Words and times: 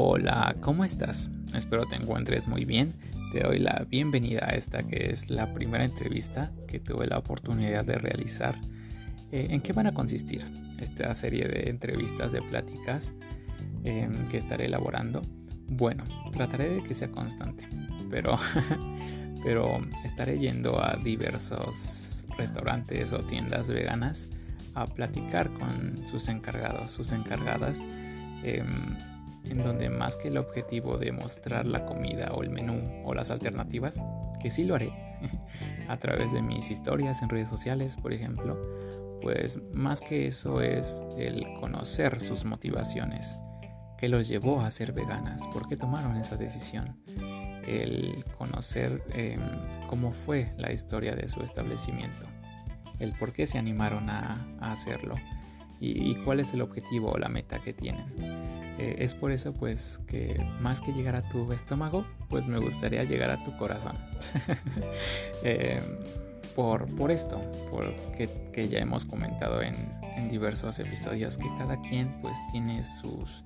Hola, 0.00 0.54
¿cómo 0.60 0.84
estás? 0.84 1.28
Espero 1.56 1.84
te 1.84 1.96
encuentres 1.96 2.46
muy 2.46 2.64
bien. 2.64 2.94
Te 3.32 3.40
doy 3.40 3.58
la 3.58 3.84
bienvenida 3.90 4.44
a 4.44 4.50
esta 4.50 4.84
que 4.84 5.10
es 5.10 5.28
la 5.28 5.52
primera 5.52 5.84
entrevista 5.84 6.52
que 6.68 6.78
tuve 6.78 7.08
la 7.08 7.18
oportunidad 7.18 7.84
de 7.84 7.98
realizar. 7.98 8.60
Eh, 9.32 9.48
¿En 9.50 9.60
qué 9.60 9.72
van 9.72 9.88
a 9.88 9.94
consistir 9.94 10.46
esta 10.78 11.12
serie 11.16 11.48
de 11.48 11.68
entrevistas, 11.68 12.30
de 12.30 12.40
pláticas 12.42 13.12
em, 13.82 14.28
que 14.28 14.36
estaré 14.36 14.66
elaborando? 14.66 15.20
Bueno, 15.66 16.04
trataré 16.30 16.68
de 16.68 16.82
que 16.84 16.94
sea 16.94 17.10
constante, 17.10 17.68
pero, 18.08 18.36
pero 19.42 19.80
estaré 20.04 20.38
yendo 20.38 20.80
a 20.80 20.94
diversos 20.94 22.24
restaurantes 22.38 23.12
o 23.12 23.18
tiendas 23.24 23.68
veganas 23.68 24.28
a 24.76 24.86
platicar 24.86 25.52
con 25.54 26.06
sus 26.06 26.28
encargados, 26.28 26.92
sus 26.92 27.10
encargadas. 27.10 27.80
Em, 28.44 28.96
en 29.50 29.62
donde 29.62 29.90
más 29.90 30.16
que 30.16 30.28
el 30.28 30.38
objetivo 30.38 30.98
de 30.98 31.12
mostrar 31.12 31.66
la 31.66 31.84
comida 31.84 32.30
o 32.34 32.42
el 32.42 32.50
menú 32.50 32.82
o 33.04 33.14
las 33.14 33.30
alternativas, 33.30 34.04
que 34.40 34.50
sí 34.50 34.64
lo 34.64 34.74
haré 34.74 34.92
a 35.88 35.96
través 35.98 36.32
de 36.32 36.42
mis 36.42 36.70
historias 36.70 37.22
en 37.22 37.28
redes 37.28 37.48
sociales, 37.48 37.96
por 37.96 38.12
ejemplo, 38.12 38.60
pues 39.22 39.60
más 39.74 40.00
que 40.00 40.26
eso 40.26 40.60
es 40.60 41.02
el 41.16 41.46
conocer 41.60 42.20
sus 42.20 42.44
motivaciones, 42.44 43.38
qué 43.98 44.08
los 44.08 44.28
llevó 44.28 44.60
a 44.60 44.70
ser 44.70 44.92
veganas, 44.92 45.46
por 45.48 45.68
qué 45.68 45.76
tomaron 45.76 46.16
esa 46.16 46.36
decisión, 46.36 47.02
el 47.66 48.24
conocer 48.36 49.02
em, 49.10 49.40
cómo 49.88 50.12
fue 50.12 50.52
la 50.56 50.72
historia 50.72 51.14
de 51.14 51.28
su 51.28 51.42
establecimiento, 51.42 52.26
el 52.98 53.12
por 53.12 53.32
qué 53.32 53.46
se 53.46 53.58
animaron 53.58 54.08
a, 54.08 54.46
hacerlo 54.60 55.14
y 55.80 56.16
cuál 56.16 56.40
es 56.40 56.52
el 56.52 56.60
objetivo 56.60 57.12
o 57.12 57.18
la 57.18 57.28
meta 57.28 57.60
que 57.60 57.72
tienen. 57.72 58.57
Eh, 58.78 58.96
es 59.00 59.14
por 59.14 59.32
eso 59.32 59.52
pues 59.52 60.00
que 60.06 60.40
más 60.60 60.80
que 60.80 60.92
llegar 60.92 61.16
a 61.16 61.28
tu 61.28 61.52
estómago, 61.52 62.06
pues 62.28 62.46
me 62.46 62.58
gustaría 62.58 63.02
llegar 63.04 63.30
a 63.30 63.42
tu 63.42 63.56
corazón. 63.56 63.96
Eh, 65.44 65.80
por, 66.56 66.92
por, 66.96 67.12
esto, 67.12 67.40
que 68.52 68.68
ya 68.68 68.80
hemos 68.80 69.06
comentado 69.06 69.62
en, 69.62 69.74
en, 70.16 70.28
diversos 70.28 70.80
episodios 70.80 71.38
que 71.38 71.46
cada 71.56 71.80
quien 71.80 72.20
pues 72.20 72.36
tiene 72.50 72.82
sus, 72.82 73.44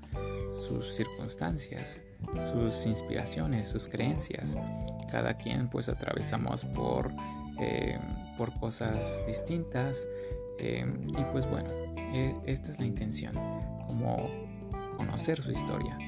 sus 0.50 0.94
circunstancias, 0.94 2.02
sus 2.50 2.86
inspiraciones, 2.86 3.68
sus 3.68 3.88
creencias. 3.88 4.58
Cada 5.10 5.34
quien 5.34 5.68
pues 5.68 5.90
atravesamos 5.90 6.64
por, 6.64 7.10
eh, 7.60 7.98
por 8.38 8.58
cosas 8.58 9.22
distintas. 9.26 10.08
y 10.58 11.24
pues 11.32 11.44
bueno, 11.46 11.68
esta 12.46 12.72
es 12.72 12.78
la 12.80 12.86
intención, 12.86 13.34
como 13.86 14.51
conocer 14.96 15.42
su 15.42 15.52
historia, 15.52 15.98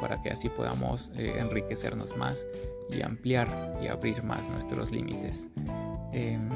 para 0.00 0.20
que 0.22 0.30
así 0.30 0.48
podamos 0.48 1.10
eh, 1.16 1.34
enriquecernos 1.38 2.16
más 2.16 2.46
y 2.90 3.02
ampliar 3.02 3.78
y 3.82 3.88
abrir 3.88 4.22
más 4.22 4.48
nuestros 4.48 4.90
límites. 4.90 5.50
Em, 6.12 6.48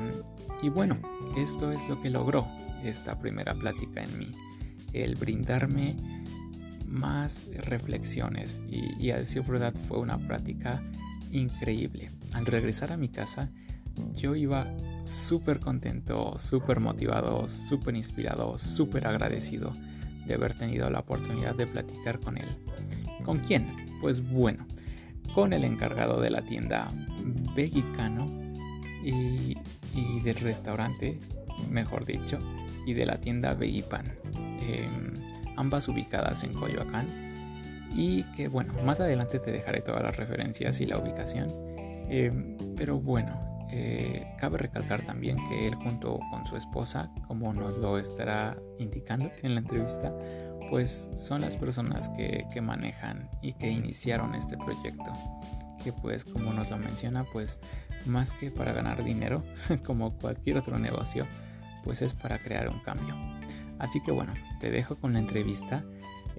y 0.62 0.68
bueno, 0.68 0.98
esto 1.36 1.72
es 1.72 1.88
lo 1.88 2.00
que 2.00 2.10
logró 2.10 2.46
esta 2.84 3.18
primera 3.18 3.54
plática 3.54 4.02
en 4.02 4.18
mí, 4.18 4.32
el 4.92 5.14
brindarme 5.14 5.96
más 6.86 7.46
reflexiones 7.54 8.62
y, 8.68 8.94
y 8.98 9.10
a 9.10 9.18
decir 9.18 9.42
verdad 9.42 9.74
fue 9.74 9.98
una 9.98 10.18
práctica 10.18 10.82
increíble. 11.32 12.10
Al 12.32 12.46
regresar 12.46 12.92
a 12.92 12.96
mi 12.96 13.08
casa, 13.08 13.50
yo 14.14 14.36
iba 14.36 14.66
súper 15.04 15.60
contento, 15.60 16.38
súper 16.38 16.80
motivado, 16.80 17.48
súper 17.48 17.96
inspirado, 17.96 18.58
súper 18.58 19.06
agradecido 19.06 19.72
de 20.28 20.34
haber 20.34 20.54
tenido 20.54 20.88
la 20.90 21.00
oportunidad 21.00 21.54
de 21.56 21.66
platicar 21.66 22.20
con 22.20 22.38
él. 22.38 22.48
¿Con 23.24 23.38
quién? 23.38 23.66
Pues 24.00 24.20
bueno, 24.20 24.66
con 25.34 25.52
el 25.52 25.64
encargado 25.64 26.20
de 26.20 26.30
la 26.30 26.42
tienda 26.42 26.88
Vegicano 27.56 28.26
y, 29.02 29.56
del 30.22 30.36
restaurante, 30.36 31.18
mejor 31.70 32.04
dicho, 32.04 32.38
y 32.86 32.94
de 32.94 33.06
la 33.06 33.16
tienda 33.16 33.54
Vegipan, 33.54 34.04
em, 34.60 35.14
ambas 35.56 35.88
ubicadas 35.88 36.44
en 36.44 36.52
Coyoacán. 36.52 37.06
Y 37.94 38.22
que 38.36 38.48
bueno, 38.48 38.74
más 38.84 39.00
adelante 39.00 39.38
te 39.38 39.50
dejaré 39.50 39.80
todas 39.80 40.02
las 40.02 40.16
referencias 40.16 40.80
y 40.80 40.86
la 40.86 40.98
ubicación. 40.98 41.48
Em, 42.10 42.56
pero 42.76 43.00
bueno, 43.00 43.57
eh, 43.70 44.34
cabe 44.38 44.58
recalcar 44.58 45.02
también 45.02 45.36
que 45.48 45.68
él 45.68 45.74
junto 45.74 46.18
con 46.30 46.46
su 46.46 46.56
esposa, 46.56 47.10
como 47.26 47.52
nos 47.52 47.76
lo 47.78 47.98
estará 47.98 48.56
indicando 48.78 49.30
en 49.42 49.54
la 49.54 49.60
entrevista, 49.60 50.14
pues 50.70 51.10
son 51.14 51.42
las 51.42 51.56
personas 51.56 52.10
que, 52.10 52.46
manejan 52.60 53.28
y 53.42 53.52
que 53.54 53.70
iniciaron 53.70 54.34
este 54.34 54.56
proyecto. 54.56 55.12
Que 55.82 55.92
pues 55.92 56.24
como 56.24 56.52
nos 56.52 56.70
lo 56.70 56.78
menciona, 56.78 57.24
pues 57.24 57.60
más 58.06 58.32
que 58.32 58.50
para 58.50 58.72
ganar 58.72 59.04
dinero, 59.04 59.44
como 59.84 60.16
cualquier 60.18 60.58
otro 60.58 60.78
negocio, 60.78 61.26
pues 61.84 62.02
es 62.02 62.14
para 62.14 62.38
crear 62.38 62.68
un 62.68 62.80
cambio. 62.80 63.14
Así 63.78 64.00
que 64.02 64.10
bueno, 64.10 64.32
te 64.60 64.70
dejo 64.70 64.96
con 64.96 65.12
la 65.12 65.18
entrevista. 65.20 65.84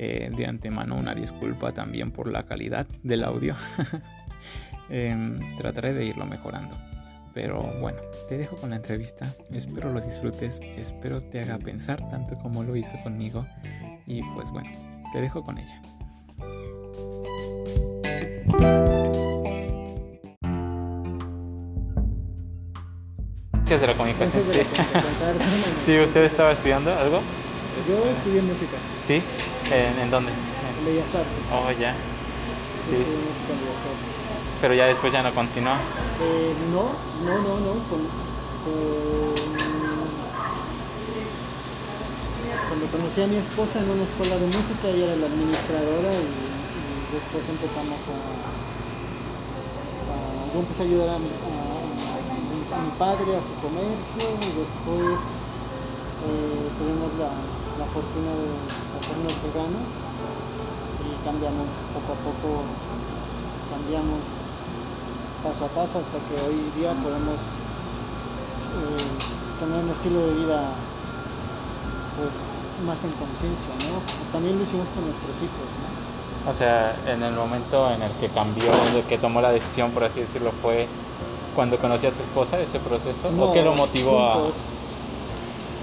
Eh, 0.02 0.32
de 0.34 0.46
antemano 0.46 0.96
una 0.96 1.14
disculpa 1.14 1.74
también 1.74 2.12
por 2.12 2.32
la 2.32 2.44
calidad 2.46 2.88
del 3.04 3.24
audio. 3.24 3.56
Em, 4.92 5.38
trataré 5.56 5.94
de 5.94 6.04
irlo 6.04 6.26
mejorando. 6.26 6.76
Pero 7.34 7.62
bueno, 7.80 8.00
te 8.28 8.38
dejo 8.38 8.58
con 8.58 8.72
la 8.72 8.78
entrevista, 8.78 9.34
espero 9.52 9.94
lo 9.94 10.02
disfrutes, 10.02 10.62
espero 10.78 11.22
te 11.22 11.42
haga 11.42 11.58
pensar 11.60 12.00
tanto 12.10 12.38
como 12.38 12.64
lo 12.64 12.76
hizo 12.76 12.98
conmigo 13.04 13.46
y 14.08 14.24
pues 14.34 14.50
bueno, 14.52 14.72
te 15.14 15.22
dejo 15.22 15.44
con 15.44 15.58
ella. 15.58 15.82
Gracias 23.70 23.82
de 23.82 23.88
la 23.88 23.94
comunicación. 23.94 24.44
Sí. 24.52 24.62
sí, 25.86 26.00
¿usted 26.00 26.24
estaba 26.24 26.54
estudiando 26.54 26.92
algo? 26.92 27.22
Yo 27.88 28.04
estudié 28.10 28.42
música. 28.42 28.78
¿Sí? 29.06 29.22
¿En, 29.72 30.00
en 30.00 30.10
dónde? 30.10 30.32
En 30.32 30.86
Bellas 30.86 31.14
Artes. 31.14 31.30
Oh, 31.54 31.70
ya. 31.80 31.94
Sí. 32.90 32.96
Artes. 32.96 34.39
Pero 34.62 34.74
ya 34.74 34.86
después 34.88 35.14
ya 35.14 35.24
no 35.24 35.34
continuó. 35.34 35.74
Eh, 36.20 36.54
no, 36.72 36.92
no, 37.24 37.42
no, 37.42 37.60
no. 37.60 37.74
cuando 42.68 42.86
conocí 42.92 43.22
a 43.22 43.28
mi 43.28 43.38
esposa 43.38 43.80
en 43.80 43.90
una 43.90 44.04
escuela 44.04 44.36
de 44.38 44.46
música, 44.48 44.88
ella 44.88 45.06
era 45.12 45.16
la 45.16 45.28
administradora 45.28 46.12
y, 46.14 46.28
después 47.12 47.48
empezamos 47.50 48.00
a, 48.08 48.16
Yo 50.54 50.60
empecé 50.60 50.84
a 50.84 50.86
ayudar 50.86 51.10
a 51.16 51.20
mi, 51.20 51.30
padre 53.00 53.32
a 53.36 53.42
su 53.42 53.54
comercio 53.64 54.28
y 54.44 54.52
después 54.60 55.20
eh, 56.28 56.68
tuvimos 56.78 57.16
la, 57.16 57.32
la 57.80 57.88
fortuna 57.96 58.32
de 58.36 58.52
hacernos 59.00 59.34
veganos 59.40 59.88
y 61.00 61.16
cambiamos 61.24 61.72
poco 61.96 62.12
a 62.12 62.20
poco, 62.28 62.68
cambiamos 63.72 64.20
paso 65.44 65.66
a 65.66 65.70
paso 65.70 66.00
hasta 66.00 66.20
que 66.28 66.36
hoy 66.44 66.60
día 66.76 66.92
podemos 66.94 67.36
eh, 67.36 69.10
tener 69.60 69.84
un 69.84 69.90
estilo 69.92 70.28
de 70.28 70.34
vida 70.34 70.74
pues 72.18 72.34
más 72.86 73.04
en 73.04 73.12
conciencia, 73.12 73.72
¿no? 73.88 74.02
También 74.32 74.58
lo 74.58 74.64
hicimos 74.64 74.88
con 74.90 75.06
nuestros 75.06 75.36
hijos, 75.38 75.68
¿no? 75.80 75.90
O 76.50 76.54
sea, 76.54 76.96
en 77.06 77.24
el 77.24 77.34
momento 77.34 77.92
en 77.92 78.02
el 78.02 78.12
que 78.14 78.30
cambió, 78.30 78.72
en 78.88 78.96
el 78.96 79.04
que 79.04 79.18
tomó 79.18 79.42
la 79.42 79.52
decisión, 79.52 79.92
por 79.92 80.04
así 80.04 80.22
decirlo, 80.22 80.52
fue 80.62 80.88
cuando 81.56 81.78
conoció 81.78 82.10
a 82.10 82.14
su 82.14 82.22
esposa 82.22 82.60
ese 82.60 82.80
proceso, 82.80 83.30
¿o 83.40 83.54
qué 83.54 83.62
lo 83.62 83.76
motivó 83.76 84.20
a...? 84.22 84.38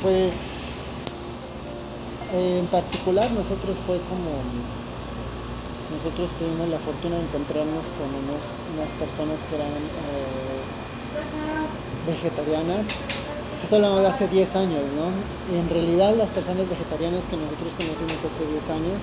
Pues, 0.03 0.63
en 2.33 2.67
particular 2.67 3.31
nosotros 3.31 3.77
fue 3.87 3.99
como 4.09 4.31
nosotros 5.91 6.31
tuvimos 6.39 6.69
la 6.69 6.79
fortuna 6.79 7.17
de 7.17 7.23
encontrarnos 7.23 7.87
con 7.95 8.11
unas 8.11 8.91
personas 8.99 9.39
que 9.47 9.55
eran 9.55 9.71
eh, 9.71 10.67
vegetarianas. 12.07 12.87
Esto 13.63 13.77
hablando 13.77 14.03
de 14.03 14.09
hace 14.09 14.29
10 14.29 14.57
años, 14.57 14.83
¿no? 14.99 15.11
Y 15.55 15.59
en 15.59 15.69
realidad 15.71 16.15
las 16.15 16.31
personas 16.31 16.69
vegetarianas 16.69 17.27
que 17.27 17.37
nosotros 17.37 17.73
conocimos 17.79 18.19
hace 18.25 18.47
10 18.47 18.71
años, 18.71 19.01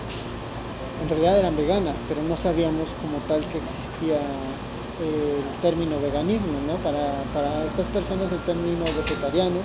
en 1.03 1.09
realidad 1.09 1.39
eran 1.39 1.55
veganas, 1.55 2.03
pero 2.07 2.21
no 2.23 2.35
sabíamos 2.35 2.91
como 3.01 3.17
tal 3.27 3.41
que 3.47 3.57
existía 3.57 4.19
el 4.99 5.43
término 5.61 5.99
veganismo, 5.99 6.59
¿no? 6.67 6.75
Para, 6.83 7.23
para 7.33 7.65
estas 7.65 7.87
personas 7.87 8.31
el 8.31 8.39
término 8.43 8.85
vegetariano 8.95 9.59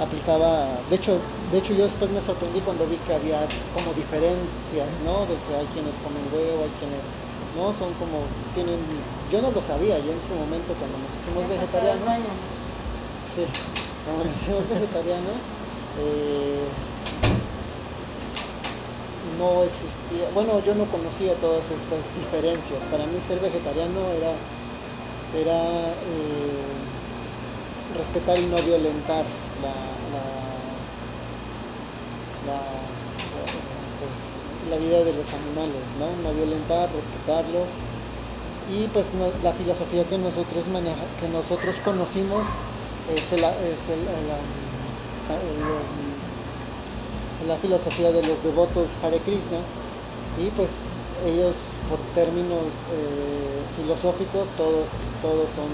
aplicaba, 0.00 0.80
de 0.88 0.96
hecho, 0.96 1.20
de 1.52 1.58
hecho 1.58 1.74
yo 1.74 1.84
después 1.84 2.10
me 2.10 2.22
sorprendí 2.22 2.60
cuando 2.60 2.86
vi 2.86 2.96
que 3.06 3.14
había 3.14 3.44
como 3.76 3.92
diferencias, 3.92 4.88
¿no? 5.04 5.28
De 5.28 5.36
que 5.44 5.52
hay 5.54 5.68
quienes 5.76 5.94
comen 6.00 6.24
huevo, 6.32 6.64
hay 6.64 6.72
quienes 6.80 7.04
no, 7.56 7.68
son 7.76 7.92
como, 8.00 8.24
tienen, 8.54 8.80
yo 9.30 9.42
no 9.42 9.50
lo 9.50 9.60
sabía, 9.60 9.98
yo 9.98 10.12
en 10.12 10.22
su 10.24 10.32
momento 10.34 10.72
cuando 10.80 10.96
nos 10.96 11.12
hicimos 11.20 11.44
vegetarianos, 11.48 12.00
sí, 13.36 13.44
cuando 14.04 14.24
nos 14.24 14.32
hicimos 14.40 14.64
vegetarianos, 14.68 15.40
eh, 16.00 16.64
no 19.36 19.64
existía, 19.64 20.32
bueno, 20.32 20.64
yo 20.64 20.74
no 20.74 20.84
conocía 20.88 21.34
todas 21.40 21.64
estas 21.70 22.02
diferencias. 22.16 22.80
Para 22.90 23.04
mí 23.06 23.20
ser 23.20 23.40
vegetariano 23.40 24.00
era, 24.16 24.32
era 25.32 25.60
eh, 25.92 26.60
respetar 27.96 28.38
y 28.38 28.46
no 28.46 28.56
violentar 28.62 29.24
la, 29.58 29.74
pues, 33.98 34.16
la, 34.70 34.76
vida 34.76 35.04
de 35.04 35.12
los 35.12 35.28
animales, 35.32 35.84
¿no? 35.98 36.06
No 36.22 36.34
violentar, 36.34 36.88
respetarlos. 36.92 37.68
Y 38.70 38.86
pues 38.88 39.06
la 39.42 39.52
filosofía 39.52 40.04
que 40.04 40.16
nosotros 40.18 40.66
maneja, 40.72 41.02
que 41.20 41.28
nosotros 41.28 41.74
conocimos 41.84 42.44
es, 43.12 43.32
es 43.32 43.82
el, 43.90 44.06
la 47.48 47.56
filosofía 47.56 48.12
de 48.12 48.22
los 48.22 48.42
devotos 48.44 48.86
Hare 49.02 49.18
Krishna 49.18 49.58
y 50.38 50.50
pues 50.50 50.70
ellos 51.26 51.54
por 51.88 51.98
términos 52.14 52.70
eh, 52.94 53.60
filosóficos 53.76 54.46
todos, 54.56 54.88
todos 55.22 55.48
son 55.56 55.68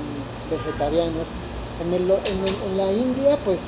vegetarianos. 0.50 1.26
En, 1.80 1.92
en, 1.92 2.76
la 2.78 2.92
India 2.92 3.36
pues 3.44 3.58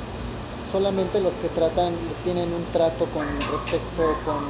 solamente 0.73 1.21
los 1.21 1.35
que 1.35 1.49
tratan, 1.49 1.95
tienen 2.25 2.53
un 2.53 2.65
trato 2.73 3.07
con 3.13 3.27
respecto 3.53 4.17
con 4.25 4.49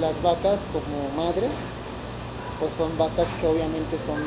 las 0.00 0.20
vacas 0.22 0.60
como 0.72 1.08
madres, 1.16 1.52
pues 2.60 2.72
son 2.74 2.96
vacas 2.98 3.28
que 3.40 3.46
obviamente 3.46 3.96
son, 3.98 4.18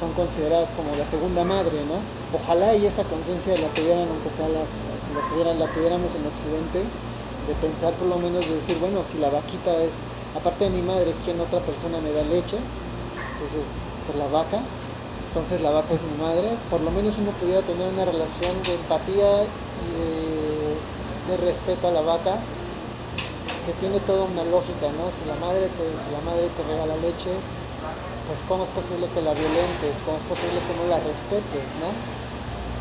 son 0.00 0.12
consideradas 0.12 0.70
como 0.76 0.96
la 0.96 1.06
segunda 1.06 1.44
madre, 1.44 1.78
¿no? 1.86 2.00
Ojalá 2.36 2.74
y 2.74 2.86
esa 2.86 3.04
conciencia 3.04 3.54
la 3.56 3.68
tuvieran, 3.72 4.08
aunque 4.08 4.30
sea 4.34 4.48
las, 4.48 4.68
si 4.68 5.10
las 5.14 5.28
tuvieran, 5.28 5.58
la 5.58 5.68
tuviéramos 5.72 6.10
en 6.12 6.26
Occidente, 6.26 6.82
de 6.82 7.54
pensar 7.64 7.94
por 7.94 8.08
lo 8.08 8.18
menos 8.18 8.44
de 8.44 8.56
decir, 8.56 8.76
bueno, 8.80 9.00
si 9.06 9.18
la 9.18 9.30
vaquita 9.30 9.72
es, 9.80 9.94
aparte 10.36 10.68
de 10.68 10.70
mi 10.70 10.82
madre, 10.82 11.14
¿quién 11.24 11.40
otra 11.40 11.60
persona 11.60 12.00
me 12.02 12.12
da 12.12 12.22
leche? 12.26 12.58
Entonces, 12.58 13.70
por 14.04 14.16
la 14.16 14.26
vaca, 14.26 14.60
entonces 15.38 15.62
la 15.62 15.70
vaca 15.70 15.94
es 15.94 16.02
mi 16.02 16.18
madre, 16.18 16.50
por 16.68 16.80
lo 16.80 16.90
menos 16.90 17.14
uno 17.16 17.30
pudiera 17.38 17.62
tener 17.62 17.86
una 17.94 18.04
relación 18.04 18.58
de 18.66 18.74
empatía 18.74 19.46
y 19.86 21.30
de, 21.30 21.36
respeto 21.36 21.86
a 21.86 21.92
la 21.92 22.00
vaca, 22.00 22.42
que 23.64 23.72
tiene 23.78 24.00
toda 24.00 24.24
una 24.24 24.42
lógica, 24.42 24.90
¿no? 24.98 25.14
Si 25.14 25.22
la 25.30 25.38
madre 25.38 25.70
te, 25.78 25.86
si 25.94 26.10
la 26.10 26.18
madre 26.26 26.50
te 26.58 26.62
regala 26.66 26.96
leche, 26.96 27.30
pues 28.26 28.42
cómo 28.48 28.64
es 28.64 28.70
posible 28.70 29.06
que 29.14 29.22
la 29.22 29.30
violentes, 29.30 30.02
cómo 30.02 30.18
es 30.18 30.26
posible 30.26 30.58
que 30.58 30.74
no 30.74 30.90
la 30.90 30.98
respetes, 31.06 31.70
¿no? 31.78 31.94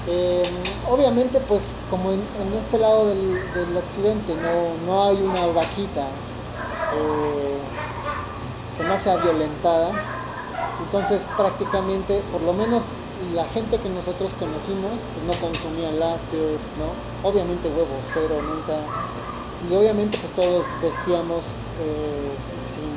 Em, 0.09 0.57
obviamente, 0.89 1.37
pues 1.41 1.61
como 1.91 2.09
en, 2.09 2.25
este 2.57 2.79
lado 2.79 3.05
del, 3.05 3.37
occidente 3.77 4.33
no, 4.33 5.03
hay 5.03 5.21
una 5.21 5.45
vaquita 5.53 6.09
eh, 6.97 7.57
que 8.77 8.83
no 8.83 8.97
sea 8.97 9.17
violentada, 9.17 10.16
entonces 10.85 11.21
prácticamente, 11.35 12.21
por 12.31 12.41
lo 12.41 12.53
menos 12.53 12.83
la 13.33 13.45
gente 13.45 13.77
que 13.77 13.89
nosotros 13.89 14.31
conocimos, 14.39 14.93
pues 15.13 15.25
no 15.25 15.33
consumía 15.41 15.91
lácteos, 15.91 16.61
¿no? 16.77 16.93
Obviamente 17.27 17.67
huevo, 17.67 17.97
cero, 18.13 18.41
nunca. 18.41 18.77
Y 19.69 19.75
obviamente 19.75 20.17
pues 20.19 20.33
todos 20.33 20.65
vestíamos 20.81 21.43
eh, 21.81 22.31
sin, 22.69 22.93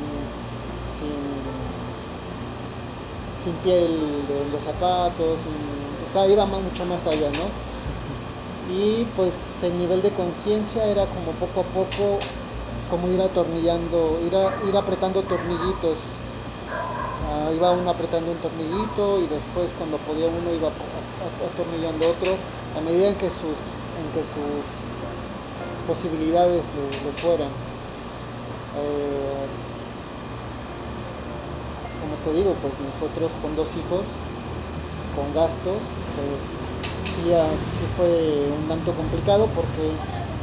sin, 3.45 3.55
piel 3.65 3.99
de 4.29 4.51
los 4.53 4.63
zapatos, 4.63 5.39
o 6.09 6.13
sea, 6.13 6.27
iba 6.27 6.47
mucho 6.47 6.85
más 6.87 7.07
allá, 7.07 7.31
¿no? 7.33 7.49
Y 8.73 9.05
pues 9.17 9.35
el 9.63 9.77
nivel 9.79 10.01
de 10.01 10.11
conciencia 10.11 10.85
era 10.85 11.05
como 11.07 11.33
poco 11.33 11.61
a 11.61 11.65
poco, 11.65 12.19
como 12.89 13.09
ir 13.09 13.21
atornillando, 13.21 14.21
ir, 14.25 14.33
ir 14.69 14.77
apretando 14.77 15.23
tornillitos. 15.23 15.97
Ah, 17.41 17.51
iba 17.57 17.71
uno 17.73 17.89
apretando 17.89 18.33
un 18.33 18.37
tornillito 18.37 19.17
y 19.17 19.25
después 19.25 19.73
cuando 19.79 19.97
podía 20.05 20.29
uno 20.29 20.53
iba 20.53 20.69
atornillando 20.69 22.13
otro, 22.13 22.37
a 22.77 22.81
medida 22.85 23.09
en 23.09 23.17
que 23.17 23.33
sus, 23.33 23.57
que 24.13 24.21
sus 24.29 24.61
posibilidades 25.89 26.69
le, 26.77 27.13
fueran. 27.17 27.49
Eh, 28.77 29.49
como 31.97 32.15
te 32.29 32.31
digo, 32.37 32.53
pues 32.61 32.77
nosotros 32.77 33.33
con 33.41 33.57
dos 33.57 33.73
hijos, 33.73 34.05
con 35.17 35.33
gastos, 35.33 35.81
pues 35.81 36.45
sí, 37.09 37.33
así 37.33 37.85
fue 37.97 38.53
un 38.53 38.69
tanto 38.69 38.93
complicado 38.93 39.49
porque 39.57 39.97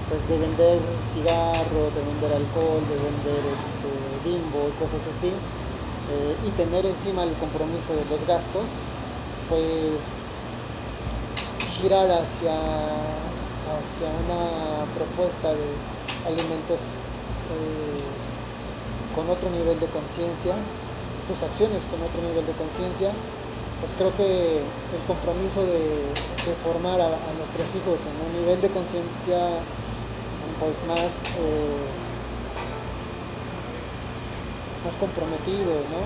pues 0.09 0.25
de 0.25 0.37
vender 0.41 0.81
cigarro, 1.13 1.93
de 1.93 2.01
vender 2.09 2.41
alcohol, 2.41 2.81
de 2.89 2.97
vender 3.05 3.41
este, 3.53 3.89
bimbo 4.25 4.65
y 4.65 4.73
cosas 4.81 5.05
así, 5.13 5.29
eh, 6.09 6.35
y 6.47 6.49
tener 6.51 6.85
encima 6.85 7.23
el 7.23 7.33
compromiso 7.33 7.91
de 7.91 8.05
los 8.05 8.25
gastos, 8.27 8.63
pues 9.49 9.99
girar 11.79 12.09
hacia, 12.09 12.55
hacia 12.55 14.09
una 14.23 14.87
propuesta 14.95 15.51
de 15.51 15.67
alimentos 16.25 16.79
eh, 16.79 18.01
con 19.15 19.29
otro 19.29 19.49
nivel 19.49 19.79
de 19.79 19.87
conciencia, 19.87 20.55
tus 21.27 21.43
acciones 21.43 21.83
con 21.91 21.99
otro 21.99 22.21
nivel 22.23 22.45
de 22.45 22.53
conciencia, 22.53 23.11
pues 23.79 23.91
creo 23.97 24.15
que 24.15 24.63
el 24.63 25.03
compromiso 25.05 25.61
de, 25.65 26.15
formar 26.63 27.01
a, 27.01 27.11
nuestros 27.35 27.67
hijos 27.75 27.99
en 28.07 28.15
un 28.23 28.31
nivel 28.39 28.61
de 28.61 28.69
conciencia 28.71 29.59
pues 30.59 30.79
más, 30.87 31.11
eh, 31.37 32.06
más 34.87 34.95
comprometido, 34.95 35.83
¿no? 35.91 36.01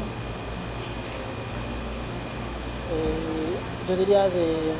Eh, 2.90 3.54
yo 3.88 3.96
diría 3.96 4.28
de 4.28 4.74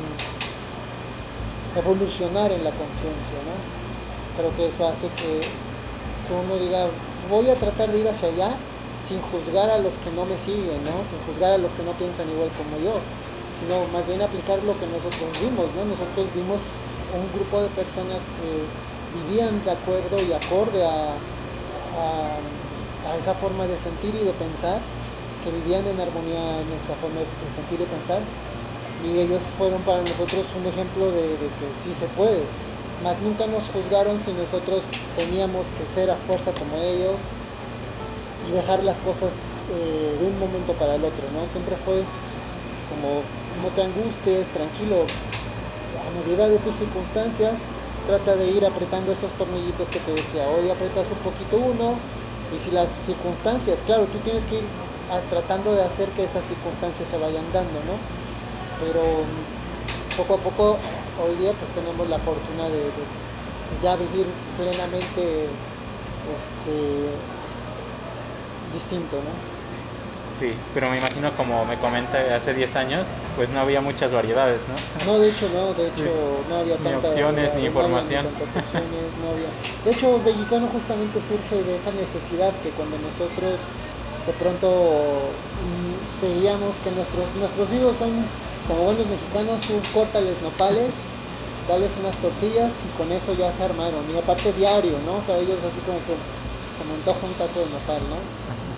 evolucionar 1.78 2.50
en 2.50 2.64
la 2.64 2.70
conciencia, 2.70 3.38
¿no? 3.46 3.54
Creo 4.36 4.50
que 4.56 4.66
eso 4.74 4.88
hace 4.88 5.06
que, 5.14 5.38
que 6.26 6.32
uno 6.34 6.58
diga, 6.58 6.88
voy 7.30 7.48
a 7.48 7.54
tratar 7.54 7.92
de 7.92 8.00
ir 8.00 8.08
hacia 8.08 8.28
allá, 8.28 8.56
sin 9.06 9.20
juzgar 9.22 9.70
a 9.70 9.78
los 9.78 9.94
que 10.02 10.10
no 10.10 10.26
me 10.26 10.38
siguen, 10.38 10.82
¿no? 10.84 11.02
sin 11.06 11.18
juzgar 11.26 11.52
a 11.52 11.58
los 11.58 11.72
que 11.72 11.82
no 11.82 11.92
piensan 11.92 12.30
igual 12.30 12.48
como 12.54 12.78
yo, 12.78 12.98
sino 13.58 13.86
más 13.92 14.06
bien 14.06 14.22
aplicar 14.22 14.62
lo 14.62 14.78
que 14.78 14.86
nosotros 14.86 15.26
vimos. 15.42 15.66
¿no? 15.74 15.84
Nosotros 15.84 16.26
vimos 16.34 16.62
un 17.12 17.26
grupo 17.34 17.60
de 17.60 17.68
personas 17.74 18.22
que 18.38 18.50
vivían 19.18 19.62
de 19.64 19.72
acuerdo 19.72 20.16
y 20.22 20.32
acorde 20.32 20.86
a, 20.86 21.18
a, 21.98 22.38
esa 23.18 23.34
forma 23.34 23.66
de 23.66 23.78
sentir 23.78 24.14
y 24.14 24.24
de 24.24 24.32
pensar, 24.32 24.80
que 25.44 25.50
vivían 25.50 25.86
en 25.86 26.00
armonía 26.00 26.62
en 26.62 26.70
esa 26.72 26.94
forma 27.02 27.18
de 27.18 27.48
sentir 27.54 27.80
y 27.80 27.88
pensar, 27.90 28.20
y 29.02 29.18
ellos 29.18 29.42
fueron 29.58 29.82
para 29.82 30.00
nosotros 30.00 30.46
un 30.54 30.66
ejemplo 30.66 31.10
de, 31.10 31.34
que 31.38 31.66
sí 31.82 31.94
se 31.94 32.06
puede. 32.14 32.42
Más 33.02 33.18
nunca 33.18 33.46
nos 33.46 33.66
juzgaron 33.74 34.20
si 34.20 34.30
nosotros 34.32 34.82
teníamos 35.16 35.66
que 35.74 35.84
ser 35.92 36.10
a 36.10 36.16
fuerza 36.16 36.52
como 36.52 36.78
ellos, 36.78 37.18
y 38.48 38.52
dejar 38.52 38.82
las 38.82 38.98
cosas 38.98 39.30
eh, 39.70 40.16
de 40.18 40.26
un 40.26 40.38
momento 40.38 40.72
para 40.74 40.96
el 40.96 41.04
otro, 41.04 41.22
¿no? 41.34 41.46
Siempre 41.46 41.76
fue 41.84 42.02
como 42.90 43.22
no 43.62 43.68
te 43.74 43.82
angusties, 43.82 44.46
tranquilo, 44.52 45.06
a 45.06 46.10
medida 46.22 46.48
de 46.48 46.58
tus 46.58 46.76
circunstancias, 46.76 47.54
trata 48.06 48.36
de 48.36 48.50
ir 48.50 48.64
apretando 48.66 49.12
esos 49.12 49.30
tornillitos 49.32 49.88
que 49.88 50.00
te 50.00 50.12
decía, 50.12 50.48
hoy 50.48 50.68
apretas 50.68 51.06
un 51.10 51.22
poquito 51.22 51.56
uno, 51.56 51.96
y 52.54 52.60
si 52.60 52.70
las 52.70 52.90
circunstancias, 52.90 53.80
claro, 53.86 54.04
tú 54.04 54.18
tienes 54.18 54.44
que 54.46 54.56
ir 54.56 54.64
tratando 55.30 55.74
de 55.74 55.82
hacer 55.82 56.08
que 56.10 56.24
esas 56.24 56.44
circunstancias 56.44 57.08
se 57.08 57.18
vayan 57.18 57.44
dando, 57.52 57.78
¿no? 57.84 57.96
Pero 58.80 59.02
poco 60.16 60.34
a 60.34 60.38
poco, 60.38 60.78
hoy 61.22 61.36
día 61.36 61.52
pues 61.52 61.70
tenemos 61.72 62.08
la 62.08 62.18
fortuna 62.18 62.64
de, 62.68 62.84
de 62.84 63.04
ya 63.82 63.96
vivir 63.96 64.26
plenamente 64.56 65.48
este, 66.32 66.76
distinto, 68.74 69.16
¿no? 69.16 69.51
Sí, 70.42 70.50
pero 70.74 70.90
me 70.90 70.98
imagino 70.98 71.30
como 71.36 71.64
me 71.64 71.78
comenta 71.78 72.18
hace 72.34 72.52
10 72.52 72.74
años, 72.74 73.06
pues 73.36 73.48
no 73.50 73.60
había 73.60 73.80
muchas 73.80 74.10
variedades, 74.10 74.62
¿no? 74.66 74.74
No, 75.06 75.20
de 75.20 75.30
hecho 75.30 75.46
no, 75.54 75.72
de 75.72 75.86
hecho 75.86 76.10
no 76.48 76.56
había 76.56 76.74
ni 76.82 76.94
opciones 76.94 77.54
ni 77.54 77.66
información. 77.66 78.26
De 79.84 79.90
hecho, 79.92 80.20
Bellicano 80.24 80.66
justamente 80.66 81.20
surge 81.20 81.62
de 81.62 81.76
esa 81.76 81.92
necesidad 81.92 82.50
que 82.58 82.70
cuando 82.70 82.98
nosotros 82.98 83.54
de 84.26 84.32
pronto 84.32 85.30
mm, 85.62 86.26
veíamos 86.26 86.74
que 86.82 86.90
nuestros, 86.90 87.22
nuestros 87.38 87.72
hijos 87.78 87.96
son 87.98 88.10
como 88.66 88.82
buenos 88.82 89.06
mexicanos, 89.06 89.60
tú 89.60 89.78
córtales 89.94 90.42
nopales, 90.42 90.90
dales 91.70 91.92
unas 92.02 92.16
tortillas 92.16 92.72
y 92.82 92.98
con 92.98 93.12
eso 93.12 93.32
ya 93.38 93.52
se 93.52 93.62
armaron. 93.62 94.02
Y 94.10 94.18
aparte 94.18 94.52
diario, 94.54 94.98
¿no? 95.06 95.18
O 95.18 95.22
sea, 95.22 95.38
ellos 95.38 95.62
así 95.62 95.78
como 95.86 96.02
que 96.02 96.18
se 96.74 96.82
me 96.82 96.98
antoja 96.98 97.30
un 97.30 97.34
taco 97.38 97.62
de 97.62 97.70
nopal, 97.70 98.02
¿no? 98.10 98.18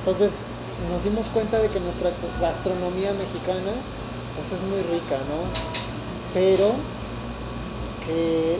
Entonces 0.04 0.44
nos 0.90 1.04
dimos 1.04 1.26
cuenta 1.28 1.59
de 1.59 1.69
que 1.69 1.81
nuestra 1.81 2.11
gastronomía 2.40 3.12
mexicana 3.12 3.73
pues 4.37 4.52
es 4.52 4.61
muy 4.69 4.83
rica, 4.83 5.16
¿no? 5.31 5.47
Pero 6.35 6.73
que, 8.04 8.59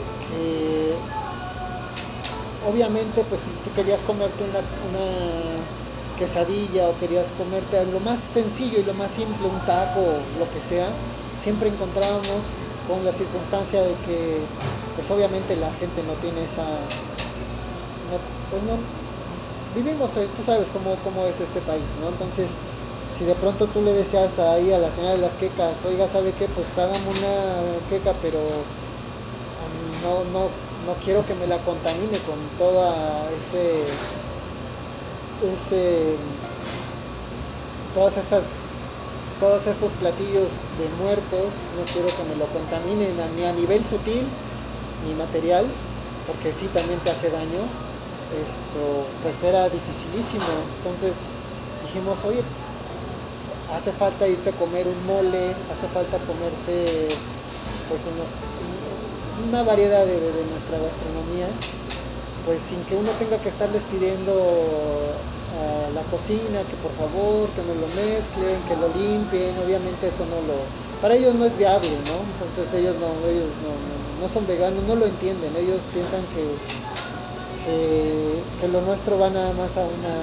obviamente, 2.67 3.23
pues 3.29 3.41
si 3.41 3.49
tú 3.63 3.75
querías 3.75 3.99
comerte 4.01 4.43
una, 4.43 4.59
quesadilla 6.17 6.87
o 6.87 6.97
querías 6.97 7.27
comerte 7.37 7.85
lo 7.91 7.99
más 7.99 8.21
sencillo 8.21 8.79
y 8.79 8.83
lo 8.83 8.93
más 8.93 9.11
simple, 9.11 9.47
un 9.47 9.59
taco 9.65 9.99
o 9.99 10.39
lo 10.39 10.47
que 10.53 10.65
sea, 10.65 10.87
siempre 11.43 11.67
encontrábamos 11.67 12.55
con 12.87 13.03
la 13.03 13.11
circunstancia 13.11 13.81
de 13.81 13.93
que 14.07 14.39
pues 14.95 15.11
obviamente 15.11 15.57
la 15.57 15.73
gente 15.73 16.01
no 16.07 16.13
tiene 16.23 16.45
esa 16.45 16.63
pues 18.49 18.63
no 18.63 19.04
vivimos 19.75 20.15
eh, 20.17 20.27
tú 20.35 20.43
sabes 20.43 20.69
cómo, 20.69 20.95
cómo 21.03 21.25
es 21.25 21.39
este 21.39 21.59
país 21.61 21.83
no 22.01 22.09
entonces 22.09 22.47
si 23.17 23.25
de 23.25 23.35
pronto 23.35 23.67
tú 23.67 23.81
le 23.81 23.93
decías 23.93 24.39
ahí 24.39 24.71
a 24.71 24.79
la 24.79 24.91
señora 24.91 25.13
de 25.13 25.21
las 25.21 25.33
quecas 25.35 25.75
oiga 25.85 26.07
sabe 26.07 26.31
qué 26.37 26.47
pues 26.47 26.67
hágame 26.77 27.07
una 27.09 27.79
queca 27.89 28.13
pero 28.21 28.39
no 30.01 30.23
no 30.31 30.47
no 30.85 30.93
quiero 31.03 31.25
que 31.25 31.33
me 31.35 31.47
la 31.47 31.57
contamine 31.59 32.17
con 32.25 32.39
toda 32.57 32.93
ese 33.31 33.83
ese 35.53 36.15
todas 37.93 38.17
esas 38.17 38.43
todos 39.39 39.67
esos 39.67 39.91
platillos 39.93 40.47
de 40.79 40.87
muertos, 41.03 41.51
no 41.75 41.83
quiero 41.91 42.07
que 42.07 42.23
me 42.23 42.35
lo 42.35 42.45
contaminen 42.47 43.15
ni 43.35 43.43
a 43.43 43.51
nivel 43.51 43.83
sutil 43.85 44.23
ni 45.05 45.13
material, 45.13 45.65
porque 46.27 46.53
sí 46.53 46.67
también 46.73 46.99
te 46.99 47.11
hace 47.11 47.29
daño. 47.29 47.84
Esto 48.33 49.05
pues 49.21 49.43
era 49.43 49.69
dificilísimo. 49.69 50.49
Entonces 50.81 51.13
dijimos, 51.85 52.17
oye, 52.25 52.41
hace 53.75 53.91
falta 53.91 54.27
irte 54.27 54.49
a 54.49 54.53
comer 54.53 54.87
un 54.87 54.99
mole, 55.05 55.53
hace 55.71 55.87
falta 55.93 56.17
comerte 56.25 57.09
pues 57.89 58.01
una 59.47 59.63
variedad 59.63 60.05
de, 60.05 60.19
de 60.19 60.43
nuestra 60.49 60.79
gastronomía, 60.81 61.47
pues 62.45 62.61
sin 62.61 62.81
que 62.85 62.95
uno 62.95 63.11
tenga 63.19 63.37
que 63.37 63.49
estarles 63.49 63.83
pidiendo 63.83 64.33
a 65.55 65.89
la 65.93 66.03
cocina, 66.11 66.65
que 66.67 66.77
por 66.81 66.91
favor, 66.97 67.49
que 67.55 67.61
no 67.63 67.73
lo 67.77 67.87
mezclen, 67.95 68.59
que 68.67 68.75
lo 68.75 68.89
limpien, 68.91 69.55
obviamente 69.57 70.07
eso 70.09 70.25
no 70.27 70.41
lo, 70.43 70.57
para 71.01 71.15
ellos 71.15 71.35
no 71.35 71.45
es 71.45 71.57
viable, 71.57 71.89
¿no? 72.09 72.17
Entonces 72.25 72.73
ellos 72.73 72.95
no, 72.97 73.07
ellos 73.29 73.49
no, 73.63 73.71
no, 74.19 74.25
son 74.27 74.47
veganos, 74.47 74.83
no 74.83 74.95
lo 74.95 75.05
entienden, 75.05 75.55
ellos 75.55 75.81
piensan 75.93 76.21
que, 76.33 76.43
que, 77.65 78.67
lo 78.67 78.81
nuestro 78.81 79.19
va 79.19 79.29
nada 79.29 79.53
más 79.53 79.77
a 79.77 79.81
una, 79.81 80.15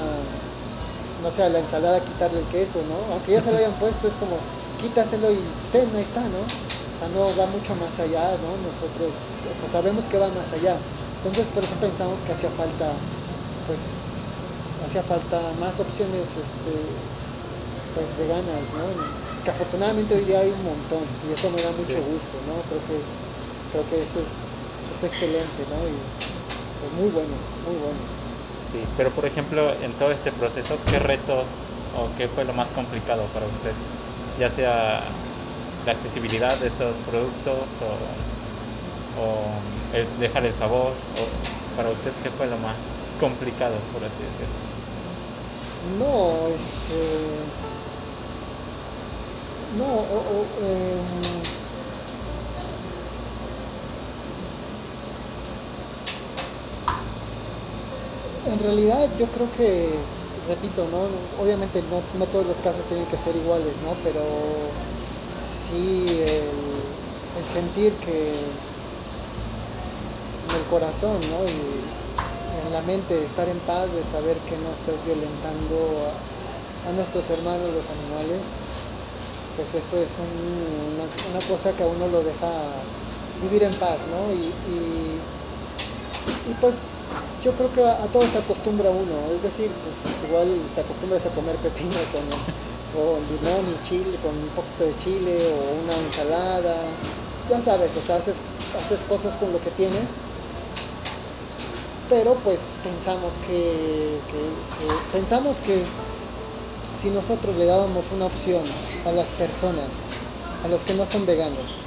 no 1.23 1.31
sé, 1.31 1.43
a 1.43 1.49
la 1.49 1.61
ensalada 1.61 2.01
quitarle 2.01 2.41
el 2.41 2.47
queso, 2.47 2.79
¿no? 2.89 3.13
Aunque 3.13 3.33
ya 3.33 3.43
se 3.43 3.53
lo 3.53 3.59
hayan 3.59 3.75
puesto, 3.75 4.09
es 4.09 4.15
como, 4.15 4.39
quítaselo 4.81 5.31
y 5.31 5.39
ten, 5.71 5.91
ahí 5.95 6.03
está, 6.03 6.23
¿no? 6.23 6.43
O 6.43 6.97
sea, 6.99 7.09
no 7.15 7.23
va 7.39 7.47
mucho 7.51 7.75
más 7.77 7.95
allá, 7.99 8.35
¿no? 8.43 8.51
Nosotros, 8.63 9.11
o 9.11 9.55
sea, 9.59 9.69
sabemos 9.71 10.07
que 10.07 10.19
va 10.19 10.29
más 10.29 10.51
allá. 10.53 10.77
Entonces 11.23 11.47
por 11.55 11.63
eso 11.63 11.75
pensamos 11.79 12.19
que 12.27 12.33
hacía 12.33 12.51
falta, 12.59 12.91
pues, 13.67 13.79
hacía 14.87 15.03
falta 15.03 15.39
más 15.61 15.79
opciones 15.79 16.27
este, 16.35 16.75
pues 17.95 18.11
veganas, 18.19 18.67
¿no? 18.75 18.91
Que 19.45 19.51
afortunadamente 19.51 20.15
hoy 20.15 20.25
día 20.25 20.41
hay 20.41 20.51
un 20.51 20.65
montón 20.67 21.07
y 21.23 21.33
eso 21.33 21.51
me 21.51 21.63
da 21.63 21.71
mucho 21.71 21.99
gusto, 22.03 22.35
¿no? 22.51 22.59
Creo 22.67 22.83
que, 22.91 22.99
creo 23.71 23.85
que 23.87 23.97
eso 24.03 24.19
es, 24.19 24.31
excelente, 25.03 25.67
¿no? 25.67 25.83
Y 25.91 25.99
muy 26.99 27.11
bueno, 27.11 27.35
muy 27.67 27.77
bueno. 27.77 27.99
Sí, 28.71 28.81
pero 28.97 29.11
por 29.11 29.27
ejemplo, 29.27 29.73
en 29.83 29.93
todo 29.95 30.11
este 30.13 30.33
proceso, 30.33 30.77
¿qué 30.91 30.99
retos 30.99 31.47
o 31.97 32.09
qué 32.17 32.29
fue 32.29 32.45
lo 32.45 32.53
más 32.53 32.69
complicado 32.69 33.23
para 33.35 33.47
usted? 33.47 33.73
Ya 34.39 34.49
sea 34.49 35.03
la 35.85 35.93
accesibilidad 35.93 36.57
de 36.59 36.69
estos 36.69 36.95
productos 37.11 37.59
o, 37.83 39.21
o 39.21 39.97
el 39.97 40.07
dejar 40.21 40.45
el 40.47 40.55
sabor, 40.55 40.93
o 40.93 41.77
para 41.77 41.91
usted, 41.91 42.13
¿qué 42.23 42.31
fue 42.31 42.47
lo 42.47 42.57
más 42.59 43.13
complicado, 43.21 43.75
por 43.93 44.03
así 44.05 44.23
decirlo? 44.23 44.73
No, 45.99 46.49
este. 46.49 46.99
No, 49.77 49.85
o, 49.85 50.47
em, 50.61 51.42
en 58.47 58.59
realidad 58.59 59.09
yo 59.19 59.27
creo 59.27 59.47
que, 59.57 59.91
repito, 60.49 60.87
¿no? 60.91 61.07
obviamente 61.43 61.83
no, 61.83 62.03
no, 62.19 62.27
todos 62.27 62.47
los 62.47 62.57
casos 62.59 62.85
tienen 62.87 63.07
que 63.07 63.19
ser 63.19 63.37
iguales, 63.37 63.75
¿no? 63.85 63.95
pero 64.03 64.21
sí 65.71 66.07
el, 66.09 66.73
sentir 67.53 67.93
que 68.05 68.31
en 70.49 70.57
el 70.57 70.65
corazón 70.71 71.19
¿no? 71.31 71.45
y, 71.45 71.83
en 72.67 72.73
la 72.73 72.83
mente, 72.83 73.25
estar 73.25 73.49
en 73.49 73.59
paz, 73.61 73.93
de 73.93 74.03
saber 74.05 74.37
que 74.49 74.57
no 74.57 74.71
estás 74.73 74.95
violentando 75.05 76.09
a, 76.09 76.93
nuestros 76.93 77.31
hermanos 77.31 77.71
los 77.71 77.87
animales, 77.89 78.41
pues 79.57 79.69
eso 79.75 79.97
es 79.97 80.11
una, 80.19 81.41
cosa 81.47 81.73
que 81.73 81.83
a 81.83 81.87
uno 81.87 82.09
lo 82.09 82.23
deja 82.23 82.51
vivir 83.43 83.63
en 83.63 83.75
paz, 83.75 83.99
¿no? 84.11 84.33
Y, 84.35 84.53
y, 86.51 86.55
pues 86.61 86.77
yo 87.43 87.53
creo 87.53 87.73
que 87.73 87.85
a, 87.85 88.07
todo 88.13 88.23
se 88.31 88.39
acostumbra 88.39 88.91
uno, 88.91 89.35
es 89.35 89.43
decir, 89.43 89.69
pues 89.83 89.97
igual 90.29 90.49
te 90.75 90.81
acostumbras 90.81 91.27
a 91.27 91.31
comer 91.31 91.57
pepino 91.57 91.91
con, 92.95 93.19
limón 93.27 93.67
y 93.67 93.89
chile, 93.89 94.17
con 94.23 94.31
un 94.31 94.53
poquito 94.55 94.85
de 94.85 94.95
chile 95.03 95.51
o 95.51 95.83
una 95.83 95.97
ensalada, 96.07 96.77
ya 97.51 97.61
sabes, 97.61 97.97
o 97.97 98.03
sea, 98.03 98.17
haces, 98.17 98.37
haces 98.79 99.01
cosas 99.09 99.35
con 99.37 99.53
lo 99.53 99.61
que 99.61 99.71
tienes. 99.71 100.07
Pero 102.09 102.35
pues 102.45 102.61
pensamos 102.85 103.33
que, 103.47 104.19
pensamos 105.13 105.57
que 105.59 105.83
si 107.01 107.11
nosotros 107.11 107.57
le 107.57 107.65
dábamos 107.65 108.05
una 108.15 108.27
opción 108.27 108.63
a 109.07 109.13
las 109.13 109.31
personas, 109.31 109.89
a 110.65 110.69
los 110.69 110.85
que 110.85 110.95
no 110.95 111.07
son 111.07 111.27
veganos, 111.27 111.81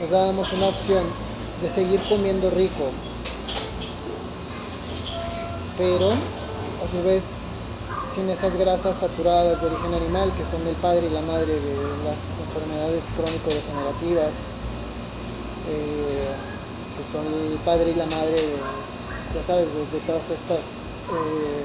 les 0.00 0.10
dábamos 0.10 0.52
una 0.52 0.66
opción 0.66 1.04
de 1.62 1.70
seguir 1.70 2.00
comiendo 2.08 2.50
rico, 2.50 2.90
pero 5.78 6.10
a 6.10 6.90
su 6.90 7.02
vez 7.04 7.24
sin 8.06 8.28
esas 8.28 8.56
grasas 8.56 8.98
saturadas 8.98 9.60
de 9.60 9.68
origen 9.68 9.94
animal 9.94 10.32
que 10.36 10.44
son 10.44 10.66
el 10.66 10.74
padre 10.76 11.06
y 11.06 11.10
la 11.10 11.22
madre 11.22 11.54
de 11.54 11.76
las 12.04 12.18
enfermedades 12.46 13.04
crónico-degenerativas, 13.16 14.34
eh, 15.70 16.28
que 16.96 17.04
son 17.10 17.24
el 17.26 17.58
padre 17.64 17.92
y 17.92 17.94
la 17.94 18.06
madre 18.06 18.36
ya 19.34 19.42
sabes, 19.42 19.66
de, 19.72 19.98
todas 20.06 20.28
estas 20.28 20.58
eh, 20.58 21.64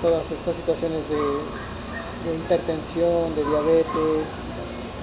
todas 0.00 0.30
estas 0.30 0.56
situaciones 0.56 1.02
de, 1.08 2.34
hipertensión, 2.34 3.34
de 3.34 3.44
diabetes, 3.44 4.28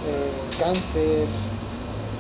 eh, 0.06 0.32
cáncer, 0.60 1.28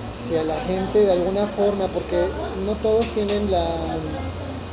si 0.09 0.35
a 0.35 0.43
la 0.43 0.59
gente 0.61 0.99
de 0.99 1.11
alguna 1.11 1.47
forma, 1.47 1.87
porque 1.87 2.27
no 2.65 2.73
todos 2.81 3.05
tienen 3.13 3.51
la 3.51 3.65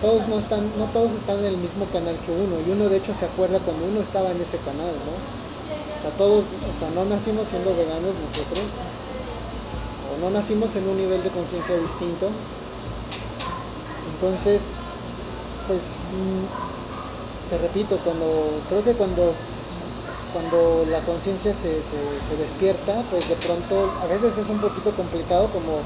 todos 0.02 0.26
no 0.26 0.38
están, 0.38 0.68
no 0.76 0.86
todos 0.86 1.12
están 1.12 1.38
en 1.38 1.46
el 1.46 1.56
mismo 1.56 1.86
canal 1.86 2.18
que 2.26 2.32
uno, 2.32 2.58
y 2.66 2.70
uno 2.72 2.88
de 2.88 2.96
hecho 2.96 3.14
se 3.14 3.24
acuerda 3.24 3.60
cuando 3.60 3.86
uno 3.86 4.00
estaba 4.00 4.32
en 4.32 4.40
ese 4.42 4.58
canal, 4.58 4.92
¿no? 5.06 5.14
O 5.96 6.00
sea, 6.02 6.10
todos, 6.18 6.42
o 6.42 6.78
sea, 6.78 6.90
no 6.90 7.04
nacimos 7.04 7.48
siendo 7.48 7.70
veganos 7.76 8.10
nosotros, 8.18 8.66
o 10.10 10.20
no 10.20 10.30
nacimos 10.30 10.74
en 10.74 10.88
un 10.88 10.98
nivel 10.98 11.22
de 11.22 11.30
conciencia 11.30 11.76
distinto, 11.78 12.28
entonces, 14.12 14.62
pues, 15.68 15.82
mm, 16.10 17.50
te 17.50 17.58
repito, 17.58 17.98
cuando, 18.04 18.58
creo 18.68 18.82
que 18.82 18.94
cuando, 18.94 19.34
cuando 20.32 20.84
la 20.90 20.98
conciencia 21.00 21.54
se, 21.54 21.80
despierta, 22.38 23.04
pues 23.10 23.28
de 23.28 23.36
pronto, 23.36 23.92
a 24.02 24.06
veces 24.06 24.36
es 24.36 24.48
un 24.48 24.58
poquito 24.58 24.90
complicado 24.96 25.46
como, 25.48 25.78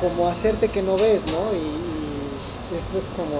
como 0.00 0.28
hacerte 0.28 0.68
que 0.68 0.82
no 0.82 0.96
ves, 0.96 1.22
¿no? 1.26 1.52
Eso 2.76 2.98
es 2.98 3.10
como, 3.10 3.38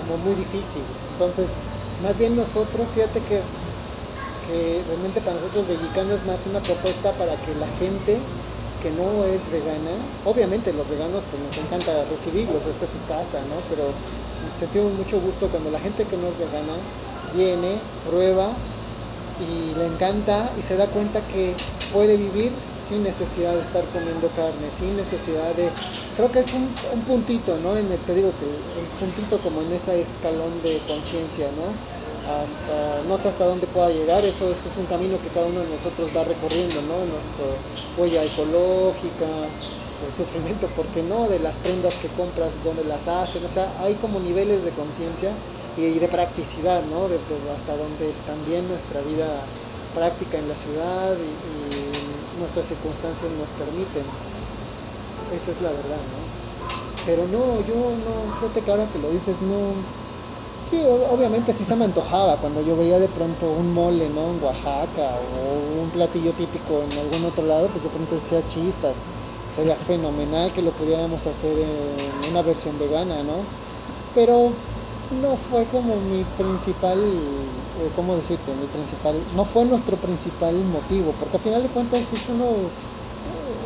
como 0.00 0.18
muy 0.24 0.34
difícil. 0.34 0.82
Entonces, 1.12 1.58
más 2.02 2.16
bien 2.18 2.36
nosotros, 2.36 2.90
fíjate 2.94 3.20
que, 3.20 3.40
realmente 4.86 5.20
para 5.22 5.36
nosotros 5.36 5.66
mexicanos 5.66 6.20
es 6.20 6.26
más 6.26 6.40
una 6.44 6.60
propuesta 6.60 7.12
para 7.12 7.36
que 7.40 7.54
la 7.54 7.68
gente 7.78 8.18
que 8.82 8.90
no 8.90 9.24
es 9.24 9.40
vegana, 9.50 9.96
obviamente 10.26 10.74
los 10.74 10.86
veganos 10.90 11.22
pues 11.30 11.40
nos 11.40 11.56
encanta 11.56 12.04
recibirlos, 12.10 12.66
esta 12.66 12.84
es 12.84 12.90
su 12.90 13.00
casa, 13.08 13.38
¿no? 13.48 13.56
Pero 13.70 13.94
sentimos 14.58 14.92
mucho 14.92 15.20
gusto 15.20 15.48
cuando 15.48 15.70
la 15.70 15.78
gente 15.78 16.04
que 16.04 16.18
no 16.18 16.26
es 16.26 16.36
vegana 16.36 16.74
viene, 17.32 17.78
prueba 18.10 18.50
y 19.40 19.74
le 19.78 19.86
encanta 19.86 20.50
y 20.58 20.62
se 20.62 20.76
da 20.76 20.86
cuenta 20.86 21.20
que 21.28 21.54
puede 21.92 22.16
vivir 22.16 22.52
sin 22.86 23.02
necesidad 23.02 23.54
de 23.54 23.62
estar 23.62 23.84
comiendo 23.92 24.28
carne, 24.36 24.70
sin 24.76 24.96
necesidad 24.96 25.54
de... 25.54 25.70
Creo 26.16 26.30
que 26.30 26.40
es 26.40 26.52
un, 26.52 26.68
puntito, 27.06 27.56
¿no? 27.58 27.76
En 27.76 27.90
el, 27.90 27.98
te 28.00 28.14
digo 28.14 28.30
que 28.38 28.46
un 28.46 28.88
puntito 28.98 29.38
como 29.38 29.62
en 29.62 29.72
ese 29.72 30.00
escalón 30.00 30.62
de 30.62 30.80
conciencia, 30.86 31.46
¿no? 31.56 31.72
hasta, 32.22 33.02
no 33.08 33.18
sé 33.18 33.28
hasta 33.28 33.44
dónde 33.44 33.66
pueda 33.66 33.90
llegar, 33.90 34.24
eso, 34.24 34.50
es 34.50 34.58
un 34.78 34.86
camino 34.86 35.18
que 35.20 35.28
cada 35.28 35.46
uno 35.46 35.60
de 35.60 35.68
nosotros 35.68 36.10
va 36.16 36.22
recorriendo, 36.24 36.80
¿no? 36.82 37.02
Nuestra 37.02 37.50
huella 37.98 38.22
ecológica, 38.22 39.50
el 40.06 40.14
sufrimiento, 40.14 40.66
¿por 40.68 40.86
qué 40.86 41.02
no? 41.02 41.28
De 41.28 41.38
las 41.38 41.56
prendas 41.58 41.94
que 41.96 42.08
compras, 42.08 42.50
donde 42.64 42.84
las 42.84 43.08
hacen, 43.08 43.44
o 43.44 43.48
sea, 43.48 43.72
hay 43.80 43.94
como 43.94 44.20
niveles 44.20 44.64
de 44.64 44.70
conciencia 44.70 45.32
y, 45.76 45.98
de 45.98 46.08
practicidad, 46.08 46.82
¿no? 46.84 47.08
De, 47.08 47.16
hasta 47.16 47.76
donde 47.76 48.12
también 48.26 48.68
nuestra 48.68 49.00
vida 49.02 49.42
práctica 49.94 50.38
en 50.38 50.48
la 50.48 50.56
ciudad 50.56 51.16
y, 51.16 51.91
nuestras 52.38 52.66
circunstancias 52.66 53.30
nos 53.32 53.48
permiten. 53.50 54.04
Esa 55.34 55.50
es 55.50 55.60
la 55.60 55.70
verdad, 55.70 56.02
¿no? 56.12 56.20
Pero 57.04 57.26
no, 57.26 57.60
yo 57.66 57.74
no, 57.74 58.34
fíjate 58.38 58.60
que 58.60 58.70
ahora 58.70 58.86
que 58.92 58.98
lo 58.98 59.10
dices, 59.10 59.40
no. 59.40 59.74
Sí, 60.62 60.80
obviamente 61.10 61.52
sí 61.52 61.64
se 61.64 61.74
me 61.74 61.84
antojaba 61.84 62.36
cuando 62.36 62.62
yo 62.62 62.76
veía 62.76 62.98
de 63.00 63.08
pronto 63.08 63.50
un 63.50 63.74
mole, 63.74 64.08
¿no? 64.08 64.30
En 64.30 64.42
Oaxaca 64.42 65.18
o 65.18 65.82
un 65.82 65.90
platillo 65.90 66.32
típico 66.32 66.82
en 66.88 66.98
algún 66.98 67.24
otro 67.28 67.44
lado, 67.44 67.66
pues 67.68 67.82
de 67.82 67.90
pronto 67.90 68.14
decía 68.14 68.40
chispas. 68.48 68.94
Sería 69.56 69.74
fenomenal 69.86 70.52
que 70.52 70.62
lo 70.62 70.70
pudiéramos 70.70 71.26
hacer 71.26 71.58
en 71.58 72.30
una 72.30 72.42
versión 72.42 72.78
vegana, 72.78 73.22
¿no? 73.22 73.42
Pero 74.14 74.52
no 75.20 75.36
fue 75.50 75.64
como 75.66 75.96
mi 75.96 76.24
principal, 76.38 76.98
¿cómo 77.96 78.16
decirte? 78.16 78.52
Mi 78.54 78.66
principal, 78.66 79.16
no 79.36 79.44
fue 79.44 79.64
nuestro 79.64 79.96
principal 79.96 80.54
motivo, 80.64 81.12
porque 81.18 81.36
al 81.36 81.42
final 81.42 81.62
de 81.62 81.68
cuentas 81.68 82.00
pues 82.10 82.22
uno, 82.28 82.68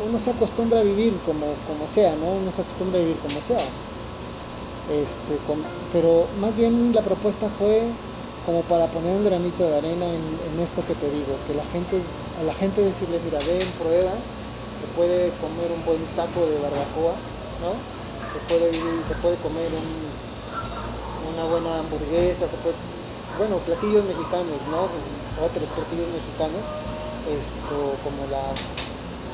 uno 0.07 0.19
se 0.19 0.31
acostumbra 0.31 0.79
a 0.79 0.83
vivir 0.83 1.13
como, 1.25 1.45
como 1.67 1.87
sea, 1.87 2.15
¿no? 2.15 2.41
Uno 2.41 2.51
se 2.51 2.61
acostumbra 2.61 2.99
a 2.99 3.03
vivir 3.03 3.17
como 3.17 3.39
sea. 3.41 3.63
Este, 4.87 5.35
pero 5.91 6.27
más 6.39 6.55
bien 6.55 6.93
la 6.93 7.01
propuesta 7.01 7.49
fue 7.59 7.83
como 8.45 8.61
para 8.61 8.87
poner 8.87 9.17
un 9.17 9.25
granito 9.25 9.67
de 9.67 9.77
arena 9.77 10.05
en, 10.07 10.59
esto 10.63 10.81
que 10.87 10.95
te 10.95 11.11
digo, 11.11 11.35
que 11.45 11.53
la 11.53 11.65
gente, 11.75 11.99
a 12.39 12.43
la 12.43 12.53
gente 12.53 12.81
decirle, 12.81 13.19
mira, 13.25 13.39
ven, 13.39 13.67
prueba, 13.77 14.15
se 14.79 14.87
puede 14.95 15.31
comer 15.43 15.69
un 15.75 15.83
buen 15.85 15.99
taco 16.15 16.45
de 16.47 16.55
barbacoa, 16.55 17.19
¿no? 17.59 17.75
Se 18.31 18.39
puede, 18.47 18.71
se 18.71 19.15
puede 19.21 19.35
comer 19.37 19.67
un 19.75 20.07
una 21.37 21.45
buena 21.45 21.79
hamburguesa, 21.79 22.47
se 22.47 22.57
puede, 22.57 22.75
bueno, 23.37 23.57
platillos 23.57 24.03
mexicanos, 24.05 24.59
¿no? 24.69 24.89
Otros 25.39 25.69
platillos 25.75 26.09
mexicanos, 26.09 26.63
esto, 27.29 27.95
como 28.03 28.25
las, 28.33 28.57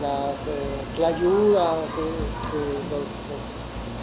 las 0.03 0.35
eh, 0.47 0.83
clayudas, 0.95 1.87
este, 1.89 2.61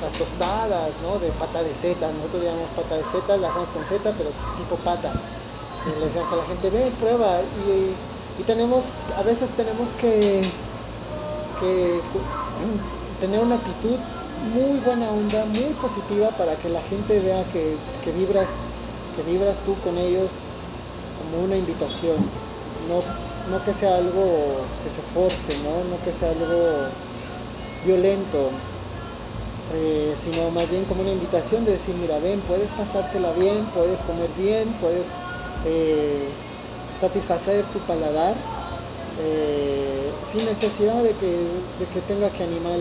las 0.01 0.13
tostadas, 0.13 0.91
¿no? 1.03 1.19
De 1.19 1.29
pata 1.37 1.63
de 1.63 1.75
seta, 1.75 2.11
nosotros 2.13 2.43
llamamos 2.45 2.71
pata 2.75 2.97
de 2.97 3.05
seta, 3.05 3.37
la 3.37 3.49
hacemos 3.49 3.69
con 3.71 3.85
seta, 3.87 4.13
pero 4.17 4.31
es 4.31 4.39
tipo 4.57 4.77
pata. 4.83 5.13
Y 5.87 5.99
le 5.99 6.07
decimos 6.07 6.33
a 6.33 6.37
la 6.37 6.45
gente, 6.45 6.71
ven, 6.71 6.93
prueba. 7.01 7.41
Y, 7.69 7.95
y 8.41 8.45
tenemos, 8.45 8.85
a 9.17 9.23
veces 9.23 9.51
tenemos 9.57 9.91
que, 10.01 10.41
que 11.61 12.01
tener 13.21 13.41
una 13.41 13.57
actitud 13.57 13.99
muy 14.55 14.81
buena 14.81 15.11
onda, 15.11 15.45
muy 15.45 15.75
positiva 15.81 16.31
para 16.31 16.57
que 16.57 16.69
la 16.69 16.81
gente 16.83 17.21
vea 17.21 17.45
que, 17.53 17.77
vibras, 18.13 18.49
que 19.21 19.31
vibras 19.31 19.59
tú 19.67 19.75
con 19.85 19.99
ellos 19.99 20.31
como 21.19 21.45
una 21.45 21.57
invitación, 21.57 22.17
no, 22.89 23.03
no 23.51 23.65
que 23.65 23.75
sea 23.75 23.97
algo 23.97 24.65
que 24.83 24.91
se 24.91 25.03
force, 25.13 25.59
no, 25.63 25.85
no 25.91 26.03
que 26.05 26.13
sea 26.13 26.31
algo 26.31 26.89
violento, 27.85 28.51
eh, 29.75 30.15
sino 30.17 30.51
más 30.51 30.71
bien 30.71 30.85
como 30.85 31.03
una 31.03 31.13
invitación 31.13 31.65
de 31.65 31.73
decir, 31.73 31.95
mira, 31.97 32.19
ven, 32.19 32.41
puedes 32.41 32.73
pasártela 32.73 33.33
bien, 33.33 33.67
puedes 33.75 34.01
comer 34.03 34.31
bien, 34.39 34.73
puedes 34.81 35.07
eh, 35.67 36.29
satisfacer 36.99 37.65
tu 37.67 37.79
paladar 37.81 38.35
eh, 39.21 40.11
sin 40.31 40.45
necesidad 40.47 41.03
de 41.03 41.11
que, 41.13 41.27
de 41.27 41.87
que 41.93 42.01
tenga 42.09 42.31
que 42.31 42.45
animar 42.45 42.79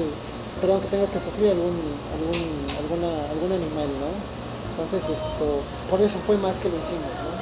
perdón, 0.62 0.82
que 0.82 0.88
tenga 0.88 1.08
que 1.08 1.20
sufrir 1.20 1.52
algún, 1.52 1.80
algún, 2.16 3.04
algún 3.32 3.52
animal, 3.52 3.88
¿no? 4.00 4.39
Entonces 4.80 5.04
esto, 5.12 5.60
por 5.92 6.00
eso 6.00 6.16
fue 6.26 6.38
más 6.38 6.58
que 6.58 6.70
lo 6.70 6.80
hicimos, 6.80 7.12
¿no? 7.20 7.36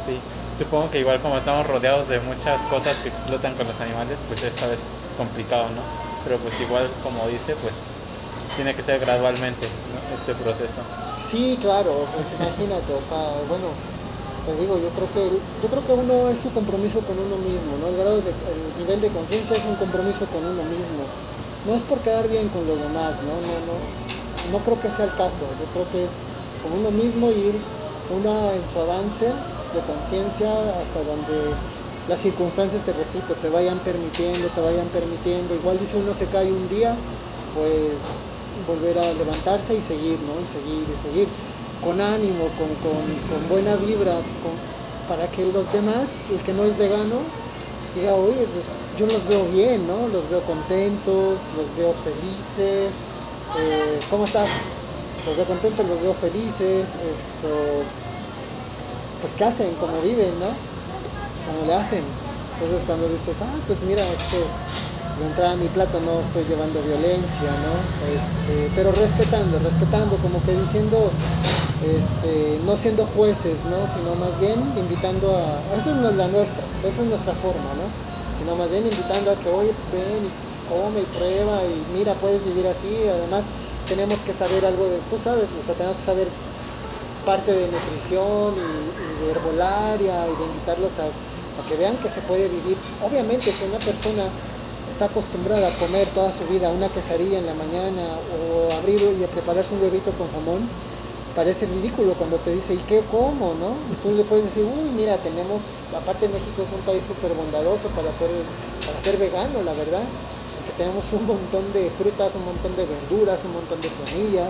Sí, 0.00 0.16
supongo 0.56 0.90
que 0.90 1.00
igual 1.00 1.20
como 1.20 1.36
estamos 1.36 1.66
rodeados 1.66 2.08
de 2.08 2.20
muchas 2.20 2.56
cosas 2.72 2.96
que 3.04 3.10
explotan 3.10 3.52
con 3.52 3.68
los 3.68 3.78
animales, 3.80 4.16
pues 4.28 4.42
esta 4.42 4.66
vez 4.66 4.80
es 4.80 5.12
complicado, 5.18 5.68
¿no? 5.76 5.84
Pero 6.24 6.38
pues 6.38 6.58
igual 6.58 6.88
como 7.04 7.28
dice, 7.28 7.52
pues 7.60 7.76
tiene 8.56 8.74
que 8.74 8.80
ser 8.82 8.98
gradualmente 8.98 9.68
este 10.16 10.32
proceso. 10.40 10.80
Sí, 11.20 11.58
claro, 11.60 12.08
pues 12.16 12.32
imagínate, 12.32 12.96
o 12.96 13.04
sea, 13.04 13.44
bueno, 13.44 13.76
te 14.48 14.56
digo, 14.56 14.80
yo 14.80 14.88
creo 14.96 15.08
que 15.12 15.36
yo 15.36 15.68
creo 15.68 15.84
que 15.84 15.92
uno 15.92 16.30
es 16.32 16.40
su 16.40 16.50
compromiso 16.50 17.04
con 17.04 17.20
uno 17.20 17.36
mismo, 17.44 17.76
¿no? 17.76 17.92
El 17.92 17.96
grado 18.00 18.24
de, 18.24 18.32
el 18.32 18.80
nivel 18.80 19.02
de 19.04 19.12
conciencia 19.12 19.52
es 19.52 19.64
un 19.68 19.76
compromiso 19.76 20.24
con 20.32 20.40
uno 20.40 20.64
mismo 20.64 21.04
no 21.66 21.74
es 21.74 21.82
por 21.82 21.98
quedar 22.00 22.28
bien 22.28 22.48
con 22.48 22.66
los 22.66 22.78
demás, 22.80 23.16
¿no? 23.20 23.36
No, 23.36 23.52
no, 23.68 23.76
no 24.52 24.64
creo 24.64 24.80
que 24.80 24.90
sea 24.90 25.04
el 25.04 25.14
caso, 25.14 25.44
yo 25.60 25.66
creo 25.72 25.84
que 25.92 26.04
es 26.04 26.12
con 26.62 26.72
uno 26.78 26.90
mismo 26.90 27.30
ir 27.30 27.54
una 28.10 28.52
en 28.54 28.62
su 28.72 28.80
avance 28.80 29.26
de 29.26 29.80
conciencia 29.86 30.50
hasta 30.50 31.00
donde 31.04 31.54
las 32.08 32.20
circunstancias, 32.20 32.82
te 32.82 32.92
repito, 32.92 33.34
te 33.34 33.48
vayan 33.48 33.78
permitiendo, 33.80 34.48
te 34.48 34.60
vayan 34.60 34.88
permitiendo. 34.88 35.54
Igual 35.54 35.78
dice 35.78 35.96
uno 35.96 36.12
se 36.12 36.26
cae 36.26 36.50
un 36.50 36.68
día, 36.68 36.96
pues 37.54 38.02
volver 38.66 38.98
a 38.98 39.12
levantarse 39.14 39.74
y 39.74 39.80
seguir, 39.80 40.18
¿no? 40.26 40.34
Y 40.42 40.46
seguir 40.50 40.86
y 40.90 41.08
seguir. 41.08 41.28
Con 41.84 42.00
ánimo, 42.00 42.48
con, 42.58 43.48
buena 43.48 43.76
vibra, 43.76 44.16
para 45.08 45.30
que 45.30 45.46
los 45.52 45.72
demás, 45.72 46.12
el 46.30 46.38
que 46.40 46.52
no 46.52 46.64
es 46.64 46.76
vegano, 46.76 47.20
diga, 47.94 48.14
oye, 48.14 48.46
pues 48.52 48.64
yo 48.98 49.06
los 49.06 49.26
veo 49.28 49.46
bien, 49.46 49.86
¿no? 49.86 50.08
Los 50.08 50.28
veo 50.28 50.42
contentos, 50.42 51.38
los 51.56 51.76
veo 51.76 51.94
felices. 52.04 52.90
Eh, 53.58 53.98
¿Cómo 54.10 54.24
estás? 54.24 54.48
Los 55.26 55.36
veo 55.36 55.46
contentos, 55.46 55.86
los 55.86 56.00
veo 56.00 56.14
felices. 56.14 56.88
Esto, 56.88 57.50
pues 59.20 59.34
qué 59.34 59.44
hacen, 59.44 59.74
cómo 59.80 60.00
viven, 60.02 60.32
¿no? 60.40 60.48
Cómo 61.46 61.66
le 61.66 61.74
hacen. 61.74 62.02
Entonces 62.54 62.84
cuando 62.86 63.08
dices, 63.08 63.36
ah, 63.42 63.56
pues 63.66 63.80
mira, 63.82 64.02
este, 64.12 64.36
de 64.36 65.26
entrada 65.26 65.52
a 65.52 65.56
mi 65.56 65.68
plato 65.68 66.00
no 66.00 66.20
estoy 66.20 66.44
llevando 66.44 66.80
violencia, 66.82 67.50
¿no? 67.64 67.76
Este, 68.08 68.72
pero 68.74 68.92
respetando, 68.92 69.58
respetando, 69.58 70.16
como 70.16 70.42
que 70.44 70.52
diciendo, 70.52 71.10
este, 71.84 72.60
no 72.64 72.76
siendo 72.76 73.06
jueces, 73.06 73.64
¿no? 73.64 73.88
Sino 73.92 74.14
más 74.16 74.38
bien 74.40 74.60
invitando 74.76 75.36
a, 75.36 75.60
esa 75.76 75.90
es 75.90 75.96
la 75.96 76.28
nuestra, 76.28 76.64
esa 76.84 77.00
es 77.00 77.08
nuestra 77.08 77.32
forma, 77.40 77.72
¿no? 77.76 77.88
Sino 78.38 78.56
más 78.56 78.70
bien 78.70 78.84
invitando 78.84 79.30
a 79.32 79.36
que, 79.36 79.48
oye, 79.48 79.72
ven 79.92 80.28
come 80.68 81.00
y 81.00 81.04
prueba 81.16 81.64
y 81.64 81.98
mira, 81.98 82.14
puedes 82.14 82.44
vivir 82.44 82.66
así, 82.66 82.88
además 83.08 83.44
tenemos 83.90 84.20
que 84.20 84.32
saber 84.32 84.64
algo 84.64 84.86
de, 84.86 85.02
tú 85.10 85.18
sabes, 85.18 85.50
o 85.50 85.66
sea, 85.66 85.74
tenemos 85.74 85.98
que 85.98 86.04
saber 86.04 86.28
parte 87.26 87.50
de 87.50 87.66
nutrición 87.66 88.54
y, 88.54 89.26
de 89.26 89.32
herbolaria 89.32 90.30
y 90.30 90.34
de 90.38 90.44
invitarlos 90.46 90.94
a, 91.02 91.10
que 91.68 91.76
vean 91.76 91.96
que 91.98 92.08
se 92.08 92.22
puede 92.22 92.48
vivir. 92.48 92.78
Obviamente 93.04 93.52
si 93.52 93.64
una 93.64 93.78
persona 93.78 94.24
está 94.88 95.06
acostumbrada 95.06 95.68
a 95.68 95.76
comer 95.76 96.08
toda 96.14 96.32
su 96.32 96.46
vida 96.48 96.70
una 96.70 96.88
quesadilla 96.88 97.38
en 97.38 97.46
la 97.46 97.52
mañana 97.52 98.16
o 98.32 98.72
abrir 98.80 99.02
y 99.20 99.24
a 99.24 99.28
prepararse 99.28 99.74
un 99.74 99.82
huevito 99.82 100.10
con 100.12 100.30
jamón, 100.32 100.64
parece 101.36 101.66
ridículo 101.66 102.14
cuando 102.14 102.38
te 102.38 102.54
dice, 102.54 102.74
¿y 102.74 102.82
qué 102.88 103.02
como? 103.10 103.52
¿no? 103.60 103.76
Y 103.92 103.94
tú 104.02 104.14
le 104.16 104.24
puedes 104.24 104.46
decir, 104.46 104.64
uy, 104.64 104.88
mira, 104.96 105.18
tenemos, 105.18 105.60
aparte 105.92 106.28
México 106.28 106.62
es 106.62 106.72
un 106.72 106.80
país 106.86 107.04
súper 107.04 107.34
bondadoso 107.34 107.88
para 107.92 108.08
ser, 108.14 108.30
para 108.86 108.98
ser 109.04 109.18
vegano, 109.18 109.62
la 109.62 109.74
verdad, 109.74 110.06
tenemos 110.80 111.04
un 111.12 111.26
montón 111.26 111.70
de 111.74 111.90
frutas, 111.90 112.34
un 112.34 112.46
montón 112.46 112.74
de 112.74 112.86
verduras, 112.86 113.44
un 113.44 113.52
montón 113.52 113.82
de 113.82 113.90
semillas, 113.92 114.48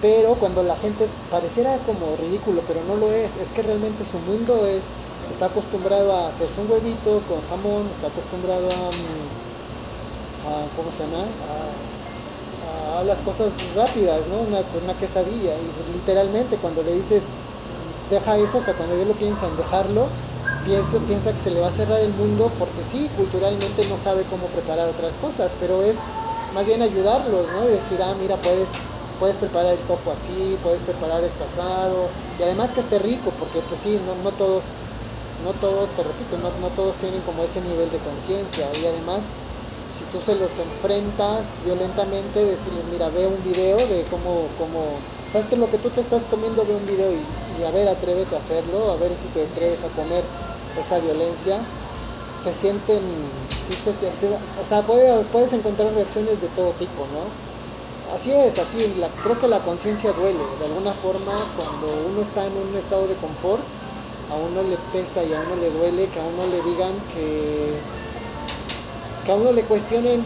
pero 0.00 0.36
cuando 0.36 0.62
la 0.62 0.76
gente 0.76 1.08
pareciera 1.28 1.76
como 1.78 2.14
ridículo, 2.14 2.62
pero 2.68 2.84
no 2.86 2.94
lo 2.94 3.10
es, 3.10 3.34
es 3.34 3.50
que 3.50 3.62
realmente 3.62 4.04
su 4.04 4.16
mundo 4.30 4.64
es, 4.64 4.84
está 5.28 5.46
acostumbrado 5.46 6.12
a 6.14 6.28
hacerse 6.28 6.60
un 6.60 6.70
huevito 6.70 7.20
con 7.26 7.42
jamón, 7.50 7.82
está 7.98 8.06
acostumbrado 8.06 8.68
a, 8.70 8.94
mm, 8.94 9.26
a 10.46 10.76
¿cómo 10.76 10.92
se 10.92 11.02
llama? 11.02 11.26
A, 12.94 13.02
las 13.02 13.20
cosas 13.20 13.52
rápidas, 13.74 14.22
¿no? 14.28 14.38
Una, 14.46 14.62
una 14.82 14.94
quesadilla. 14.98 15.52
Y 15.52 15.92
literalmente 15.98 16.56
cuando 16.58 16.84
le 16.84 16.94
dices, 16.94 17.24
deja 18.08 18.38
eso, 18.38 18.58
o 18.58 18.62
sea, 18.62 18.74
cuando 18.74 18.94
él 18.94 19.08
lo 19.08 19.14
piensa 19.14 19.46
en 19.48 19.56
dejarlo, 19.56 20.06
piensa, 20.66 21.32
que 21.32 21.38
se 21.38 21.50
le 21.50 21.60
va 21.60 21.68
a 21.68 21.72
cerrar 21.72 22.00
el 22.00 22.12
mundo 22.14 22.50
porque 22.58 22.82
sí, 22.82 23.08
culturalmente 23.16 23.86
no 23.88 23.96
sabe 23.98 24.24
cómo 24.24 24.46
preparar 24.48 24.88
otras 24.88 25.14
cosas, 25.14 25.52
pero 25.60 25.82
es 25.82 25.96
más 26.54 26.66
bien 26.66 26.82
ayudarlos, 26.82 27.46
¿no? 27.52 27.68
Y 27.68 27.72
decir, 27.72 28.00
ah, 28.02 28.14
mira, 28.20 28.36
puedes, 28.36 28.68
puedes 29.20 29.36
preparar 29.36 29.74
el 29.74 29.78
tofu 29.86 30.10
así, 30.10 30.58
puedes 30.62 30.82
preparar 30.82 31.22
esto 31.22 31.44
asado, 31.44 32.08
y 32.38 32.42
además 32.42 32.72
que 32.72 32.80
esté 32.80 32.98
rico, 32.98 33.30
porque 33.38 33.60
pues 33.68 33.80
sí, 33.80 34.00
no, 34.06 34.14
no 34.24 34.36
todos, 34.36 34.64
no 35.44 35.52
todos, 35.60 35.88
te 35.90 36.02
repito, 36.02 36.36
no, 36.38 36.50
no 36.60 36.74
todos 36.74 36.96
tienen 36.96 37.20
como 37.22 37.44
ese 37.44 37.60
nivel 37.60 37.90
de 37.90 37.98
conciencia, 37.98 38.66
y 38.82 38.86
además 38.86 39.22
si 39.96 40.04
tú 40.12 40.20
se 40.20 40.34
los 40.34 40.50
enfrentas 40.58 41.54
violentamente, 41.64 42.44
decirles, 42.44 42.84
mira, 42.90 43.08
ve 43.10 43.26
un 43.26 43.42
video 43.44 43.78
de 43.78 44.04
cómo, 44.10 44.48
cómo, 44.58 44.98
sabes 45.30 45.46
que 45.46 45.56
lo 45.56 45.70
que 45.70 45.78
tú 45.78 45.90
te 45.90 46.00
estás 46.00 46.24
comiendo, 46.24 46.66
ve 46.66 46.74
un 46.74 46.86
video 46.86 47.12
y, 47.12 47.64
a 47.64 47.70
ver, 47.70 47.88
atrévete 47.88 48.34
a 48.34 48.40
hacerlo, 48.40 48.90
a 48.92 48.96
ver 48.96 49.12
si 49.16 49.28
te 49.28 49.44
atreves 49.44 49.80
a 49.84 49.88
comer 49.96 50.22
esa 50.80 50.98
violencia. 50.98 51.58
se 52.42 52.54
sienten, 52.54 53.02
sí 53.68 53.76
se 53.84 53.92
sienten, 53.92 54.34
o 54.34 54.68
sea, 54.68 54.82
puedes, 54.82 55.26
puedes 55.28 55.52
encontrar 55.52 55.92
reacciones 55.94 56.40
de 56.40 56.48
todo 56.48 56.70
tipo, 56.72 57.06
¿no? 57.12 58.14
Así 58.14 58.30
es, 58.30 58.58
así, 58.58 58.78
creo 59.24 59.40
que 59.40 59.48
la 59.48 59.60
conciencia 59.60 60.12
duele, 60.12 60.38
de 60.60 60.66
alguna 60.66 60.92
forma 60.92 61.34
cuando 61.56 61.88
uno 62.08 62.22
está 62.22 62.46
en 62.46 62.52
un 62.56 62.76
estado 62.76 63.08
de 63.08 63.14
confort, 63.16 63.62
a 64.30 64.34
uno 64.36 64.62
le 64.62 64.76
pesa 64.92 65.24
y 65.24 65.32
a 65.32 65.40
uno 65.40 65.56
le 65.56 65.70
duele 65.70 66.08
que 66.08 66.20
a 66.20 66.24
uno 66.24 66.46
le 66.46 66.62
digan 66.62 66.92
que, 67.12 67.80
que 69.24 69.32
a 69.32 69.36
uno 69.36 69.52
le 69.52 69.62
cuestionen 69.64 70.24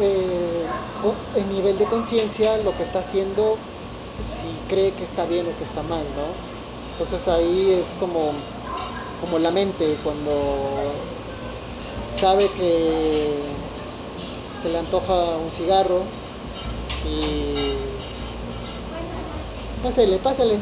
eh, 0.00 0.66
el 1.36 1.48
nivel 1.52 1.78
de 1.78 1.84
conciencia, 1.86 2.56
lo 2.58 2.76
que 2.76 2.82
está 2.82 3.00
haciendo, 3.00 3.56
si 4.22 4.48
cree 4.68 4.92
que 4.92 5.04
está 5.04 5.26
bien 5.26 5.46
o 5.46 5.56
que 5.56 5.64
está 5.64 5.82
mal, 5.82 6.04
¿no? 6.16 6.34
Entonces 6.92 7.28
ahí 7.28 7.72
es 7.72 7.94
como, 7.98 8.32
como 9.20 9.38
la 9.38 9.50
mente 9.50 9.96
cuando 10.02 10.32
sabe 12.18 12.48
que 12.56 13.38
se 14.62 14.68
le 14.68 14.78
antoja 14.78 15.14
un 15.36 15.50
cigarro 15.50 16.02
y 17.04 17.74
pásale, 19.82 20.18
pásale. 20.18 20.58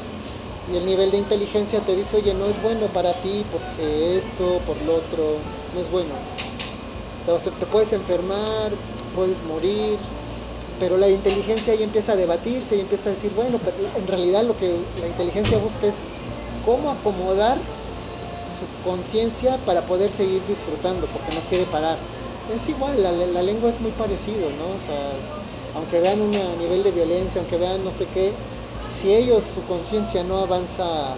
Y 0.73 0.77
el 0.77 0.85
nivel 0.85 1.11
de 1.11 1.19
inteligencia 1.19 1.81
te 1.81 1.97
dice, 1.97 2.17
oye, 2.17 2.35
no 2.35 2.45
es 2.47 2.63
bueno 2.63 2.87
para 2.89 3.15
ti 3.15 3.45
porque 3.51 4.19
esto, 4.19 4.61
por 4.67 4.77
lo 4.83 4.97
otro, 4.97 5.39
no 5.75 5.81
es 5.81 5.91
bueno. 5.91 6.11
te 7.59 7.67
puedes 7.67 7.93
enfermar, 7.95 8.73
puedes 9.15 9.43
morir, 9.45 9.97
pero 10.79 10.99
la 10.99 11.09
inteligencia 11.09 11.73
ahí 11.73 11.83
empieza 11.83 12.13
a 12.13 12.17
debatirse 12.17 12.77
y 12.77 12.81
empieza 12.81 13.09
a 13.09 13.13
decir, 13.13 13.33
bueno, 13.35 13.59
pero 13.65 13.77
en 13.97 14.07
realidad 14.07 14.45
lo 14.45 14.57
que 14.59 14.77
la 15.01 15.09
inteligencia 15.09 15.59
busca 15.59 15.87
es 15.87 15.97
cómo 16.65 16.91
acomodar 16.91 17.57
su 18.59 18.89
conciencia 18.89 19.57
para 19.65 19.83
poder 19.83 20.11
seguir 20.11 20.43
disfrutando, 20.49 21.07
porque 21.07 21.35
no 21.35 21.41
quiere 21.49 21.65
parar. 21.65 21.97
Es 22.55 22.69
igual, 22.69 23.03
la, 23.03 23.43
lengua 23.43 23.71
es 23.71 23.81
muy 23.81 23.91
parecido, 23.93 24.49
¿no? 24.51 24.67
O 24.75 24.87
sea, 24.87 25.13
aunque 25.75 26.01
vean 26.01 26.21
un 26.21 26.31
nivel 26.59 26.83
de 26.83 26.91
violencia, 26.91 27.41
aunque 27.41 27.59
vean 27.59 27.85
no 27.85 27.91
sé 27.91 28.07
qué, 28.13 28.33
si 28.89 29.13
ellos, 29.13 29.45
su 29.55 29.63
conciencia 29.65 30.25
no 30.25 30.39
avanza 30.39 31.15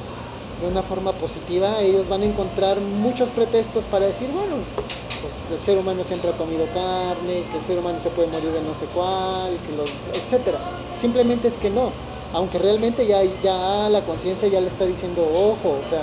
de 0.61 0.69
una 0.69 0.83
forma 0.83 1.13
positiva, 1.13 1.81
ellos 1.81 2.09
van 2.09 2.23
a 2.23 2.27
encontrar 2.27 2.81
muchos 2.81 3.31
pretextos 3.31 3.85
para 3.85 4.07
decir, 4.07 4.29
bueno, 4.33 4.57
pues 5.23 5.33
el 5.53 5.65
ser 5.65 5.79
humano 5.79 6.05
siempre 6.05 6.31
ha 6.31 6.33
comido 6.35 6.67
carne, 6.75 7.45
que 7.51 7.59
el 7.59 7.65
ser 7.65 7.79
humano 7.79 7.99
se 8.03 8.11
puede 8.11 8.29
morir 8.29 8.51
de 8.51 8.61
no 8.63 8.75
sé 8.75 8.87
cuál, 8.93 9.57
que 9.67 9.77
los, 9.77 9.91
etcétera. 10.23 10.59
Simplemente 11.01 11.49
es 11.49 11.57
que 11.57 11.71
no, 11.71 11.93
aunque 12.33 12.59
realmente 12.59 13.07
ya, 13.07 13.23
ya 13.43 13.89
la 13.89 14.03
conciencia 14.03 14.49
ya 14.49 14.61
le 14.61 14.69
está 14.69 14.85
diciendo 14.85 15.23
ojo, 15.23 15.79
o 15.79 15.89
sea, 15.89 16.03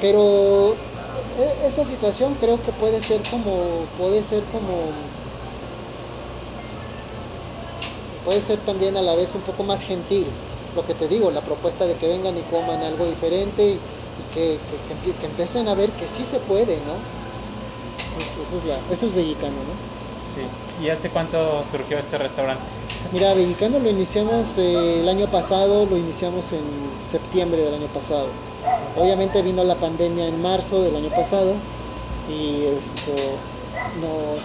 pero 0.00 0.74
e, 1.38 1.66
esa 1.66 1.84
situación 1.84 2.34
creo 2.40 2.60
que 2.62 2.72
puede 2.72 3.00
ser 3.00 3.20
como, 3.30 3.84
puede 3.98 4.22
ser 4.22 4.42
como, 4.44 4.90
puede 8.24 8.40
ser 8.40 8.58
también 8.60 8.96
a 8.96 9.02
la 9.02 9.14
vez 9.14 9.34
un 9.34 9.42
poco 9.42 9.62
más 9.62 9.82
gentil, 9.82 10.26
lo 10.74 10.86
que 10.86 10.94
te 10.94 11.08
digo, 11.08 11.30
la 11.30 11.40
propuesta 11.40 11.86
de 11.86 11.94
que 11.94 12.08
vengan 12.08 12.36
y 12.36 12.42
coman 12.42 12.82
algo 12.82 13.06
diferente 13.06 13.64
y, 13.64 13.78
que, 14.34 14.58
que, 15.04 15.12
que, 15.12 15.26
empiecen 15.26 15.68
a 15.68 15.74
ver 15.74 15.90
que 15.90 16.06
sí 16.06 16.24
se 16.24 16.38
puede, 16.40 16.76
¿no? 16.76 17.20
Eso, 18.92 19.06
es, 19.06 19.14
Bellicano, 19.14 19.52
¿no? 19.52 19.74
Sí. 20.34 20.42
¿Y 20.84 20.90
hace 20.90 21.08
cuánto 21.10 21.64
surgió 21.70 21.98
este 21.98 22.18
restaurante? 22.18 22.62
Mira, 23.12 23.34
Bellicano 23.34 23.78
lo 23.78 23.88
iniciamos 23.88 24.46
eh, 24.56 25.00
el 25.00 25.08
año 25.08 25.26
pasado, 25.28 25.86
lo 25.86 25.96
iniciamos 25.96 26.44
en 26.52 26.60
septiembre 27.10 27.62
del 27.62 27.74
año 27.74 27.86
pasado. 27.86 28.26
Obviamente 28.96 29.42
vino 29.42 29.64
la 29.64 29.76
pandemia 29.76 30.26
en 30.26 30.42
marzo 30.42 30.82
del 30.82 30.96
año 30.96 31.10
pasado 31.10 31.54
y 32.28 32.64
esto 32.66 33.12
nos, 34.00 34.40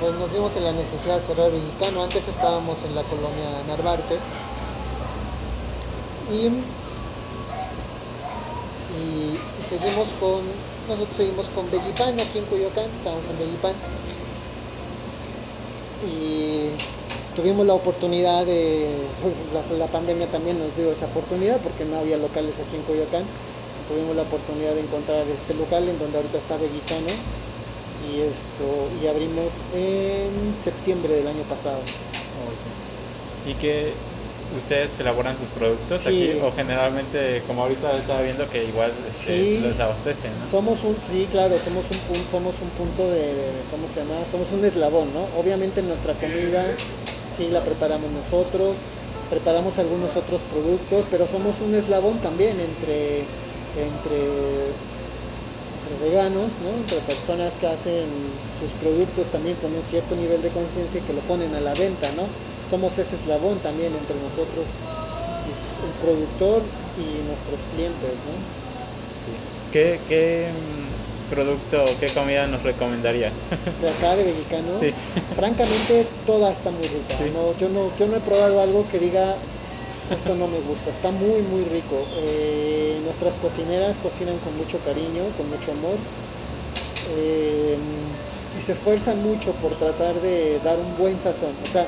pues 0.00 0.14
nos 0.18 0.32
vimos 0.32 0.56
en 0.56 0.64
la 0.64 0.72
necesidad 0.72 1.16
de 1.16 1.20
cerrar 1.20 1.50
Bellicano. 1.50 2.02
Antes 2.02 2.28
estábamos 2.28 2.82
en 2.84 2.94
la 2.94 3.02
colonia 3.02 3.62
Narvarte 3.68 4.18
y, 6.30 6.46
y 8.96 9.38
seguimos 9.64 10.08
con 10.20 10.42
nosotros 10.88 11.16
seguimos 11.18 11.46
con 11.48 11.70
Bellipan 11.70 12.18
aquí 12.18 12.38
en 12.38 12.46
Coyoacán, 12.46 12.86
estamos 12.86 13.22
en 13.28 13.38
Bellipan. 13.38 13.74
Y 16.02 16.70
tuvimos 17.38 17.64
la 17.64 17.74
oportunidad 17.74 18.44
de, 18.44 18.88
la, 19.78 19.86
pandemia 19.86 20.26
también 20.26 20.58
nos 20.58 20.76
dio 20.76 20.90
esa 20.90 21.06
oportunidad 21.06 21.58
porque 21.58 21.84
no 21.84 21.98
había 21.98 22.18
locales 22.18 22.54
aquí 22.58 22.74
en 22.74 22.82
Coyoacán. 22.82 23.22
Tuvimos 23.88 24.16
la 24.16 24.22
oportunidad 24.22 24.74
de 24.74 24.80
encontrar 24.80 25.24
este 25.28 25.54
local 25.54 25.88
en 25.88 25.98
donde 25.98 26.18
ahorita 26.18 26.36
está 26.36 26.56
Bellicano 26.56 27.14
y 28.10 28.20
esto 28.20 28.66
y 29.00 29.06
abrimos 29.06 29.54
en 29.72 30.54
septiembre 30.54 31.14
del 31.14 31.28
año 31.28 31.42
pasado. 31.48 31.78
¿Y 33.46 33.54
qué, 33.54 33.92
ustedes 34.56 34.98
elaboran 35.00 35.38
sus 35.38 35.48
productos 35.48 36.06
aquí 36.06 36.32
o 36.42 36.52
generalmente 36.52 37.42
como 37.46 37.62
ahorita 37.62 37.96
estaba 37.96 38.22
viendo 38.22 38.48
que 38.50 38.64
igual 38.64 38.92
este, 39.08 39.60
les 39.60 39.78
abastecen 39.78 40.32
¿no? 40.40 40.50
somos 40.50 40.82
un 40.84 40.96
sí 40.96 41.28
claro 41.30 41.56
somos 41.62 41.84
un 41.84 41.98
punto 41.98 42.30
somos 42.30 42.54
un 42.60 42.70
punto 42.70 43.10
de, 43.10 43.32
cómo 43.70 43.88
se 43.88 44.00
llama 44.00 44.24
somos 44.30 44.50
un 44.52 44.64
eslabón 44.64 45.12
no 45.12 45.28
obviamente 45.38 45.82
nuestra 45.82 46.14
comida 46.14 46.64
sí 47.38 47.48
la 47.48 47.62
preparamos 47.62 48.10
nosotros 48.10 48.76
preparamos 49.30 49.78
algunos 49.78 50.14
otros 50.16 50.42
productos 50.52 51.06
pero 51.10 51.26
somos 51.26 51.56
un 51.64 51.74
eslabón 51.74 52.18
también 52.18 52.60
entre 52.60 53.24
entre, 53.78 54.18
veganos 56.02 56.50
¿no? 56.62 56.76
entre 56.76 56.98
personas 56.98 57.54
que 57.54 57.66
hacen 57.66 58.04
sus 58.60 58.70
productos 58.82 59.28
también 59.28 59.56
con 59.56 59.72
un 59.72 59.82
cierto 59.82 60.14
nivel 60.16 60.42
de 60.42 60.50
conciencia 60.50 61.00
y 61.00 61.02
que 61.02 61.14
lo 61.14 61.20
ponen 61.20 61.54
a 61.54 61.60
la 61.60 61.72
venta 61.72 62.10
no 62.16 62.26
somos 62.68 62.98
ese 62.98 63.16
eslabón 63.16 63.58
también 63.60 63.92
entre 63.94 64.16
nosotros, 64.16 64.66
el 65.84 65.92
productor 66.04 66.62
y 66.98 67.24
nuestros 67.26 67.60
clientes. 67.72 68.12
¿no? 68.28 68.36
Sí. 69.24 69.32
¿Qué, 69.72 70.00
qué 70.08 70.48
producto, 71.30 71.84
qué 72.00 72.06
comida 72.08 72.46
nos 72.46 72.62
recomendaría? 72.62 73.30
De 73.80 73.88
acá, 73.90 74.16
de 74.16 74.24
mexicano. 74.24 74.78
Sí. 74.80 74.92
Francamente, 75.36 76.06
toda 76.26 76.50
está 76.52 76.70
muy 76.70 76.82
rica. 76.82 77.16
No, 77.32 77.56
yo, 77.58 77.68
no, 77.68 77.90
yo 77.98 78.06
no 78.06 78.16
he 78.16 78.20
probado 78.20 78.60
algo 78.60 78.86
que 78.90 78.98
diga, 78.98 79.36
esto 80.10 80.34
no 80.34 80.48
me 80.48 80.60
gusta. 80.60 80.90
Está 80.90 81.10
muy, 81.10 81.42
muy 81.42 81.64
rico. 81.64 82.06
Eh, 82.18 82.98
nuestras 83.04 83.36
cocineras 83.38 83.98
cocinan 83.98 84.38
con 84.38 84.56
mucho 84.56 84.78
cariño, 84.78 85.24
con 85.36 85.48
mucho 85.48 85.72
amor. 85.72 85.96
Eh, 87.16 87.76
y 88.58 88.62
se 88.62 88.72
esfuerzan 88.72 89.22
mucho 89.22 89.52
por 89.52 89.72
tratar 89.76 90.14
de 90.20 90.58
dar 90.64 90.78
un 90.78 90.96
buen 90.96 91.20
sazón. 91.20 91.52
O 91.62 91.72
sea, 91.72 91.86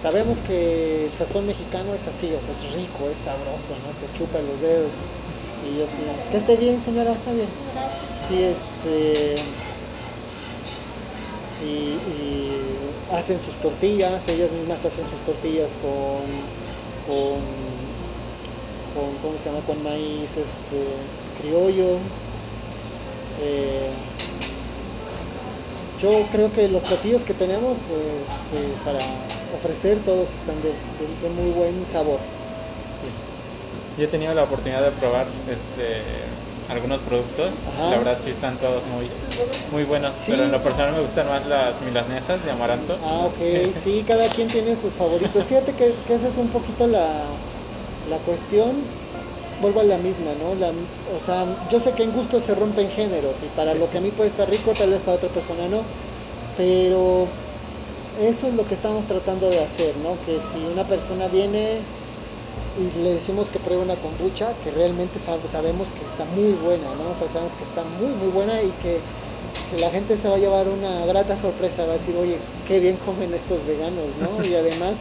Sabemos 0.00 0.40
que 0.40 1.06
el 1.06 1.12
sazón 1.12 1.46
mexicano 1.46 1.92
es 1.94 2.06
así, 2.06 2.32
o 2.32 2.42
sea, 2.42 2.52
es 2.52 2.72
rico, 2.72 3.10
es 3.12 3.18
sabroso, 3.18 3.76
¿no? 3.84 3.92
Te 4.00 4.08
chupa 4.16 4.38
los 4.38 4.58
dedos. 4.62 4.92
Y 5.60 5.78
yo 5.78 5.84
sí, 5.84 6.00
que 6.32 6.38
esté 6.38 6.56
bien, 6.56 6.80
señora, 6.80 7.12
está 7.12 7.32
bien. 7.32 7.48
Este. 8.32 9.34
Y, 11.64 11.96
hacen 13.12 13.40
sus 13.44 13.56
tortillas, 13.56 14.28
ellas 14.28 14.52
mismas 14.52 14.84
hacen 14.84 15.04
sus 15.04 15.18
tortillas 15.26 15.72
con, 15.82 16.22
con, 17.08 17.40
con 18.94 19.16
¿cómo 19.20 19.36
se 19.36 19.50
llama? 19.50 19.60
Con 19.66 19.82
maíz 19.82 20.30
este, 20.30 21.42
criollo. 21.42 21.98
Eh, 23.42 23.90
yo 26.00 26.24
creo 26.30 26.52
que 26.52 26.68
los 26.68 26.82
platillos 26.84 27.24
que 27.24 27.34
tenemos 27.34 27.78
este, 27.78 28.84
para 28.84 29.00
ofrecer 29.58 29.98
todos 29.98 30.28
están 30.30 30.56
de, 30.62 31.42
muy 31.42 31.52
buen 31.52 31.84
sabor. 31.84 32.20
Yo 33.98 34.04
he 34.04 34.08
tenido 34.08 34.32
la 34.32 34.44
oportunidad 34.44 34.82
de 34.82 34.92
probar 34.92 35.26
este, 35.26 36.00
algunos 36.70 37.00
productos, 37.00 37.50
la 37.78 37.98
verdad 37.98 38.18
sí 38.24 38.30
están 38.30 38.56
todos 38.58 38.84
muy, 38.86 39.08
muy 39.72 39.84
buenos, 39.84 40.14
pero 40.26 40.44
en 40.44 40.52
lo 40.52 40.62
personal 40.62 40.92
me 40.92 41.00
gustan 41.00 41.28
más 41.28 41.44
las 41.46 41.80
milanesas 41.82 42.44
de 42.44 42.50
amaranto. 42.50 42.96
Ah, 43.04 43.26
ok, 43.26 43.74
sí, 43.74 44.04
cada 44.06 44.28
quien 44.28 44.46
tiene 44.46 44.76
sus 44.76 44.94
favoritos. 44.94 45.44
Fíjate 45.44 45.72
que, 45.72 45.92
esa 46.14 46.28
es 46.28 46.36
un 46.36 46.48
poquito 46.48 46.86
la, 46.86 47.08
la 48.08 48.18
cuestión, 48.24 48.70
vuelvo 49.60 49.80
a 49.80 49.84
la 49.84 49.98
misma, 49.98 50.30
¿no? 50.40 50.50
o 50.52 51.26
sea, 51.26 51.44
yo 51.70 51.80
sé 51.80 51.92
que 51.92 52.04
en 52.04 52.12
gusto 52.12 52.40
se 52.40 52.54
rompen 52.54 52.88
géneros 52.88 53.34
y 53.44 53.56
para 53.56 53.74
lo 53.74 53.90
que 53.90 53.98
a 53.98 54.00
mí 54.00 54.10
puede 54.10 54.30
estar 54.30 54.48
rico, 54.48 54.72
tal 54.72 54.90
vez 54.90 55.02
para 55.02 55.16
otra 55.16 55.28
persona 55.28 55.68
no, 55.68 55.82
pero 56.56 57.26
eso 58.22 58.46
es 58.46 58.54
lo 58.54 58.66
que 58.66 58.74
estamos 58.74 59.06
tratando 59.06 59.50
de 59.50 59.62
hacer, 59.62 59.94
¿no? 59.98 60.16
Que 60.24 60.40
si 60.40 60.64
una 60.72 60.84
persona 60.84 61.26
viene 61.28 61.78
y 62.78 62.98
le 62.98 63.14
decimos 63.14 63.50
que 63.50 63.58
pruebe 63.58 63.82
una 63.82 63.96
kombucha, 63.96 64.52
que 64.62 64.70
realmente 64.70 65.18
sabemos 65.18 65.88
que 65.90 66.04
está 66.04 66.24
muy 66.36 66.52
buena, 66.52 66.86
¿no? 66.94 67.10
O 67.10 67.18
sea, 67.18 67.28
sabemos 67.28 67.52
que 67.54 67.64
está 67.64 67.82
muy, 67.98 68.14
muy 68.14 68.28
buena 68.28 68.62
y 68.62 68.70
que, 68.82 68.98
la 69.78 69.90
gente 69.90 70.16
se 70.16 70.28
va 70.28 70.34
a 70.34 70.38
llevar 70.38 70.68
una 70.68 71.06
grata 71.06 71.36
sorpresa, 71.36 71.84
va 71.84 71.92
a 71.92 71.98
decir, 71.98 72.16
oye, 72.16 72.38
qué 72.66 72.80
bien 72.80 72.96
comen 73.06 73.32
estos 73.34 73.64
veganos, 73.66 74.16
¿no? 74.18 74.44
Y 74.44 74.54
además, 74.62 74.98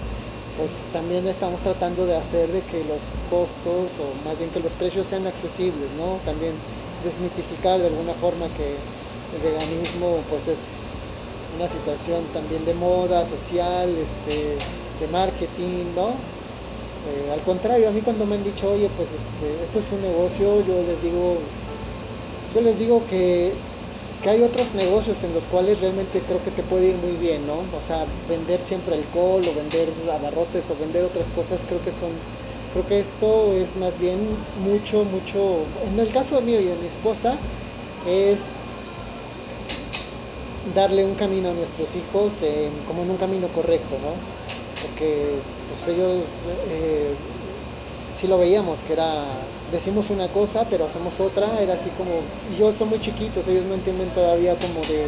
pues 0.57 0.71
también 0.93 1.27
estamos 1.27 1.59
tratando 1.61 2.05
de 2.05 2.15
hacer 2.15 2.49
de 2.49 2.61
que 2.61 2.79
los 2.85 3.01
costos, 3.29 3.89
o 3.97 4.27
más 4.27 4.37
bien 4.37 4.49
que 4.51 4.59
los 4.59 4.71
precios 4.73 5.07
sean 5.07 5.25
accesibles, 5.25 5.89
¿no? 5.97 6.17
También 6.23 6.53
desmitificar 7.03 7.79
de 7.79 7.87
alguna 7.87 8.13
forma 8.13 8.47
que 8.57 8.75
el 9.35 9.41
veganismo 9.41 10.17
pues 10.29 10.47
es 10.47 10.59
una 11.57 11.67
situación 11.67 12.23
también 12.33 12.65
de 12.65 12.73
moda, 12.73 13.25
social, 13.25 13.89
este, 13.89 14.57
de 14.99 15.11
marketing, 15.11 15.95
¿no? 15.95 16.13
Eh, 17.09 17.31
al 17.33 17.41
contrario, 17.41 17.89
a 17.89 17.91
mí 17.91 18.01
cuando 18.01 18.25
me 18.25 18.35
han 18.35 18.43
dicho, 18.43 18.69
oye, 18.71 18.89
pues 18.95 19.09
este, 19.09 19.63
esto 19.63 19.79
es 19.79 19.85
un 19.91 20.01
negocio, 20.01 20.63
yo 20.65 20.83
les 20.83 21.01
digo, 21.01 21.37
yo 22.53 22.61
les 22.61 22.77
digo 22.77 23.01
que, 23.09 23.51
que 24.21 24.29
hay 24.29 24.43
otros 24.43 24.73
negocios 24.75 25.23
en 25.23 25.33
los 25.33 25.43
cuales 25.45 25.81
realmente 25.81 26.21
creo 26.21 26.43
que 26.43 26.51
te 26.51 26.61
puede 26.61 26.89
ir 26.89 26.97
muy 26.97 27.13
bien, 27.13 27.47
¿no? 27.47 27.63
O 27.75 27.81
sea, 27.81 28.05
vender 28.27 28.61
siempre 28.61 28.95
alcohol 28.95 29.41
o 29.41 29.55
vender 29.55 29.89
abarrotes 30.13 30.65
o 30.69 30.79
vender 30.79 31.03
otras 31.03 31.27
cosas, 31.29 31.61
creo 31.67 31.81
que 31.83 31.91
son, 31.91 32.11
creo 32.73 32.85
que 32.85 32.99
esto 32.99 33.53
es 33.53 33.75
más 33.77 33.97
bien 33.99 34.19
mucho, 34.63 35.03
mucho, 35.05 35.63
en 35.91 35.99
el 35.99 36.11
caso 36.11 36.39
mío 36.41 36.59
y 36.59 36.65
de 36.65 36.75
mi 36.75 36.87
esposa, 36.87 37.37
es 38.07 38.51
darle 40.75 41.05
un 41.05 41.15
camino 41.15 41.49
a 41.49 41.53
nuestros 41.53 41.89
hijos 41.95 42.33
como 42.87 43.01
en 43.01 43.09
un 43.09 43.17
camino 43.17 43.47
correcto, 43.47 43.97
¿no? 44.03 44.13
Porque 44.83 45.39
ellos 45.87 46.23
eh, 46.69 47.13
sí 48.19 48.27
lo 48.27 48.37
veíamos, 48.37 48.79
que 48.81 48.93
era, 48.93 49.23
decimos 49.71 50.09
una 50.09 50.27
cosa 50.27 50.65
pero 50.69 50.85
hacemos 50.85 51.19
otra, 51.19 51.59
era 51.61 51.73
así 51.73 51.89
como, 51.97 52.11
yo 52.57 52.73
son 52.73 52.89
muy 52.89 52.99
chiquitos, 52.99 53.47
ellos 53.47 53.65
no 53.65 53.75
entienden 53.75 54.09
todavía 54.09 54.55
como 54.55 54.81
de 54.81 55.05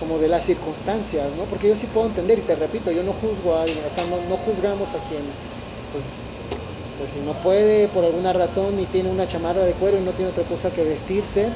como 0.00 0.18
de 0.18 0.28
las 0.28 0.44
circunstancias, 0.44 1.26
¿no? 1.36 1.44
Porque 1.44 1.68
yo 1.68 1.76
sí 1.76 1.86
puedo 1.86 2.06
entender, 2.06 2.38
y 2.38 2.42
te 2.42 2.56
repito, 2.56 2.90
yo 2.90 3.02
no 3.02 3.12
juzgo 3.12 3.54
a 3.54 3.62
alguien, 3.64 3.80
o 3.84 3.94
sea, 3.94 4.06
no, 4.06 4.16
no 4.30 4.38
juzgamos 4.38 4.88
a 4.88 4.98
quien, 5.10 5.20
pues, 5.92 6.04
pues 6.98 7.12
si 7.12 7.20
no 7.20 7.34
puede 7.42 7.86
por 7.88 8.06
alguna 8.06 8.32
razón 8.32 8.80
y 8.80 8.86
tiene 8.86 9.10
una 9.10 9.28
chamarra 9.28 9.62
de 9.62 9.72
cuero 9.72 9.98
y 9.98 10.00
no 10.00 10.12
tiene 10.12 10.30
otra 10.30 10.44
cosa 10.44 10.70
que 10.70 10.84
vestirse, 10.84 11.48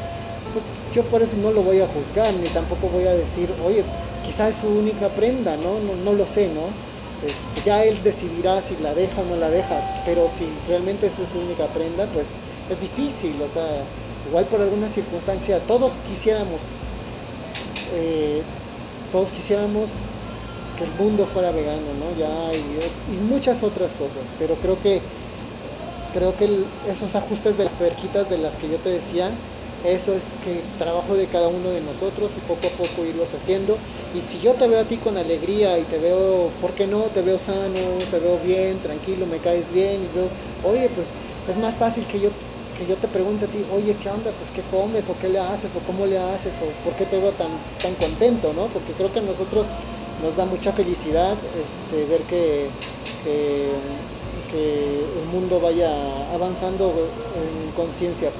yo 0.95 1.03
por 1.05 1.23
eso 1.23 1.37
no 1.43 1.51
lo 1.51 1.63
voy 1.63 1.81
a 1.81 1.89
juzgar, 1.89 2.33
ni 2.35 2.47
tampoco 2.49 2.89
voy 2.89 3.07
a 3.07 3.15
decir, 3.15 3.49
oye, 3.67 3.83
quizás 4.25 4.51
es 4.51 4.57
su 4.57 4.69
única 4.69 5.09
prenda, 5.09 5.57
¿no? 5.57 5.81
No, 6.05 6.13
lo 6.13 6.27
sé, 6.27 6.49
¿no? 6.49 6.69
Este, 7.25 7.65
ya 7.65 7.85
él 7.85 8.03
decidirá 8.03 8.61
si 8.61 8.77
la 8.77 8.95
deja 8.95 9.21
o 9.21 9.25
no 9.25 9.37
la 9.37 9.51
deja, 9.51 10.03
pero 10.05 10.29
si 10.29 10.47
realmente 10.69 11.07
esa 11.07 11.23
es 11.23 11.29
su 11.31 11.39
única 11.39 11.67
prenda, 11.69 12.07
pues 12.13 12.27
es 12.71 12.81
difícil, 12.81 13.41
o 13.43 13.49
sea, 13.49 13.67
igual 14.29 14.45
por 14.47 14.61
alguna 14.61 14.89
circunstancia, 14.89 15.61
todos 15.61 15.95
quisiéramos, 16.09 16.61
eh, 17.95 18.43
todos 19.13 19.31
quisiéramos 19.31 19.89
que 20.77 20.85
el 20.85 20.91
mundo 20.99 21.27
fuera 21.27 21.51
vegano, 21.51 21.95
¿no? 21.99 22.19
Ya 22.19 22.53
y, 22.53 23.17
muchas 23.29 23.63
otras 23.63 23.93
cosas, 23.93 24.25
pero 24.39 24.55
creo 24.57 24.81
que 24.83 25.01
creo 26.13 26.37
que 26.37 26.65
esos 26.89 27.15
ajustes 27.15 27.57
de 27.57 27.65
las 27.65 27.73
tuerquitas 27.73 28.31
de 28.31 28.39
las 28.39 28.57
que 28.57 28.69
yo 28.69 28.77
te 28.77 28.89
decía, 28.89 29.31
eso 29.85 30.15
es 30.15 30.33
que 30.43 30.63
trabajo 30.79 31.15
de 31.15 31.27
cada 31.27 31.49
uno 31.49 31.69
de 31.69 31.83
nosotros 31.83 32.33
y 32.37 32.41
poco 32.49 32.67
a 32.67 32.71
poco 32.71 33.05
irlos 33.05 33.35
haciendo. 33.35 33.77
Y 34.15 34.23
si 34.23 34.41
yo 34.41 34.55
te 34.55 34.67
veo 34.67 34.81
a 34.81 34.85
ti 34.85 34.97
con 34.97 35.17
alegría 35.19 35.79
y 35.79 35.83
te 35.83 35.99
veo, 35.99 36.51
¿por 36.61 36.73
qué 36.73 36.87
no? 36.87 37.03
Te 37.05 37.21
veo 37.21 37.39
sano, 37.39 37.99
te 38.11 38.19
veo 38.19 38.39
bien, 38.45 38.79
tranquilo, 38.79 39.27
me 39.27 39.39
caes 39.39 39.73
bien 39.73 40.01
y 40.03 40.17
veo, 40.17 40.29
oye, 40.65 40.89
pues 40.89 41.07
es 41.49 41.59
más 41.59 41.77
fácil 41.77 42.07
que 42.07 42.21
yo 42.21 42.31
que 42.79 42.87
yo 42.87 42.97
te 42.97 43.07
pregunte 43.07 43.45
a 43.45 43.49
ti, 43.49 43.65
oye, 43.73 43.95
¿qué 44.03 44.09
onda? 44.09 44.33
Pues 44.33 44.51
qué 44.51 44.63
comes 44.71 45.09
o 45.09 45.17
qué 45.21 45.29
le 45.29 45.39
haces 45.39 45.77
o 45.77 45.81
cómo 45.87 46.07
le 46.07 46.19
haces 46.19 46.55
o 46.61 46.67
por 46.85 46.95
qué 46.95 47.07
te 47.07 47.21
veo 47.21 47.31
tan, 47.33 47.51
tan 47.81 47.95
contento, 47.95 48.53
¿no? 48.53 48.67
Porque 48.67 48.93
creo 48.95 49.13
que 49.13 49.21
a 49.21 49.23
nosotros 49.23 49.69
nos 50.21 50.37
da 50.37 50.45
mucha 50.45 50.73
felicidad 50.73 51.37
este, 51.63 52.05
ver 52.07 52.23
que, 52.23 52.67
que, 53.23 53.69
que 54.51 55.21
el 55.23 55.29
mundo 55.33 55.61
vaya 55.61 55.89
avanzando 56.35 56.93
en 57.37 57.71
conciencia 57.73 58.31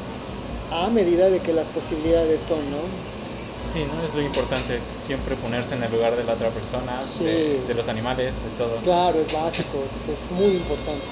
a 0.75 0.89
medida 0.89 1.31
de 1.31 1.39
que 1.39 1.53
las 1.53 1.69
posibilidades 1.69 2.43
son, 2.43 2.59
¿no? 2.71 2.79
Sí, 3.73 3.85
¿no? 3.87 4.07
Es 4.07 4.15
lo 4.15 4.23
importante, 4.23 4.81
siempre 5.07 5.37
ponerse 5.37 5.75
en 5.77 5.85
el 5.85 5.93
lugar 5.93 6.17
de 6.17 6.25
la 6.25 6.33
otra 6.33 6.51
persona, 6.51 6.93
de, 7.21 7.75
los 7.75 7.89
animales, 7.89 8.27
de 8.27 8.51
todo. 8.59 8.77
Claro, 8.83 9.19
es 9.21 9.33
básico, 9.33 9.79
es, 9.89 10.31
muy 10.33 10.57
importante. 10.57 11.05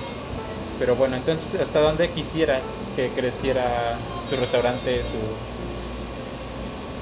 Pero 0.78 0.96
bueno, 0.96 1.16
entonces, 1.16 1.60
¿hasta 1.60 1.80
dónde 1.80 2.10
quisiera 2.10 2.60
que 2.96 3.08
creciera 3.10 3.96
su 4.28 4.36
restaurante, 4.36 5.02
su... 5.02 5.18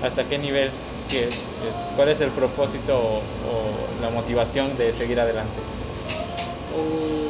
¿Hasta 0.05 0.25
qué 0.25 0.39
nivel? 0.39 0.71
¿Cuál 1.97 2.09
es 2.11 2.21
el 2.21 2.31
propósito 2.31 2.97
o 2.99 4.01
la 4.01 4.11
motivación 4.11 4.77
de 4.79 4.93
seguir 4.93 5.19
adelante? 5.19 5.61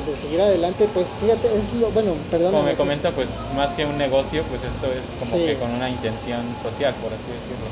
De 0.07 0.17
seguir 0.17 0.41
adelante, 0.41 0.89
pues 0.93 1.09
fíjate, 1.21 1.49
es 1.57 1.73
lo, 1.75 1.91
bueno, 1.91 2.13
perdón. 2.31 2.53
Como 2.53 2.65
me 2.65 2.75
comenta, 2.75 3.11
pues 3.11 3.29
más 3.57 3.71
que 3.75 3.85
un 3.85 3.99
negocio, 3.99 4.43
pues 4.45 4.63
esto 4.63 4.87
es 4.93 5.07
como 5.19 5.37
que 5.45 5.57
con 5.57 5.71
una 5.71 5.89
intención 5.89 6.41
social, 6.63 6.95
por 7.03 7.13
así 7.13 7.31
decirlo. 7.31 7.67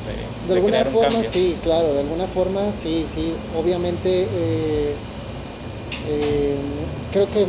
De, 0.46 0.54
alguna 0.54 0.84
forma, 0.84 1.24
sí, 1.24 1.56
claro, 1.62 1.92
de 1.94 2.00
alguna 2.00 2.26
forma, 2.26 2.72
sí, 2.72 3.06
sí, 3.12 3.32
obviamente, 3.56 4.22
eh, 4.22 4.94
eh, 6.08 6.56
creo 7.12 7.26
que... 7.30 7.46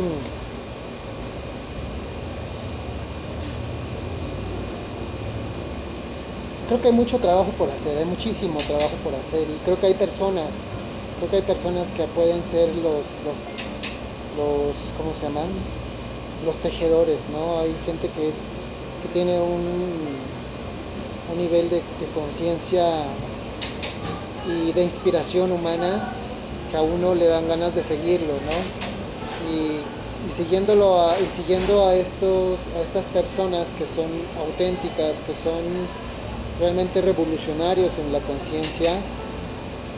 Creo 6.68 6.80
que 6.80 6.86
hay 6.86 6.94
mucho 6.94 7.18
trabajo 7.18 7.50
por 7.58 7.68
hacer, 7.68 7.98
hay 7.98 8.04
muchísimo 8.04 8.60
trabajo 8.60 8.94
por 9.02 9.12
hacer 9.16 9.40
y 9.42 9.58
creo 9.64 9.80
que 9.80 9.86
hay 9.86 9.94
personas, 9.94 10.50
creo 11.18 11.28
que 11.28 11.36
hay 11.38 11.42
personas 11.42 11.90
que 11.90 12.04
pueden 12.04 12.44
ser 12.44 12.68
los, 12.76 13.02
los 13.24 13.34
los, 14.36 14.76
¿cómo 14.96 15.12
se 15.14 15.26
llaman? 15.26 15.48
Los 16.44 16.56
tejedores, 16.56 17.18
¿no? 17.32 17.60
Hay 17.60 17.74
gente 17.84 18.08
que 18.08 18.28
es, 18.28 18.36
que 19.02 19.08
tiene 19.12 19.40
un, 19.40 19.64
un 21.32 21.38
nivel 21.38 21.70
de, 21.70 21.82
conciencia 22.14 23.04
y 24.48 24.72
de 24.72 24.82
inspiración 24.82 25.52
humana 25.52 26.12
que 26.70 26.76
a 26.76 26.82
uno 26.82 27.14
le 27.14 27.26
dan 27.26 27.48
ganas 27.48 27.74
de 27.74 27.84
seguirlo, 27.84 28.34
¿no? 28.34 29.52
Y, 29.52 29.80
siguiéndolo 30.36 31.12
y 31.18 31.34
siguiendo 31.34 31.86
a 31.86 31.94
estos, 31.94 32.60
a 32.78 32.82
estas 32.82 33.06
personas 33.06 33.68
que 33.76 33.86
son 33.86 34.06
auténticas, 34.38 35.18
que 35.26 35.34
son 35.34 35.64
realmente 36.60 37.00
revolucionarios 37.00 37.94
en 37.98 38.12
la 38.12 38.20
conciencia, 38.20 38.92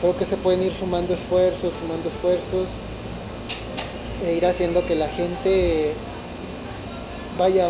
creo 0.01 0.17
que 0.17 0.25
se 0.25 0.37
pueden 0.37 0.63
ir 0.63 0.73
sumando 0.73 1.13
esfuerzos, 1.13 1.73
sumando 1.79 2.07
esfuerzos 2.07 2.67
e 4.23 4.33
ir 4.33 4.45
haciendo 4.45 4.85
que 4.85 4.95
la 4.95 5.07
gente 5.07 5.93
vaya 7.37 7.69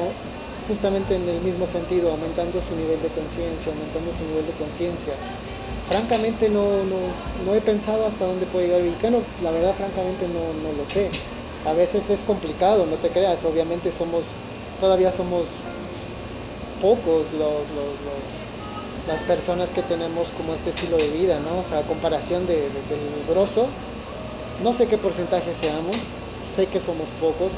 justamente 0.67 1.15
en 1.15 1.27
el 1.27 1.41
mismo 1.41 1.65
sentido, 1.65 2.11
aumentando 2.11 2.61
su 2.61 2.75
nivel 2.75 3.01
de 3.01 3.09
conciencia, 3.09 3.71
aumentando 3.71 4.11
su 4.17 4.23
nivel 4.25 4.45
de 4.45 4.53
conciencia. 4.53 5.13
Francamente 5.89 6.49
no, 6.49 6.63
no, 7.45 7.53
he 7.53 7.61
pensado 7.61 8.05
hasta 8.05 8.25
dónde 8.25 8.45
puede 8.45 8.67
llegar 8.67 8.81
el 8.81 8.87
mexicano, 8.87 9.19
la 9.43 9.51
verdad 9.51 9.73
francamente 9.75 10.27
no, 10.27 10.53
no 10.63 10.75
lo 10.77 10.85
sé. 10.89 11.09
A 11.65 11.73
veces 11.73 12.09
es 12.09 12.23
complicado, 12.23 12.85
no 12.85 12.95
te 12.97 13.09
creas, 13.09 13.43
obviamente 13.45 13.91
somos, 13.91 14.23
todavía 14.79 15.11
somos 15.11 15.43
pocos 16.81 17.31
los, 17.33 17.63
los, 17.71 18.23
las 19.07 19.21
personas 19.23 19.71
que 19.71 19.81
tenemos 19.81 20.29
como 20.37 20.53
este 20.53 20.69
estilo 20.69 20.97
de 20.97 21.09
vida, 21.09 21.39
¿no? 21.39 21.59
O 21.59 21.63
sea, 21.63 21.79
a 21.79 21.83
comparación 21.83 22.47
de, 22.47 22.55
del 22.55 23.23
grosso, 23.29 23.67
no 24.63 24.73
sé 24.73 24.87
qué 24.87 24.97
porcentaje 24.97 25.53
seamos, 25.55 25.95
sé 26.53 26.67
que 26.67 26.79
somos 26.79 27.09
pocos, 27.19 27.51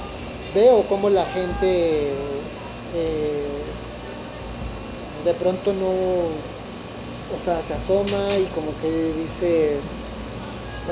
veo 0.54 0.84
cómo 0.84 1.10
la 1.10 1.26
gente 1.26 2.12
eh, 2.96 3.46
de 5.26 5.34
pronto 5.34 5.74
no, 5.74 5.90
o 7.36 7.40
sea, 7.44 7.62
se 7.62 7.74
asoma 7.74 8.30
y 8.40 8.46
como 8.56 8.72
que 8.82 9.14
dice, 9.22 9.78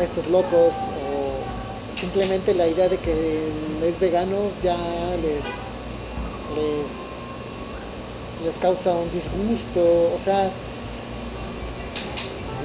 estos 0.02 0.28
locos, 0.28 0.74
o 0.74 1.98
simplemente 1.98 2.54
la 2.54 2.68
idea 2.68 2.90
de 2.90 2.98
que 2.98 3.48
es 3.86 4.00
vegano 4.00 4.38
ya 4.64 4.76
les, 5.22 5.46
les, 6.58 6.92
les 8.44 8.58
causa 8.58 8.92
un 8.94 9.10
disgusto, 9.12 10.14
o 10.14 10.20
sea, 10.20 10.50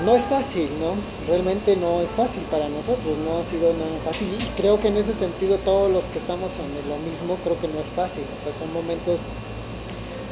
no 0.05 0.15
es 0.15 0.27
fácil, 0.27 0.69
¿no? 0.81 0.95
Realmente 1.27 1.77
no 1.77 2.01
es 2.01 2.11
fácil 2.11 2.43
para 2.51 2.69
nosotros, 2.69 3.17
no 3.25 3.39
ha 3.39 3.45
sido 3.45 3.73
nada 3.73 3.99
fácil 4.05 4.29
y 4.33 4.61
creo 4.61 4.81
que 4.81 4.89
en 4.89 4.97
ese 4.97 5.15
sentido 5.15 5.59
todos 5.59 5.91
los 5.91 6.05
que 6.05 6.19
estamos 6.19 6.53
en 6.59 6.89
lo 6.89 6.97
mismo 6.99 7.37
creo 7.43 7.61
que 7.61 7.69
no 7.69 7.81
es 7.81 7.89
fácil, 7.89 8.23
o 8.23 8.45
sea, 8.45 8.59
son 8.59 8.73
momentos 8.73 9.19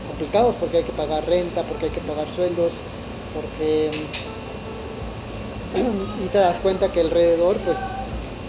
complicados 0.08 0.54
porque 0.56 0.78
hay 0.78 0.84
que 0.84 0.92
pagar 0.92 1.26
renta, 1.26 1.62
porque 1.62 1.86
hay 1.86 1.90
que 1.90 2.00
pagar 2.00 2.26
sueldos, 2.34 2.72
porque 3.34 3.90
y 6.24 6.28
te 6.28 6.38
das 6.38 6.58
cuenta 6.58 6.92
que 6.92 7.00
alrededor 7.00 7.56
pues 7.58 7.78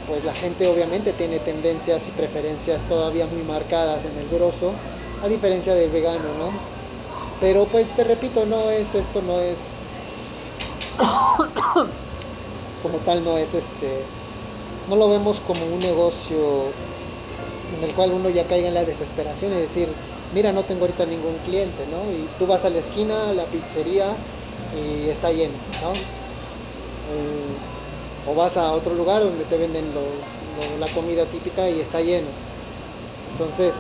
pues 0.07 0.23
la 0.23 0.33
gente 0.33 0.67
obviamente 0.67 1.11
tiene 1.11 1.39
tendencias 1.39 2.07
y 2.07 2.11
preferencias 2.11 2.81
todavía 2.87 3.25
muy 3.27 3.43
marcadas 3.43 4.05
en 4.05 4.17
el 4.17 4.29
grosso, 4.29 4.71
a 5.21 5.27
diferencia 5.27 5.73
del 5.73 5.89
vegano, 5.89 6.33
¿no? 6.39 6.51
Pero 7.41 7.65
pues 7.65 7.89
te 7.89 8.05
repito, 8.05 8.45
no 8.45 8.69
es 8.71 8.95
esto 8.95 9.21
no 9.21 9.41
es 9.41 9.57
como 12.83 12.97
tal 12.99 13.23
no 13.23 13.37
es 13.37 13.53
este, 13.53 14.01
no 14.89 14.95
lo 14.95 15.09
vemos 15.09 15.39
como 15.41 15.65
un 15.65 15.79
negocio 15.79 16.37
en 17.77 17.83
el 17.83 17.93
cual 17.93 18.13
uno 18.13 18.29
ya 18.29 18.45
caiga 18.45 18.69
en 18.69 18.73
la 18.73 18.85
desesperación 18.85 19.51
y 19.53 19.57
decir, 19.57 19.89
mira, 20.33 20.51
no 20.51 20.63
tengo 20.63 20.81
ahorita 20.81 21.05
ningún 21.05 21.37
cliente, 21.45 21.85
¿no? 21.91 22.09
Y 22.11 22.27
tú 22.39 22.47
vas 22.47 22.65
a 22.65 22.69
la 22.69 22.79
esquina, 22.79 23.29
a 23.29 23.33
la 23.33 23.45
pizzería, 23.45 24.13
y 24.75 25.09
está 25.09 25.31
lleno, 25.31 25.53
¿no? 25.81 25.91
Eh, 25.91 27.55
o 28.29 28.35
vas 28.35 28.57
a 28.57 28.73
otro 28.73 28.93
lugar 28.93 29.23
donde 29.23 29.45
te 29.45 29.57
venden 29.57 29.85
la 30.79 30.87
comida 30.87 31.25
típica 31.25 31.69
y 31.69 31.79
está 31.79 32.01
lleno. 32.01 32.27
Entonces, 33.31 33.75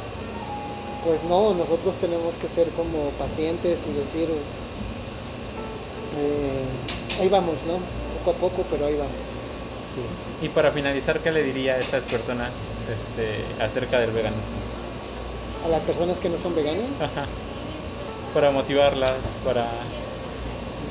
pues 1.05 1.23
no, 1.23 1.53
nosotros 1.53 1.95
tenemos 1.95 2.37
que 2.37 2.47
ser 2.47 2.69
como 2.69 3.09
pacientes 3.17 3.85
y 3.89 3.93
decir, 3.93 4.29
eh, 6.17 6.63
ahí 7.19 7.29
vamos, 7.29 7.55
¿no? 7.67 7.79
Poco 8.19 8.37
a 8.37 8.49
poco, 8.49 8.65
pero 8.69 8.85
ahí 8.85 8.95
vamos. 8.95 9.13
Sí. 9.93 10.45
Y 10.45 10.49
para 10.49 10.71
finalizar, 10.71 11.19
¿qué 11.19 11.31
le 11.31 11.43
diría 11.43 11.73
a 11.73 11.79
estas 11.79 12.03
personas 12.03 12.51
este, 12.87 13.63
acerca 13.63 13.99
del 13.99 14.11
veganismo? 14.11 14.57
¿A 15.65 15.69
las 15.69 15.81
personas 15.83 16.19
que 16.19 16.29
no 16.29 16.37
son 16.37 16.55
veganas? 16.55 16.99
Para 18.33 18.51
motivarlas, 18.51 19.15
para... 19.43 19.67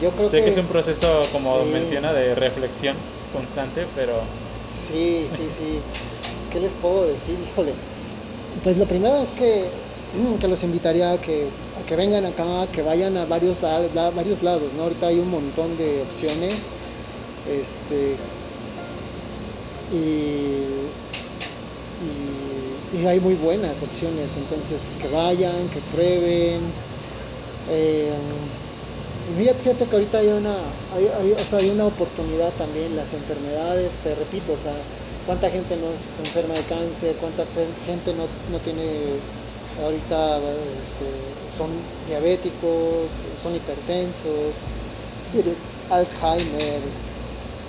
Yo 0.03 0.11
creo 0.11 0.31
sé 0.31 0.43
que, 0.43 0.49
es 0.49 0.59
un 0.59 0.67
proceso, 0.67 1.23
como 1.33 1.65
menciona, 1.65 2.13
de 2.13 2.35
reflexión 2.35 2.97
constante, 3.33 3.87
pero... 3.95 4.15
Sí, 4.75 5.29
sí, 5.31 5.49
sí. 5.57 5.81
¿Qué 6.53 6.61
les 6.61 6.73
puedo 6.75 7.07
decir? 7.07 7.37
Híjole. 7.51 7.73
Pues 8.65 8.77
lo 8.77 8.87
primero 8.87 9.17
es 9.17 9.31
que, 9.31 9.67
que 10.41 10.49
los 10.49 10.63
invitaría 10.65 11.13
a 11.13 11.21
que, 11.21 11.49
que 11.87 11.97
vengan 11.97 12.27
acá, 12.27 12.67
que 12.73 12.83
vayan 12.83 13.17
a 13.17 13.25
varios, 13.27 13.61
varios 13.61 14.43
lados, 14.43 14.73
¿no? 14.77 14.85
Ahorita 14.85 15.07
hay 15.07 15.19
un 15.21 15.31
montón 15.31 15.77
de 15.79 16.03
opciones. 16.03 16.55
Este, 17.49 18.17
y, 19.93 20.67
hay 23.07 23.21
muy 23.21 23.35
buenas 23.35 23.83
opciones, 23.83 24.31
entonces 24.37 24.83
que 25.01 25.07
vayan, 25.09 25.69
que 25.69 25.81
prueben. 25.95 26.61
Eh, 27.71 28.11
fíjate 29.63 29.85
que 29.85 29.95
ahorita 29.95 30.19
hay 30.19 30.29
una, 30.29 30.57
hay, 30.95 31.33
o 31.33 31.39
sea, 31.49 31.59
hay 31.59 31.71
una 31.71 31.87
oportunidad 31.87 32.51
también, 32.55 32.97
las 32.97 33.13
enfermedades, 33.13 33.93
te 34.03 34.15
repito, 34.15 34.55
o 34.55 34.59
sea, 34.59 34.73
cuánta 35.27 35.51
gente 35.51 35.77
no 35.77 35.87
es 35.89 36.27
enferma 36.27 36.55
de 36.55 36.63
cáncer, 36.63 37.15
cuánta 37.21 37.45
gente 37.87 38.13
no, 38.15 38.25
no 38.51 38.59
tiene 38.65 39.21
ahorita 39.83 40.39
este, 40.39 41.09
son 41.57 41.71
diabéticos, 42.09 43.09
son 43.43 43.55
hipertensos, 43.55 44.55
Alzheimer, 45.91 46.81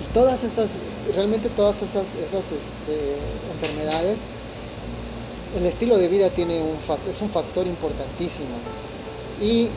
y 0.02 0.14
todas 0.14 0.44
esas, 0.44 0.72
realmente 1.16 1.50
todas 1.50 1.82
esas, 1.82 2.08
esas 2.16 2.46
este, 2.52 3.18
enfermedades, 3.54 4.20
el 5.58 5.66
estilo 5.66 5.98
de 5.98 6.08
vida 6.08 6.30
tiene 6.30 6.62
un, 6.62 6.78
es 7.10 7.22
un 7.22 7.30
factor 7.30 7.66
importantísimo. 7.68 8.56
Y 9.42 9.70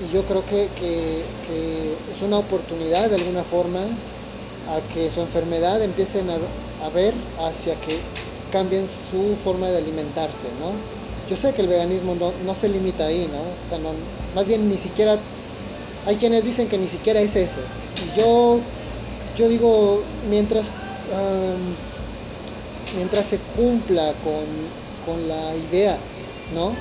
y 0.00 0.12
yo 0.12 0.22
creo 0.24 0.44
que, 0.44 0.64
es 0.64 2.22
una 2.22 2.38
oportunidad 2.38 3.10
de 3.10 3.16
alguna 3.16 3.42
forma 3.44 3.80
a 3.80 4.92
que 4.92 5.10
su 5.10 5.20
enfermedad 5.20 5.82
empiecen 5.82 6.28
a, 6.30 6.38
ver 6.88 7.14
hacia 7.40 7.74
que 7.76 7.98
cambien 8.52 8.86
su 8.88 9.36
forma 9.42 9.68
de 9.68 9.78
alimentarse, 9.78 10.46
¿no? 10.60 10.72
Yo 11.28 11.36
sé 11.36 11.52
que 11.52 11.62
el 11.62 11.68
veganismo 11.68 12.14
no, 12.14 12.54
se 12.54 12.68
limita 12.68 13.06
ahí, 13.06 13.28
¿no? 13.30 13.38
O 13.38 13.68
sea, 13.68 13.78
más 14.34 14.46
bien 14.46 14.68
ni 14.68 14.76
siquiera, 14.76 15.18
hay 16.06 16.16
quienes 16.16 16.44
dicen 16.44 16.68
que 16.68 16.78
ni 16.78 16.88
siquiera 16.88 17.20
es 17.20 17.34
eso. 17.34 17.60
Y 17.96 18.18
yo, 18.18 18.58
yo 19.36 19.48
digo, 19.48 20.02
mientras, 20.28 20.70
mientras 22.96 23.26
se 23.26 23.38
cumpla 23.56 24.12
con, 24.22 25.14
con 25.14 25.28
la 25.28 25.56
idea, 25.56 25.96
¿no? 26.54 26.72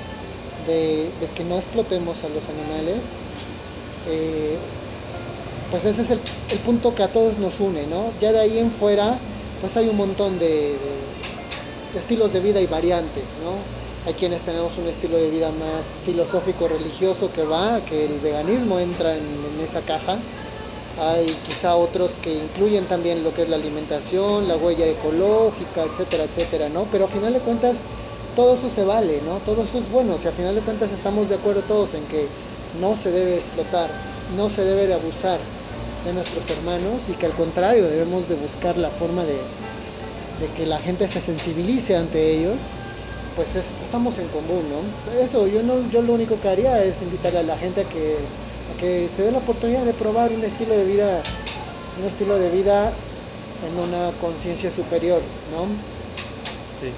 de, 0.67 1.10
que 1.36 1.43
no 1.43 1.58
explotemos 1.58 2.23
a 2.23 2.29
los 2.29 2.47
animales, 2.49 2.99
eh, 4.10 4.58
pues 5.71 5.86
ese 5.86 6.01
es 6.01 6.12
el, 6.12 6.19
punto 6.65 6.93
que 6.95 7.03
a 7.03 7.08
todos 7.08 7.38
nos 7.38 7.60
une, 7.60 7.88
¿no? 7.88 8.12
Ya 8.21 8.32
de 8.32 8.39
ahí 8.39 8.60
en 8.60 8.71
fuera, 8.71 9.17
pues 9.62 9.75
hay 9.77 9.89
un 9.89 9.97
montón 9.97 10.39
de, 10.39 10.75
estilos 11.97 12.34
de 12.34 12.39
vida 12.39 12.62
y 12.62 12.67
variantes, 12.67 13.23
¿no? 13.43 13.83
Hay 14.05 14.13
quienes 14.15 14.41
tenemos 14.41 14.77
un 14.77 14.87
estilo 14.87 15.15
de 15.17 15.29
vida 15.29 15.49
más 15.51 15.95
filosófico, 16.05 16.67
religioso 16.67 17.31
que 17.31 17.43
va, 17.43 17.79
que 17.85 18.05
el 18.05 18.19
veganismo 18.19 18.77
entra 18.79 19.15
en, 19.15 19.23
esa 19.63 19.79
caja. 19.81 20.17
Hay 20.99 21.25
quizá 21.47 21.75
otros 21.75 22.11
que 22.21 22.33
incluyen 22.33 22.85
también 22.85 23.23
lo 23.23 23.33
que 23.33 23.43
es 23.43 23.49
la 23.49 23.55
alimentación, 23.55 24.47
la 24.47 24.57
huella 24.57 24.85
ecológica, 24.85 25.83
etcétera, 25.83 26.25
etcétera, 26.25 26.69
¿no? 26.69 26.85
Pero 26.91 27.05
a 27.05 27.07
final 27.07 27.31
de 27.33 27.39
cuentas, 27.39 27.77
todo 28.35 28.55
eso 28.55 28.69
se 28.69 28.83
vale, 28.83 29.21
¿no? 29.25 29.37
Todo 29.45 29.63
eso 29.63 29.79
es 29.79 29.89
bueno. 29.89 30.17
Si 30.19 30.27
al 30.27 30.33
final 30.33 30.53
de 30.53 30.61
cuentas 30.61 30.91
estamos 30.91 31.29
de 31.29 31.35
acuerdo 31.35 31.61
todos 31.61 31.93
en 31.93 32.03
que 32.05 32.27
no 32.81 32.97
se 32.97 33.09
debe 33.09 33.37
explotar, 33.37 33.89
no 34.35 34.49
se 34.49 34.63
debe 34.65 34.85
de 34.85 34.95
abusar 34.95 35.39
de 36.05 36.13
nuestros 36.13 36.49
hermanos 36.49 37.07
y 37.09 37.13
que 37.13 37.25
al 37.25 37.33
contrario 37.33 37.85
debemos 37.85 38.27
de 38.27 38.35
buscar 38.35 38.77
la 38.77 38.89
forma 38.89 39.23
de, 39.23 39.37
que 40.57 40.65
la 40.65 40.79
gente 40.79 41.07
se 41.07 41.21
sensibilice 41.21 41.95
ante 41.95 42.31
ellos, 42.31 42.57
pues 43.36 43.56
estamos 43.56 44.17
en 44.19 44.28
común, 44.28 44.63
¿no? 44.69 45.22
Eso, 45.22 45.48
yo, 45.48 45.63
no, 45.63 45.89
yo 45.89 46.02
lo 46.02 46.13
único 46.13 46.39
que 46.39 46.50
haría 46.50 46.84
es 46.84 47.02
invitar 47.02 47.36
a 47.36 47.43
la 47.43 47.58
gente 47.58 47.82
a 47.82 47.84
que, 47.86 48.15
a 48.74 48.80
que 48.80 49.10
se 49.10 49.24
dé 49.24 49.32
la 49.32 49.39
oportunidad 49.39 49.86
de 49.86 49.93
probar 49.93 50.32
un 50.32 50.43
estilo 50.43 50.76
de 50.76 50.86
vida, 50.86 51.22
un 52.00 52.08
estilo 52.08 52.38
de 52.38 52.50
vida 52.50 52.91
en 53.67 53.80
una 53.80 54.12
conciencia 54.19 54.69
superior, 54.69 55.22
¿no? 55.52 55.65
Sí 56.80 56.91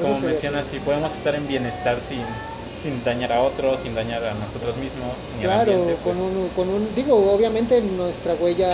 como 0.00 0.18
mencionas, 0.20 0.66
si 0.66 0.78
podemos 0.78 1.12
estar 1.14 1.34
en 1.34 1.46
bienestar 1.46 1.98
sin, 2.08 2.22
sin 2.82 3.02
dañar 3.04 3.32
a 3.32 3.42
otros, 3.42 3.80
sin 3.80 3.94
dañar 3.94 4.24
a 4.24 4.34
nosotros 4.34 4.76
mismos. 4.76 5.12
claro, 5.40 5.72
con, 6.02 6.16
pues. 6.16 6.16
un, 6.16 6.48
con 6.54 6.68
un, 6.68 6.94
digo, 6.94 7.32
obviamente 7.32 7.80
nuestra 7.80 8.34
huella, 8.34 8.70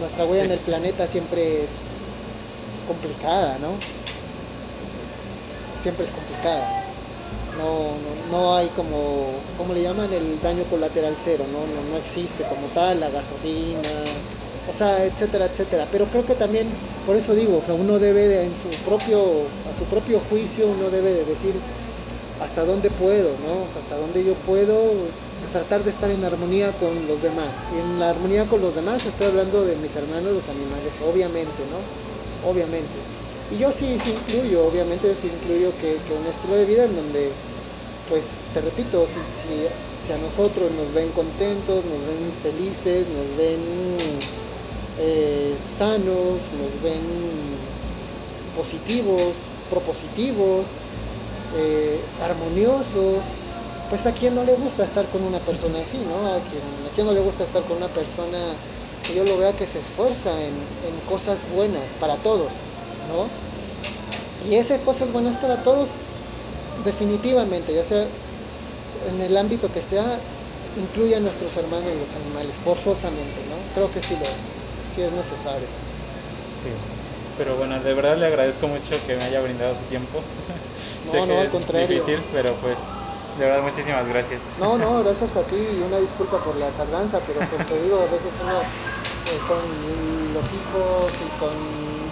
nuestra 0.00 0.24
huella 0.24 0.44
en 0.44 0.52
el 0.52 0.58
planeta 0.58 1.06
siempre 1.06 1.64
es 1.64 1.70
complicada, 2.86 3.58
¿no? 3.58 3.72
Siempre 5.80 6.04
es 6.04 6.10
complicada. 6.10 6.84
No, 7.56 7.96
no, 7.98 8.38
no, 8.38 8.56
hay 8.56 8.68
como, 8.68 9.30
¿cómo 9.56 9.74
le 9.74 9.82
llaman? 9.82 10.12
El 10.12 10.40
daño 10.40 10.64
colateral 10.70 11.14
cero, 11.22 11.44
¿no? 11.50 11.60
No, 11.60 11.90
no 11.90 11.96
existe 11.96 12.44
como 12.44 12.68
tal, 12.68 13.00
la 13.00 13.10
gasolina, 13.10 14.04
o 14.70 14.74
sea, 14.74 15.04
etcétera, 15.04 15.46
etcétera. 15.46 15.86
Pero 15.90 16.06
creo 16.06 16.24
que 16.24 16.34
también, 16.34 16.68
por 17.06 17.16
eso 17.16 17.34
digo, 17.34 17.58
o 17.58 17.62
sea, 17.64 17.74
uno 17.74 17.98
debe 17.98 18.28
de, 18.28 18.44
en 18.44 18.54
su 18.54 18.68
propio, 18.84 19.20
a 19.70 19.76
su 19.76 19.84
propio 19.84 20.20
juicio, 20.30 20.68
uno 20.68 20.90
debe 20.90 21.12
de 21.12 21.24
decir 21.24 21.54
hasta 22.40 22.64
dónde 22.64 22.90
puedo, 22.90 23.30
¿no? 23.46 23.64
O 23.64 23.68
sea, 23.72 23.80
hasta 23.80 23.96
dónde 23.96 24.24
yo 24.24 24.34
puedo 24.34 24.92
tratar 25.52 25.82
de 25.82 25.90
estar 25.90 26.10
en 26.10 26.24
armonía 26.24 26.72
con 26.72 27.08
los 27.08 27.22
demás. 27.22 27.54
Y 27.74 27.80
en 27.80 27.98
la 27.98 28.10
armonía 28.10 28.44
con 28.46 28.60
los 28.60 28.74
demás 28.74 29.04
estoy 29.06 29.28
hablando 29.28 29.64
de 29.64 29.76
mis 29.76 29.94
hermanos, 29.96 30.32
los 30.32 30.48
animales, 30.48 30.94
obviamente, 31.04 31.62
¿no? 31.70 32.48
Obviamente. 32.48 32.86
Y 33.50 33.58
yo 33.58 33.72
sí, 33.72 33.96
incluyo, 34.06 34.66
obviamente 34.66 35.08
yo 35.08 35.14
sí 35.14 35.30
incluyo 35.32 35.72
que, 35.80 35.96
un 36.12 36.26
estilo 36.26 36.54
de 36.54 36.64
vida 36.64 36.84
en 36.84 36.96
donde, 36.96 37.30
pues, 38.08 38.44
te 38.52 38.60
repito, 38.60 39.06
si, 39.06 39.20
si, 39.26 40.12
a 40.12 40.18
nosotros 40.18 40.70
nos 40.72 40.92
ven 40.92 41.10
contentos, 41.10 41.84
nos 41.84 42.00
ven 42.06 42.32
felices, 42.42 43.06
nos 43.08 43.36
ven 43.36 43.60
eh, 45.00 45.54
sanos, 45.58 46.40
nos 46.58 46.82
ven 46.82 47.00
positivos, 48.56 49.34
propositivos, 49.70 50.66
eh, 51.56 52.00
armoniosos, 52.22 53.24
pues 53.88 54.06
a 54.06 54.12
quien 54.12 54.34
no 54.34 54.44
le 54.44 54.54
gusta 54.54 54.84
estar 54.84 55.06
con 55.06 55.22
una 55.22 55.38
persona 55.38 55.80
así, 55.80 55.98
¿no? 55.98 56.26
A 56.26 56.40
quien, 56.94 57.06
no 57.06 57.12
le 57.12 57.20
gusta 57.20 57.44
estar 57.44 57.62
con 57.62 57.78
una 57.78 57.88
persona 57.88 58.38
que 59.06 59.14
yo 59.14 59.24
lo 59.24 59.38
vea 59.38 59.52
que 59.52 59.66
se 59.66 59.78
esfuerza 59.78 60.30
en, 60.42 60.52
cosas 61.08 61.38
buenas 61.54 61.94
para 62.00 62.16
todos, 62.16 62.52
¿no? 63.08 63.28
Y 64.48 64.56
esas 64.56 64.80
cosas 64.80 65.12
buenas 65.12 65.36
para 65.36 65.62
todos, 65.62 65.88
definitivamente, 66.84 67.74
ya 67.74 67.84
sea 67.84 68.06
en 69.10 69.20
el 69.20 69.36
ámbito 69.36 69.72
que 69.72 69.82
sea, 69.82 70.18
incluye 70.76 71.16
a 71.16 71.20
nuestros 71.20 71.56
hermanos 71.56 71.90
y 71.94 71.98
los 71.98 72.14
animales, 72.14 72.54
forzosamente, 72.64 73.40
¿no? 73.48 73.56
Creo 73.74 73.90
que 73.92 74.02
sí 74.02 74.14
lo 74.14 74.22
es 74.22 74.58
es 75.02 75.12
necesario. 75.12 75.66
Sí, 76.62 76.70
pero 77.36 77.56
bueno, 77.56 77.78
de 77.80 77.94
verdad 77.94 78.16
le 78.16 78.26
agradezco 78.26 78.66
mucho 78.66 78.98
que 79.06 79.16
me 79.16 79.24
haya 79.24 79.40
brindado 79.40 79.74
su 79.74 79.84
tiempo. 79.88 80.20
No, 81.08 81.24
no, 81.24 81.38
al 81.38 81.48
contrario. 81.48 81.88
difícil, 81.88 82.20
pero 82.34 82.52
pues 82.56 82.76
de 83.38 83.46
verdad 83.46 83.62
muchísimas 83.62 84.06
gracias. 84.08 84.42
No, 84.60 84.76
no, 84.76 85.02
gracias 85.04 85.36
a 85.36 85.42
ti 85.42 85.56
y 85.56 85.82
una 85.82 85.96
disculpa 86.00 86.36
por 86.36 86.54
la 86.56 86.68
tardanza, 86.68 87.18
pero 87.26 87.40
pues 87.48 87.66
te 87.66 87.82
digo, 87.82 87.96
a 87.96 88.12
veces 88.12 88.28
uno 88.42 88.60
eh, 88.60 89.40
con 89.48 90.34
los 90.34 90.44
hijos 90.52 91.10
y 91.16 91.40
con 91.40 91.54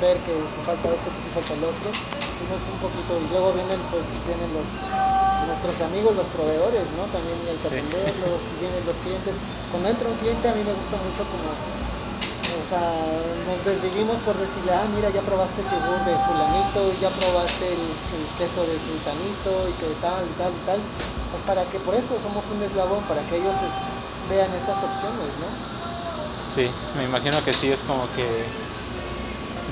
ver 0.01 0.16
que 0.24 0.32
si 0.32 0.61
falta 0.64 0.88
esto, 0.88 1.09
que 1.09 1.20
si 1.24 1.30
falta 1.32 1.53
el 1.57 1.64
otro, 1.64 1.88
eso 1.92 2.55
es 2.55 2.64
un 2.68 2.78
poquito, 2.80 3.16
y 3.16 3.26
luego 3.32 3.53
vienen 3.57 3.80
pues 3.88 4.05
vienen 4.28 4.51
los 4.53 4.68
nuestros 5.47 5.78
amigos, 5.86 6.16
los 6.16 6.26
proveedores, 6.34 6.84
¿no? 6.99 7.07
También 7.14 7.38
hay 7.47 7.57
que 7.57 7.68
atenderlos, 7.70 8.40
y 8.42 8.55
vienen 8.61 8.82
los 8.84 8.97
clientes. 9.01 9.34
Cuando 9.70 9.88
entra 9.88 10.11
un 10.11 10.18
cliente 10.18 10.44
a 10.49 10.55
mí 10.55 10.62
me 10.66 10.74
gusta 10.74 10.97
mucho 11.01 11.22
como 11.30 11.49
o 12.57 12.68
sea, 12.68 12.82
nos 13.47 13.59
desvivimos 13.62 14.18
por 14.26 14.34
decirle, 14.34 14.72
ah, 14.74 14.86
mira, 14.90 15.11
ya 15.11 15.22
probaste 15.22 15.61
el 15.62 15.70
yogur 15.70 16.03
de 16.03 16.14
fulanito, 16.26 16.80
ya 16.99 17.11
probaste 17.14 17.62
el, 17.62 17.82
queso 18.38 18.66
de 18.66 18.76
sultanito 18.82 19.70
y 19.70 19.72
que 19.78 19.86
tal, 20.03 20.26
y 20.26 20.34
tal, 20.34 20.51
y 20.51 20.62
tal. 20.66 20.80
Pues 21.30 21.42
para 21.47 21.62
que 21.70 21.78
por 21.78 21.94
eso 21.94 22.18
somos 22.22 22.42
un 22.51 22.62
eslabón, 22.62 23.05
para 23.05 23.22
que 23.28 23.38
ellos 23.38 23.55
vean 24.28 24.51
estas 24.55 24.82
opciones, 24.82 25.30
¿no? 25.38 25.49
Sí, 26.55 26.66
me 26.97 27.05
imagino 27.05 27.38
que 27.44 27.53
sí, 27.53 27.70
es 27.70 27.80
como 27.86 28.11
que 28.16 28.26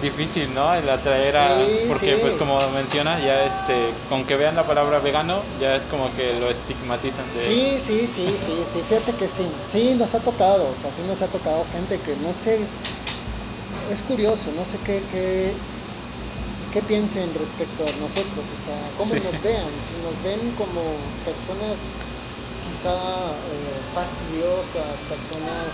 difícil, 0.03 0.53
¿no? 0.55 0.75
El 0.75 0.89
atraer 0.89 1.37
a... 1.37 1.59
porque 1.89 2.17
pues 2.17 2.35
como 2.35 2.59
menciona, 2.71 3.19
ya 3.21 3.45
este, 3.45 3.91
con 4.09 4.25
que 4.25 4.37
vean 4.37 4.57
la 4.57 4.65
palabra 4.65 4.99
vegano, 4.99 5.43
ya 5.61 5.77
es 5.77 5.83
como 5.85 6.15
que 6.17 6.39
lo 6.39 6.51
estigmatizan 6.51 7.25
de... 7.35 7.45
Sí, 7.45 7.79
sí, 7.81 8.07
sí, 8.07 8.27
sí, 8.47 8.65
sí, 8.73 8.83
fíjate 8.89 9.13
que 9.13 9.29
sí. 9.29 9.47
Sí, 9.73 9.95
nos 9.99 10.15
ha 10.15 10.21
tocado, 10.21 10.65
o 10.65 10.81
sea, 10.81 10.91
sí 10.93 11.03
nos 11.07 11.21
ha 11.23 11.27
tocado 11.29 11.65
gente 11.73 11.99
que 12.01 12.17
no 12.17 12.33
sé, 12.33 12.61
es 13.93 14.03
curioso, 14.03 14.51
no 14.57 14.65
sé 14.65 14.79
qué, 14.85 15.03
qué, 15.11 15.53
qué 16.73 16.83
piensen 16.83 17.33
respecto 17.35 17.85
a 17.85 17.93
nosotros, 18.01 18.45
o 18.45 18.61
sea, 18.65 18.79
cómo 18.99 19.15
nos 19.15 19.43
vean, 19.43 19.71
si 19.87 19.95
nos 20.03 20.17
ven 20.23 20.41
como 20.57 20.83
personas 21.25 21.79
quizá 22.69 22.93
eh, 22.93 23.81
fastidiosas, 23.95 25.01
personas 25.09 25.71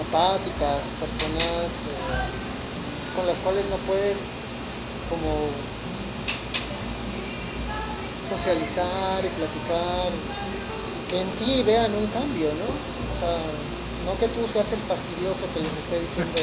apáticas, 0.00 0.82
personas... 1.00 1.70
Eh, 1.88 2.51
con 3.14 3.26
las 3.26 3.38
cuales 3.40 3.64
no 3.68 3.76
puedes 3.88 4.18
como 5.08 5.52
socializar 8.28 9.20
y 9.24 9.30
platicar, 9.36 10.08
que 11.10 11.20
en 11.20 11.28
ti 11.36 11.62
vean 11.62 11.92
un 11.94 12.06
cambio, 12.08 12.48
¿no? 12.56 12.68
O 12.72 13.16
sea, 13.20 13.36
no 14.08 14.16
que 14.16 14.28
tú 14.32 14.48
seas 14.48 14.72
el 14.72 14.80
fastidioso 14.88 15.44
que 15.52 15.60
les 15.60 15.74
esté 15.76 16.00
diciendo, 16.00 16.40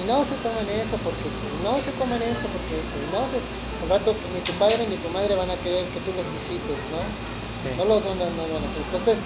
y 0.00 0.02
no 0.08 0.24
se 0.24 0.34
toman 0.40 0.64
eso 0.80 0.96
porque 1.04 1.28
esto, 1.28 1.44
y 1.44 1.58
no 1.60 1.76
se 1.84 1.92
coman 2.00 2.22
esto 2.24 2.46
porque 2.48 2.80
esto, 2.80 2.94
y 2.96 3.06
no 3.12 3.22
se... 3.28 3.38
Un 3.76 3.90
rato 3.90 4.16
ni 4.32 4.40
tu 4.40 4.52
padre 4.56 4.88
ni 4.88 4.96
tu 4.96 5.10
madre 5.10 5.36
van 5.36 5.50
a 5.50 5.56
querer 5.60 5.84
que 5.92 6.00
tú 6.00 6.10
los 6.16 6.24
visites, 6.32 6.80
¿no? 6.88 7.04
No 7.76 7.84
los 7.84 8.02
van 8.02 8.16
a, 8.16 8.24
no 8.32 8.42
van 8.48 8.64
a 8.64 8.68
Entonces, 8.72 9.20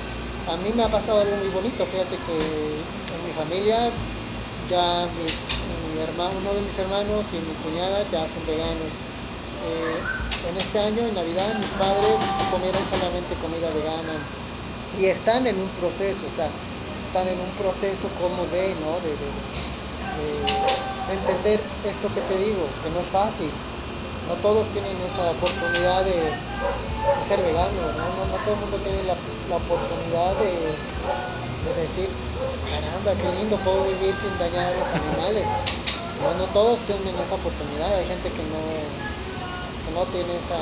a 0.51 0.57
mí 0.59 0.75
me 0.75 0.83
ha 0.83 0.89
pasado 0.89 1.21
algo 1.21 1.37
muy 1.37 1.49
bonito, 1.49 1.87
fíjate 1.87 2.19
que 2.27 2.37
en 3.15 3.21
mi 3.23 3.33
familia 3.39 3.91
ya 4.69 5.07
mis 5.23 5.39
hermano, 6.03 6.33
uno 6.41 6.55
de 6.55 6.63
mis 6.63 6.79
hermanos 6.79 7.27
y 7.33 7.39
mi 7.45 7.55
cuñada 7.63 8.03
ya 8.11 8.27
son 8.29 8.45
veganos. 8.47 8.93
Eh, 9.61 10.01
en 10.49 10.57
este 10.57 10.79
año, 10.81 11.05
en 11.05 11.15
Navidad, 11.15 11.55
mis 11.61 11.69
padres 11.77 12.17
comieron 12.51 12.81
solamente 12.89 13.37
comida 13.45 13.69
vegana 13.69 14.17
y 14.99 15.07
están 15.07 15.47
en 15.47 15.61
un 15.61 15.69
proceso, 15.77 16.25
o 16.25 16.35
sea, 16.35 16.49
están 17.05 17.29
en 17.29 17.39
un 17.39 17.53
proceso 17.61 18.09
como 18.17 18.49
de, 18.49 18.73
¿no? 18.81 18.97
de, 19.05 19.13
entender 21.13 21.61
esto 21.85 22.09
que 22.15 22.21
te 22.23 22.37
digo, 22.39 22.65
que 22.83 22.91
no 22.91 23.01
es 23.01 23.09
fácil. 23.09 23.51
No 24.29 24.35
todos 24.41 24.65
tienen 24.73 24.97
esa 25.03 25.31
oportunidad 25.31 26.05
de, 26.05 26.33
ser 27.27 27.43
veganos, 27.43 27.91
¿no? 27.99 28.31
No, 28.31 28.37
todo 28.45 28.55
el 28.55 28.61
mundo 28.61 28.79
tiene 28.79 29.03
la, 29.05 29.17
oportunidad 29.51 30.39
de, 30.39 30.73
de 31.67 31.73
decir, 31.83 32.09
caramba, 32.71 33.13
qué 33.21 33.29
lindo, 33.41 33.57
puedo 33.59 33.85
vivir 33.85 34.15
sin 34.15 34.31
dañar 34.39 34.73
a 34.73 34.79
los 34.79 34.89
animales. 34.89 35.45
No, 36.21 36.35
no 36.37 36.45
todos 36.53 36.79
tienen 36.85 37.17
esa 37.17 37.35
oportunidad, 37.35 37.97
hay 37.97 38.07
gente 38.07 38.29
que 38.29 38.45
no, 38.53 38.61
no 39.97 40.05
tiene 40.13 40.37
esa 40.37 40.61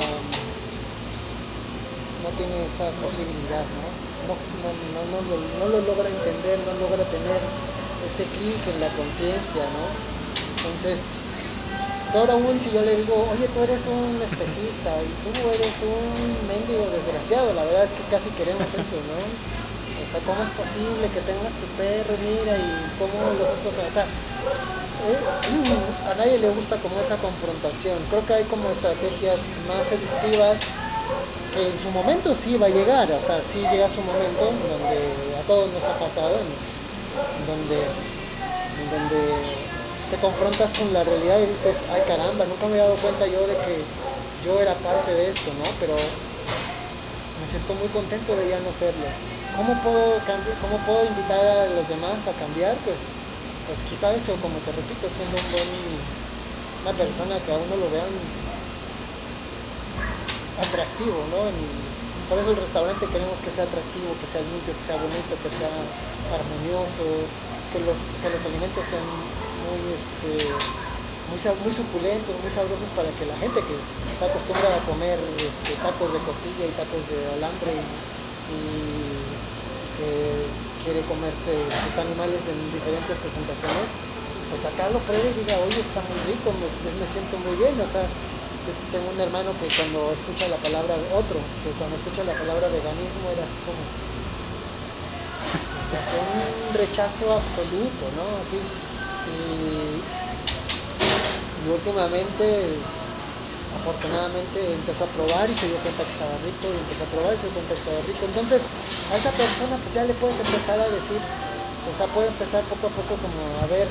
no 2.23 2.29
tiene 2.35 2.65
esa 2.67 2.91
posibilidad, 2.99 3.63
¿no? 3.75 3.87
No, 4.27 4.35
no, 4.35 5.19
no, 5.19 5.65
lo 5.67 5.79
logra 5.81 6.07
entender, 6.07 6.59
no 6.67 6.73
logra 6.79 7.03
tener 7.11 7.39
ese 8.05 8.23
clic 8.39 8.59
en 8.67 8.79
la 8.79 8.89
conciencia, 8.95 9.63
¿no? 9.75 9.87
Entonces, 10.59 10.99
ahora 12.13 12.33
aún 12.33 12.59
si 12.59 12.71
yo 12.71 12.81
le 12.83 12.95
digo, 12.95 13.15
oye, 13.31 13.47
tú 13.47 13.63
eres 13.63 13.87
un 13.87 14.19
especista 14.29 14.91
y 15.03 15.11
tú 15.23 15.31
eres 15.49 15.75
un 15.83 16.47
mendigo 16.47 16.87
desgraciado, 16.91 17.53
la 17.53 17.63
verdad 17.63 17.85
es 17.85 17.91
que 17.91 18.03
casi 18.11 18.29
queremos 18.35 18.67
eso, 18.67 18.99
¿no? 19.07 19.17
O 20.09 20.11
sea, 20.11 20.21
¿cómo 20.25 20.41
es 20.41 20.49
posible 20.49 21.05
que 21.13 21.21
tengas 21.21 21.53
tu 21.61 21.69
perro, 21.77 22.17
mira, 22.17 22.57
y 22.57 22.97
cómo 22.97 23.13
los 23.37 23.45
otros, 23.45 23.77
o 23.77 23.93
sea, 23.93 24.09
a 26.09 26.15
nadie 26.15 26.39
le 26.39 26.49
gusta 26.49 26.77
como 26.77 26.99
esa 26.99 27.15
confrontación. 27.17 27.97
Creo 28.09 28.25
que 28.25 28.33
hay 28.33 28.43
como 28.45 28.69
estrategias 28.71 29.37
más 29.67 29.85
seductivas 29.85 30.57
que 31.53 31.69
en 31.69 31.79
su 31.79 31.89
momento 31.91 32.35
sí 32.35 32.57
va 32.57 32.67
a 32.67 32.69
llegar, 32.69 33.11
o 33.11 33.21
sea, 33.21 33.41
sí 33.41 33.59
llega 33.71 33.87
su 33.89 34.01
momento 34.01 34.45
donde 34.45 34.97
a 35.37 35.45
todos 35.47 35.71
nos 35.71 35.83
ha 35.83 35.93
pasado, 35.97 36.37
donde, 37.45 37.77
donde 38.89 39.19
te 40.09 40.17
confrontas 40.17 40.71
con 40.77 40.91
la 40.91 41.03
realidad 41.03 41.39
y 41.39 41.53
dices, 41.53 41.77
ay 41.93 42.01
caramba, 42.07 42.45
nunca 42.45 42.67
me 42.67 42.75
he 42.75 42.79
dado 42.79 42.95
cuenta 42.97 43.27
yo 43.27 43.45
de 43.47 43.55
que 43.57 43.85
yo 44.43 44.59
era 44.59 44.73
parte 44.75 45.13
de 45.13 45.29
esto, 45.29 45.51
¿no? 45.53 45.69
Pero 45.79 45.93
me 45.93 47.47
siento 47.47 47.73
muy 47.75 47.87
contento 47.89 48.35
de 48.35 48.49
ya 48.49 48.59
no 48.59 48.73
serlo. 48.73 49.05
¿Cómo 49.55 49.73
puedo, 49.81 50.19
cómo 50.61 50.77
puedo 50.85 51.05
invitar 51.05 51.39
a 51.39 51.69
los 51.69 51.87
demás 51.87 52.25
a 52.27 52.33
cambiar? 52.39 52.75
Pues 52.85 52.97
pues 53.69 53.85
quizá 53.85 54.09
eso, 54.17 54.33
como 54.41 54.57
te 54.65 54.73
repito, 54.73 55.05
siendo 55.13 55.37
una 55.37 56.89
persona 56.97 57.37
que 57.37 57.53
a 57.53 57.61
uno 57.61 57.77
lo 57.77 57.85
vean 57.93 58.09
atractivo, 60.57 61.21
¿no? 61.29 61.53
por 62.25 62.41
eso 62.41 62.49
el 62.49 62.61
restaurante 62.65 63.05
queremos 63.13 63.37
que 63.45 63.53
sea 63.53 63.69
atractivo, 63.69 64.17
que 64.17 64.25
sea 64.25 64.41
limpio, 64.41 64.73
que 64.73 64.85
sea 64.89 64.97
bonito, 64.97 65.37
que 65.37 65.53
sea 65.53 65.69
armonioso, 66.33 67.29
que 67.69 67.77
los, 67.85 67.93
que 67.93 68.29
los 68.33 68.41
alimentos 68.41 68.81
sean 68.89 69.05
muy, 69.05 69.81
este, 69.93 70.49
muy, 71.29 71.37
muy 71.37 71.73
suculentos, 71.73 72.33
muy 72.41 72.49
sabrosos 72.49 72.89
para 72.97 73.13
que 73.21 73.29
la 73.29 73.37
gente 73.37 73.61
que 73.61 73.77
está 74.17 74.33
acostumbrada 74.33 74.81
a 74.81 74.85
comer 74.89 75.21
este, 75.37 75.77
tacos 75.77 76.09
de 76.09 76.21
costilla 76.25 76.65
y 76.65 76.73
tacos 76.73 77.05
de 77.05 77.37
alambre 77.37 77.77
y 78.49 79.08
que 79.99 80.47
quiere 80.87 81.03
comerse 81.11 81.59
sus 81.59 81.95
animales 81.99 82.39
en 82.47 82.55
diferentes 82.71 83.19
presentaciones, 83.19 83.91
pues 84.47 84.63
acá 84.63 84.87
lo 84.89 85.03
pruebe 85.03 85.35
y 85.35 85.43
diga, 85.43 85.59
oye, 85.59 85.83
está 85.83 85.99
muy 86.07 86.17
rico, 86.23 86.55
me, 86.55 86.71
me 86.95 87.05
siento 87.05 87.35
muy 87.43 87.59
bien, 87.59 87.75
o 87.83 87.89
sea, 87.91 88.07
tengo 88.91 89.11
un 89.11 89.19
hermano 89.19 89.51
que 89.59 89.67
cuando 89.75 90.15
escucha 90.15 90.47
la 90.47 90.57
palabra, 90.57 90.95
otro, 91.11 91.37
que 91.61 91.75
cuando 91.77 91.99
escucha 91.99 92.23
la 92.23 92.33
palabra 92.33 92.71
veganismo 92.71 93.27
era 93.29 93.43
así 93.43 93.59
como, 93.67 93.83
se 95.91 95.99
hace 95.99 96.15
un 96.15 96.73
rechazo 96.73 97.27
absoluto, 97.33 98.07
¿no? 98.15 98.25
Así, 98.39 98.57
y 99.29 99.99
últimamente 101.69 102.79
afortunadamente 103.77 104.73
empezó 104.73 105.05
a 105.05 105.11
probar 105.13 105.49
y 105.49 105.55
se 105.55 105.67
dio 105.69 105.77
cuenta 105.85 106.03
que 106.03 106.13
estaba 106.13 106.35
rico 106.41 106.65
y 106.65 106.77
empezó 106.77 107.03
a 107.05 107.09
probar 107.13 107.31
y 107.33 107.37
se 107.37 107.45
dio 107.49 107.53
cuenta 107.53 107.73
que 107.73 107.81
estaba 107.83 107.99
rico. 108.05 108.21
Entonces 108.25 108.61
a 109.11 109.13
esa 109.17 109.31
persona 109.33 109.77
pues 109.77 109.91
ya 109.93 110.03
le 110.03 110.13
puedes 110.17 110.39
empezar 110.41 110.79
a 110.79 110.89
decir, 110.89 111.19
o 111.19 111.93
sea, 111.93 112.07
puede 112.13 112.29
empezar 112.29 112.61
poco 112.69 112.87
a 112.87 112.93
poco 112.93 113.17
como 113.21 113.41
a 113.61 113.65
ver 113.69 113.87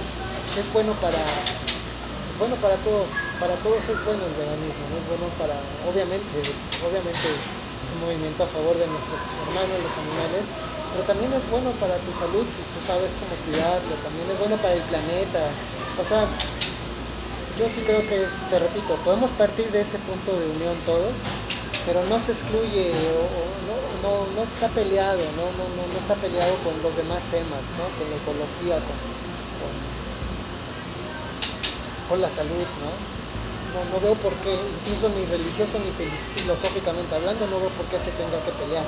qué 0.55 0.61
es 0.61 0.69
bueno 0.73 0.93
para, 0.99 1.19
es 1.19 2.37
bueno 2.39 2.55
para 2.63 2.77
todos, 2.83 3.07
para 3.39 3.55
todos 3.63 3.83
es 3.87 3.99
bueno 4.07 4.23
el 4.23 4.35
veganismo, 4.39 4.83
es 4.99 5.07
bueno 5.11 5.27
para, 5.39 5.59
obviamente, 5.87 6.39
obviamente 6.83 7.27
es 7.27 7.89
un 7.95 8.01
movimiento 8.07 8.45
a 8.45 8.51
favor 8.51 8.75
de 8.79 8.87
nuestros 8.87 9.21
hermanos, 9.47 9.79
los 9.83 9.95
animales, 9.99 10.45
pero 10.95 11.03
también 11.07 11.31
es 11.33 11.45
bueno 11.51 11.71
para 11.83 11.99
tu 12.03 12.13
salud 12.19 12.47
si 12.51 12.63
tú 12.75 12.79
sabes 12.87 13.15
cómo 13.19 13.35
cuidarlo, 13.47 13.95
también 14.03 14.27
es 14.31 14.39
bueno 14.39 14.57
para 14.59 14.75
el 14.75 14.85
planeta, 14.87 15.43
o 15.99 16.05
sea, 16.05 16.27
yo 17.59 17.69
sí 17.69 17.83
creo 17.83 18.07
que 18.07 18.23
es, 18.23 18.31
te 18.49 18.59
repito, 18.59 18.95
podemos 19.05 19.31
partir 19.33 19.67
de 19.73 19.83
ese 19.83 19.99
punto 19.99 20.31
de 20.31 20.47
unión 20.47 20.79
todos, 20.87 21.11
pero 21.85 22.07
no 22.07 22.21
se 22.23 22.31
excluye 22.31 22.95
o, 22.95 23.27
no, 23.99 24.31
no, 24.31 24.43
está 24.47 24.69
peleado, 24.71 25.19
no, 25.35 25.51
no, 25.59 25.67
no, 25.75 25.99
está 25.99 26.15
peleado 26.15 26.55
con 26.63 26.79
los 26.87 26.95
demás 26.95 27.19
temas, 27.35 27.67
¿no? 27.75 27.91
con 27.99 28.07
la 28.07 28.17
ecología, 28.23 28.79
con, 28.79 28.95
con, 32.07 32.23
la 32.23 32.31
salud, 32.31 32.63
¿no? 32.79 32.95
¿no? 33.75 33.99
veo 34.07 34.15
por 34.23 34.33
qué, 34.47 34.55
incluso 34.55 35.11
ni 35.11 35.27
religioso 35.27 35.83
ni 35.83 35.91
filosóficamente 36.39 37.11
hablando, 37.11 37.43
no 37.51 37.59
veo 37.59 37.75
por 37.75 37.91
qué 37.91 37.99
se 37.99 38.15
tenga 38.15 38.39
que 38.47 38.55
pelear. 38.55 38.87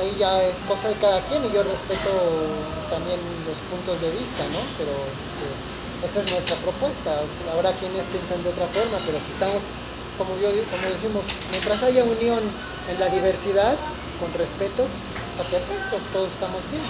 Ahí 0.00 0.16
ya 0.18 0.42
es 0.42 0.56
cosa 0.64 0.88
de 0.88 0.94
cada 0.94 1.20
quien 1.28 1.44
y 1.44 1.52
yo 1.52 1.62
respeto 1.62 2.08
también 2.88 3.20
los 3.44 3.58
puntos 3.68 4.00
de 4.00 4.10
vista, 4.16 4.48
¿no? 4.48 4.62
Pero 4.78 4.94
este, 4.94 5.79
esa 6.04 6.20
es 6.20 6.30
nuestra 6.30 6.56
propuesta. 6.56 7.20
Habrá 7.52 7.72
quienes 7.74 8.04
piensan 8.06 8.42
de 8.42 8.50
otra 8.50 8.66
forma, 8.68 8.98
pero 9.04 9.18
si 9.18 9.32
estamos, 9.32 9.62
como, 10.16 10.36
yo, 10.40 10.48
como 10.70 10.84
decimos, 10.88 11.24
mientras 11.50 11.82
haya 11.82 12.04
unión 12.04 12.40
en 12.90 13.00
la 13.00 13.08
diversidad, 13.08 13.76
con 14.18 14.32
respeto, 14.34 14.86
está 15.32 15.44
perfecto, 15.48 15.96
todos 16.12 16.30
estamos 16.32 16.60
bien. 16.70 16.84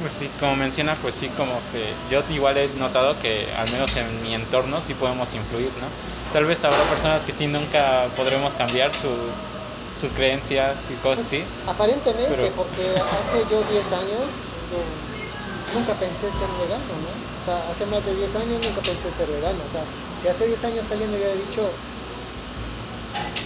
Pues 0.00 0.12
sí, 0.18 0.28
como 0.38 0.56
menciona, 0.56 0.94
pues 0.96 1.14
sí, 1.14 1.28
como 1.30 1.54
que 1.72 1.94
yo 2.10 2.22
igual 2.28 2.56
he 2.58 2.68
notado 2.76 3.18
que 3.20 3.48
al 3.56 3.70
menos 3.72 3.96
en 3.96 4.22
mi 4.22 4.34
entorno 4.34 4.80
sí 4.86 4.94
podemos 4.94 5.32
influir, 5.32 5.70
¿no? 5.80 5.88
Tal 6.32 6.44
vez 6.44 6.62
habrá 6.64 6.82
personas 6.84 7.24
que 7.24 7.32
sí 7.32 7.46
nunca 7.46 8.08
podremos 8.14 8.52
cambiar 8.54 8.90
sus 8.92 10.12
creencias 10.12 10.90
y 10.90 10.94
cosas 10.96 11.26
así. 11.26 11.44
Aparentemente, 11.66 12.52
porque 12.54 12.92
hace 12.98 13.38
yo 13.50 13.62
10 13.62 13.92
años 13.92 14.26
yo 14.68 15.78
nunca 15.78 15.94
pensé 15.94 16.28
ser 16.30 16.50
vegano, 16.60 16.92
¿no? 17.00 17.35
Sea, 17.46 17.70
hace 17.70 17.86
más 17.86 18.04
de 18.04 18.14
10 18.14 18.34
años 18.34 18.58
nunca 18.58 18.82
pensé 18.82 19.06
ser 19.14 19.30
vegano. 19.30 19.62
O 19.62 19.70
sea, 19.70 19.86
si 20.20 20.28
hace 20.28 20.46
10 20.50 20.64
años 20.64 20.90
alguien 20.90 21.10
me 21.10 21.16
hubiera 21.16 21.34
dicho, 21.34 21.70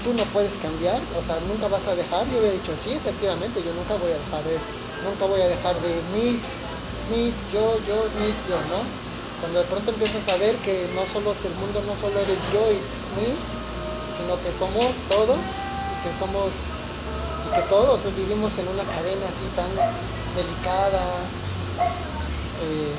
tú 0.02 0.16
no 0.16 0.24
puedes 0.32 0.56
cambiar, 0.56 0.98
o 1.12 1.22
sea, 1.22 1.38
nunca 1.44 1.68
vas 1.68 1.86
a 1.86 1.94
dejar, 1.94 2.24
yo 2.32 2.40
hubiera 2.40 2.56
dicho, 2.56 2.72
sí, 2.80 2.96
efectivamente, 2.96 3.60
yo 3.62 3.72
nunca 3.76 3.94
voy 4.00 4.10
a 4.10 4.18
dejar 4.18 4.42
de, 4.48 4.56
nunca 5.04 5.28
voy 5.28 5.40
a 5.44 5.48
dejar 5.52 5.76
de 5.84 6.00
mis, 6.16 6.40
mis, 7.12 7.36
yo, 7.52 7.76
yo, 7.84 8.08
mis, 8.16 8.34
yo, 8.48 8.56
¿no? 8.72 8.80
Cuando 9.44 9.60
de 9.60 9.68
pronto 9.68 9.92
empiezas 9.92 10.26
a 10.28 10.36
ver 10.36 10.56
que 10.64 10.88
no 10.96 11.04
solo 11.12 11.32
es 11.32 11.44
el 11.44 11.54
mundo, 11.60 11.84
no 11.84 11.96
solo 12.00 12.16
eres 12.20 12.40
yo 12.52 12.64
y 12.72 12.80
mis, 13.20 13.40
sino 14.16 14.40
que 14.40 14.52
somos 14.52 14.96
todos 15.08 15.40
y 15.40 15.96
que 16.04 16.12
somos 16.16 16.52
y 16.52 17.54
que 17.54 17.62
todos 17.68 18.00
vivimos 18.16 18.52
en 18.58 18.68
una 18.68 18.84
cadena 18.84 19.28
así 19.28 19.44
tan 19.56 19.72
delicada 20.36 21.00
eh, 22.60 22.92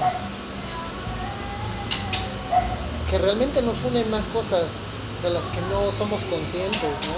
que 3.10 3.18
realmente 3.18 3.62
nos 3.62 3.76
unen 3.84 4.10
más 4.10 4.26
cosas 4.28 4.72
de 5.22 5.30
las 5.30 5.46
que 5.52 5.62
no 5.70 5.92
somos 5.98 6.24
conscientes, 6.26 6.96
¿no? 7.08 7.18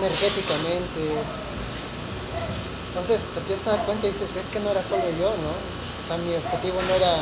Energéticamente. 0.00 1.20
Entonces 2.88 3.22
te 3.34 3.40
empiezas 3.40 3.66
a 3.68 3.70
dar 3.76 3.86
cuenta 3.86 4.06
y 4.06 4.10
dices, 4.10 4.34
es 4.36 4.46
que 4.48 4.60
no 4.60 4.70
era 4.70 4.82
solo 4.82 5.04
yo, 5.18 5.30
¿no? 5.42 5.52
O 5.52 6.04
sea, 6.06 6.16
mi 6.16 6.34
objetivo 6.34 6.80
no 6.88 6.94
era 6.94 7.12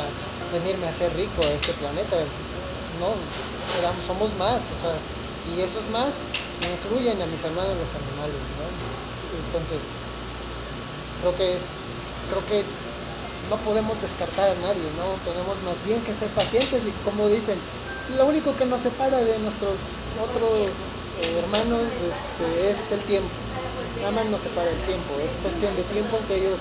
venirme 0.53 0.87
a 0.87 0.93
ser 0.93 1.13
rico 1.15 1.41
a 1.41 1.51
este 1.51 1.73
planeta, 1.73 2.17
no, 3.01 3.17
somos 4.05 4.29
más, 4.37 4.61
o 4.69 4.77
sea, 4.77 4.95
y 5.49 5.61
esos 5.61 5.83
más 5.89 6.21
incluyen 6.61 7.21
a 7.21 7.25
mis 7.25 7.43
hermanos 7.43 7.73
los 7.73 7.91
animales, 7.95 8.43
¿no? 8.59 8.67
Entonces, 9.49 9.81
creo 11.21 11.35
que 11.35 11.57
es, 11.57 11.63
creo 12.29 12.45
que 12.47 12.63
no 13.49 13.57
podemos 13.57 13.99
descartar 14.01 14.51
a 14.51 14.55
nadie, 14.61 14.87
¿no? 14.97 15.17
Tenemos 15.25 15.55
más 15.63 15.77
bien 15.85 16.01
que 16.01 16.13
ser 16.13 16.29
pacientes 16.29 16.83
y 16.85 16.91
como 17.03 17.27
dicen, 17.27 17.57
lo 18.17 18.25
único 18.25 18.55
que 18.55 18.65
nos 18.65 18.81
separa 18.81 19.17
de 19.17 19.39
nuestros 19.39 19.75
otros 20.19 20.69
eh, 21.21 21.39
hermanos 21.39 21.81
este, 21.81 22.71
es 22.71 22.91
el 22.91 22.99
tiempo. 23.05 23.29
Nada 23.99 24.11
más 24.11 24.25
nos 24.25 24.41
separa 24.41 24.69
el 24.69 24.81
tiempo. 24.83 25.13
Es 25.23 25.35
cuestión 25.41 25.75
de 25.75 25.83
tiempo 25.83 26.17
que 26.27 26.35
ellos 26.35 26.59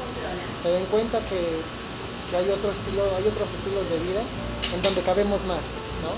se 0.62 0.68
den 0.68 0.85
cuenta 0.87 1.18
que, 1.28 1.61
hay 2.33 2.49
otro 2.49 2.70
estilo, 2.72 3.03
hay 3.14 3.28
otros 3.28 3.47
estilos 3.53 3.85
de 3.91 3.99
vida 4.09 4.22
en 4.74 4.80
donde 4.80 5.03
cabemos 5.03 5.45
más, 5.45 5.61
¿no? 6.01 6.16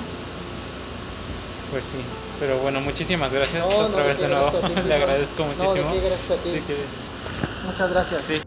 Pues 1.73 1.85
sí, 1.87 1.99
pero 2.39 2.59
bueno, 2.59 2.81
muchísimas 2.81 3.33
gracias 3.33 3.65
otra 3.67 4.05
vez 4.05 4.19
de 4.19 4.29
nuevo. 4.29 4.53
Le 4.87 4.95
agradezco 4.95 5.43
muchísimo. 5.43 5.91
No, 5.91 6.01
gracias 6.01 6.31
a 6.31 6.37
ti. 6.37 6.51
Muchas 7.67 7.91
gracias. 7.91 8.23
Sí. 8.23 8.44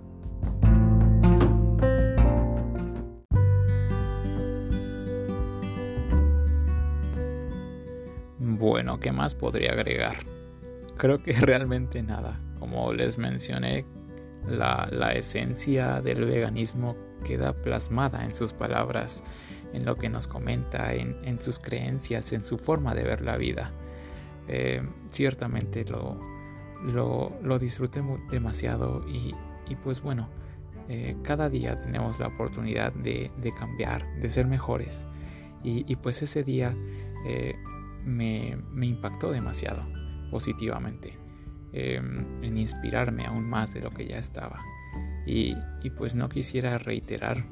¿Qué 8.99 9.11
más 9.11 9.35
podría 9.35 9.71
agregar? 9.71 10.17
Creo 10.97 11.21
que 11.21 11.33
realmente 11.39 12.01
nada. 12.03 12.39
Como 12.59 12.93
les 12.93 13.17
mencioné, 13.17 13.85
la, 14.47 15.13
esencia 15.13 16.01
del 16.01 16.25
veganismo 16.25 16.95
queda 17.25 17.53
plasmada 17.53 18.23
en 18.23 18.33
sus 18.33 18.53
palabras, 18.53 19.23
en 19.73 19.85
lo 19.85 19.95
que 19.95 20.09
nos 20.09 20.27
comenta, 20.27 20.93
en, 20.93 21.39
sus 21.39 21.59
creencias, 21.59 22.31
en 22.33 22.41
su 22.41 22.57
forma 22.57 22.95
de 22.95 23.03
ver 23.03 23.21
la 23.21 23.37
vida. 23.37 23.71
Eh, 24.47 24.81
ciertamente 25.09 25.83
lo, 25.85 26.17
lo, 27.41 27.59
disfruté 27.59 28.01
demasiado 28.31 29.05
y, 29.07 29.35
pues 29.83 30.01
bueno, 30.01 30.29
eh, 30.89 31.17
cada 31.21 31.49
día 31.49 31.77
tenemos 31.77 32.19
la 32.19 32.27
oportunidad 32.27 32.93
de, 32.93 33.29
cambiar, 33.59 34.05
de 34.19 34.29
ser 34.29 34.47
mejores. 34.47 35.05
Y, 35.63 35.95
pues 35.97 36.21
ese 36.21 36.43
día 36.43 36.73
eh, 37.25 37.55
me, 38.07 38.57
impactó 38.81 39.31
demasiado 39.31 39.83
positivamente 40.31 41.17
em, 41.73 42.43
en 42.43 42.57
inspirarme 42.57 43.25
aún 43.25 43.43
más 43.43 43.73
de 43.73 43.81
lo 43.81 43.91
que 43.91 44.07
ya 44.07 44.17
estaba. 44.17 44.59
Y, 45.25 45.55
pues 45.97 46.15
no 46.15 46.29
quisiera 46.29 46.77
reiterar 46.77 47.45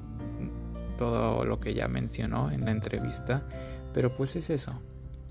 todo 0.97 1.45
lo 1.45 1.59
que 1.59 1.73
ya 1.73 1.87
mencionó 1.87 2.51
en 2.51 2.65
la 2.65 2.71
entrevista, 2.71 3.47
pero 3.93 4.15
pues 4.15 4.35
es 4.35 4.49
eso, 4.49 4.81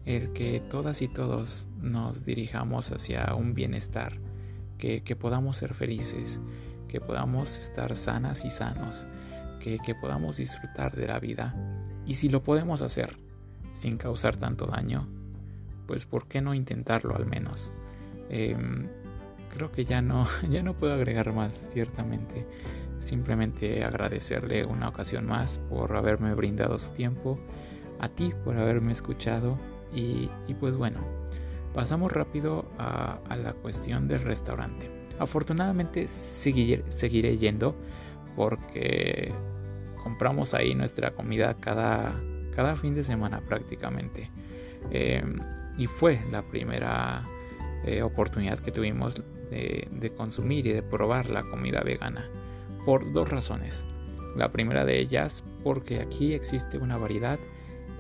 el 0.05 0.33
que 0.33 0.63
todas 0.71 1.01
y 1.01 1.09
todos 1.09 1.69
nos 1.81 2.25
dirijamos 2.25 2.93
hacia 2.93 3.35
un 3.35 3.55
bienestar, 3.55 4.19
que, 4.79 5.01
podamos 5.19 5.57
ser 5.57 5.75
felices, 5.75 6.41
que 6.89 7.01
podamos 7.01 7.59
estar 7.59 7.97
sanas 7.97 8.45
y 8.45 8.51
sanos, 8.51 9.07
que, 9.61 9.79
que 9.79 9.95
podamos 9.95 10.37
disfrutar 10.37 10.95
de 10.95 11.07
la 11.07 11.19
vida. 11.19 11.55
Y 12.07 12.17
si 12.17 12.29
lo 12.29 12.43
podemos 12.43 12.83
hacer 12.83 13.24
sin 13.75 13.99
causar 13.99 14.37
tanto 14.37 14.67
daño, 14.67 15.07
pues 15.87 16.07
¿por 16.07 16.27
qué 16.27 16.41
no 16.41 16.55
intentarlo 16.55 17.15
al 17.15 17.27
menos? 17.27 17.73
Em, 18.31 18.89
creo 19.53 19.71
que 19.71 19.85
ya 19.85 20.01
no, 20.01 20.27
ya 20.49 20.63
no 20.63 20.75
puedo 20.75 20.95
agregar 20.95 21.33
más, 21.35 21.55
ciertamente. 21.55 22.47
Simplemente 22.99 23.85
agradecerle 23.85 24.65
una 24.65 24.89
ocasión 24.89 25.27
más 25.27 25.59
por 25.59 25.95
haberme 25.97 26.33
brindado 26.35 26.79
su 26.79 26.93
tiempo, 26.93 27.37
a 28.01 28.09
ti 28.09 28.33
por 28.45 28.57
haberme 28.57 28.93
escuchado 28.93 29.59
y, 29.95 30.29
pues 30.59 30.75
bueno, 30.75 31.01
pasamos 31.75 32.11
rápido 32.13 32.65
a, 32.79 33.19
la 33.37 33.53
cuestión 33.53 34.09
del 34.09 34.21
restaurante. 34.21 34.91
Afortunadamente 35.19 36.09
seguiré 36.09 37.37
yendo 37.37 37.77
porque 38.37 39.33
compramos 40.03 40.55
ahí 40.55 40.75
nuestra 40.75 41.13
comida 41.13 41.55
cada, 41.55 42.21
cada 42.55 42.77
fin 42.77 42.95
de 42.95 43.03
semana 43.03 43.41
prácticamente. 43.41 44.31
Em, 44.91 45.39
y 45.79 45.87
fue 45.87 46.21
la 46.31 46.43
primera 46.43 47.25
eh, 47.85 48.03
oportunidad 48.03 48.59
que 48.59 48.71
tuvimos 48.71 49.23
de, 49.51 50.13
consumir 50.17 50.67
y 50.67 50.73
de 50.73 50.83
probar 50.83 51.31
la 51.31 51.43
comida 51.43 51.81
vegana 51.83 52.29
por 52.85 53.13
dos 53.13 53.31
razones. 53.31 53.87
La 54.37 54.51
primera 54.51 54.85
de 54.85 54.99
ellas 54.99 55.45
porque 55.63 56.01
aquí 56.01 56.35
existe 56.35 56.79
una 56.79 56.97
variedad 56.97 57.39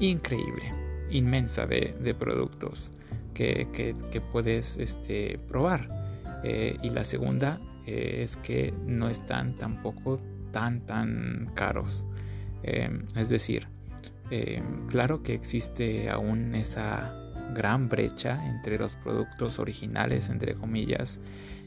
increíble, 0.01 0.73
inmensa 1.11 1.67
de, 1.67 2.15
productos 2.19 2.91
que, 3.35 3.95
puedes 4.33 4.77
este, 4.79 5.39
probar. 5.49 5.89
Eh, 6.43 6.77
y 6.83 6.91
la 6.91 7.05
segunda 7.05 7.61
eh, 7.87 8.21
es 8.23 8.37
que 8.37 8.75
no 8.85 9.09
están 9.09 9.55
tampoco 9.57 10.19
tan 10.51 10.85
tan 10.87 11.51
caros. 11.55 12.07
es 12.63 13.29
decir, 13.29 13.69
claro 14.89 15.23
que 15.23 15.35
existe 15.35 16.11
aún 16.11 16.55
esa 16.55 17.25
gran 17.55 17.89
brecha 17.89 18.47
entre 18.49 18.79
los 18.79 18.97
productos 18.97 19.59
originales, 19.59 20.29
entre 20.29 20.55
comillas, 20.55 21.21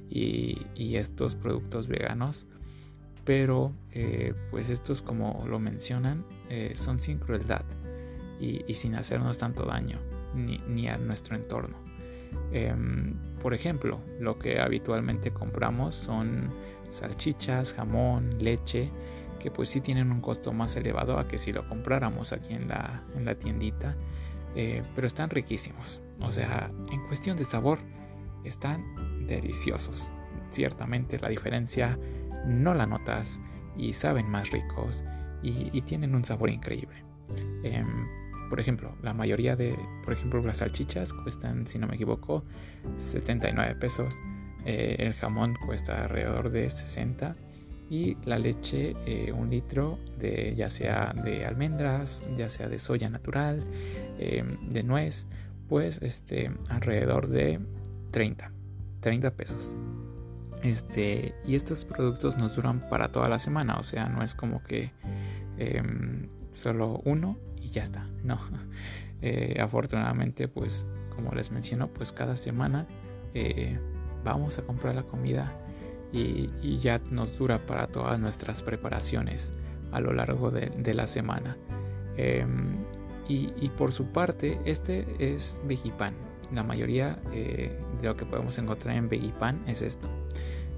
y, 0.10 0.96
estos 0.96 1.36
productos 1.36 1.88
veganos. 1.88 2.48
Pero 3.24 3.74
eh, 3.92 4.34
pues 4.52 4.70
estos, 4.70 5.02
como 5.02 5.46
lo 5.48 5.60
mencionan, 5.60 6.24
eh, 6.50 6.72
son 6.76 7.00
sin 7.00 7.18
crueldad 7.18 7.66
y, 8.40 8.74
sin 8.74 8.96
hacernos 8.96 9.38
tanto 9.38 9.66
daño, 9.66 10.00
ni, 10.34 10.88
a 10.88 10.98
nuestro 10.98 11.36
entorno. 11.36 11.76
Em, 12.52 13.16
por 13.42 13.54
ejemplo, 13.54 14.00
lo 14.20 14.40
que 14.40 14.60
habitualmente 14.60 15.32
compramos 15.32 15.94
son 15.96 16.50
salchichas, 16.90 17.74
jamón, 17.74 18.38
leche, 18.40 18.90
que 19.38 19.52
pues 19.52 19.70
sí 19.70 19.82
tienen 19.82 20.12
un 20.12 20.22
costo 20.22 20.54
más 20.54 20.76
elevado 20.76 21.20
a 21.20 21.28
que 21.28 21.38
si 21.38 21.52
lo 21.52 21.68
compráramos 21.68 22.34
aquí 22.34 22.54
en 22.54 22.68
la, 22.68 23.04
en 23.16 23.26
la 23.26 23.36
tiendita 23.36 23.96
eh, 24.60 24.84
pero 24.96 25.06
están 25.06 25.30
riquísimos. 25.30 26.02
O 26.20 26.32
sea, 26.32 26.72
en 26.92 27.06
cuestión 27.08 27.38
de 27.38 27.46
sabor, 27.46 27.78
están 28.44 29.28
deliciosos. 29.28 30.10
Ciertamente 30.50 31.20
la 31.20 31.30
diferencia 31.30 32.00
no 32.48 32.74
la 32.74 32.88
notas 32.88 33.40
y 33.78 33.94
saben 33.94 34.28
más 34.28 34.50
ricos 34.50 35.04
y, 35.44 35.80
tienen 35.82 36.16
un 36.16 36.26
sabor 36.26 36.50
increíble. 36.50 37.04
Em, 37.64 37.86
por 38.50 38.60
ejemplo, 38.60 38.96
la 39.04 39.14
mayoría 39.14 39.56
de, 39.56 39.78
por 40.04 40.14
ejemplo, 40.14 40.42
las 40.42 40.58
salchichas 40.58 41.14
cuestan, 41.14 41.68
si 41.68 41.78
no 41.78 41.86
me 41.86 41.94
equivoco, 41.94 42.42
79 42.98 43.76
pesos. 43.76 44.16
Eh, 44.66 44.96
el 45.00 45.14
jamón 45.14 45.54
cuesta 45.68 46.06
alrededor 46.06 46.50
de 46.50 46.68
60 46.68 47.36
y 47.90 48.18
la 48.26 48.38
leche 48.38 48.94
eh, 49.06 49.32
un 49.32 49.50
litro 49.50 49.98
de 50.20 50.54
ya 50.56 50.70
sea 50.70 51.14
de 51.14 51.46
almendras 51.46 52.26
ya 52.38 52.50
sea 52.50 52.68
de 52.68 52.80
soya 52.80 53.10
natural 53.10 53.64
eh, 54.20 54.44
de 54.70 54.84
nuez 54.84 55.28
pues 55.70 56.00
este 56.02 56.52
alrededor 56.70 57.28
de 57.28 57.60
30 58.12 58.52
30 59.00 59.32
pesos. 59.32 59.78
Este 60.64 61.36
y 61.46 61.56
estos 61.56 61.86
productos 61.86 62.38
nos 62.38 62.56
duran 62.56 62.82
para 62.90 63.12
toda 63.12 63.30
la 63.30 63.40
semana 63.40 63.78
o 63.78 63.84
sea 63.84 64.10
no 64.10 64.24
es 64.24 64.36
como 64.36 64.64
que 64.64 64.92
em, 65.58 66.28
solo 66.52 67.02
uno 67.06 67.38
y 67.62 67.70
ya 67.70 67.84
está 67.84 68.08
no. 68.24 68.40
Eh, 69.20 69.58
afortunadamente 69.60 70.48
pues 70.48 70.88
como 71.16 71.32
les 71.32 71.50
menciono 71.50 71.88
pues 71.88 72.12
cada 72.12 72.36
semana 72.36 72.86
vamos 74.24 74.60
a 74.60 74.62
comprar 74.62 74.94
la 74.94 75.02
comida 75.02 75.52
y, 76.12 76.78
ya 76.78 77.00
nos 77.12 77.38
dura 77.38 77.66
para 77.66 77.88
todas 77.88 78.20
nuestras 78.20 78.62
preparaciones 78.62 79.54
a 79.92 80.00
lo 80.00 80.14
largo 80.14 80.52
de, 80.52 80.94
la 80.94 81.08
semana. 81.08 81.58
Em, 82.16 82.78
y, 83.28 83.70
por 83.78 83.92
su 83.92 84.06
parte, 84.06 84.60
este 84.66 85.06
es 85.20 85.60
Vegipan. 85.66 86.14
La 86.54 86.64
mayoría 86.64 87.20
eh, 87.34 87.78
de 88.02 88.08
lo 88.08 88.16
que 88.16 88.26
podemos 88.26 88.58
encontrar 88.58 88.96
en 88.96 89.10
Vegipan 89.10 89.58
es 89.68 89.82
esto. 89.82 90.08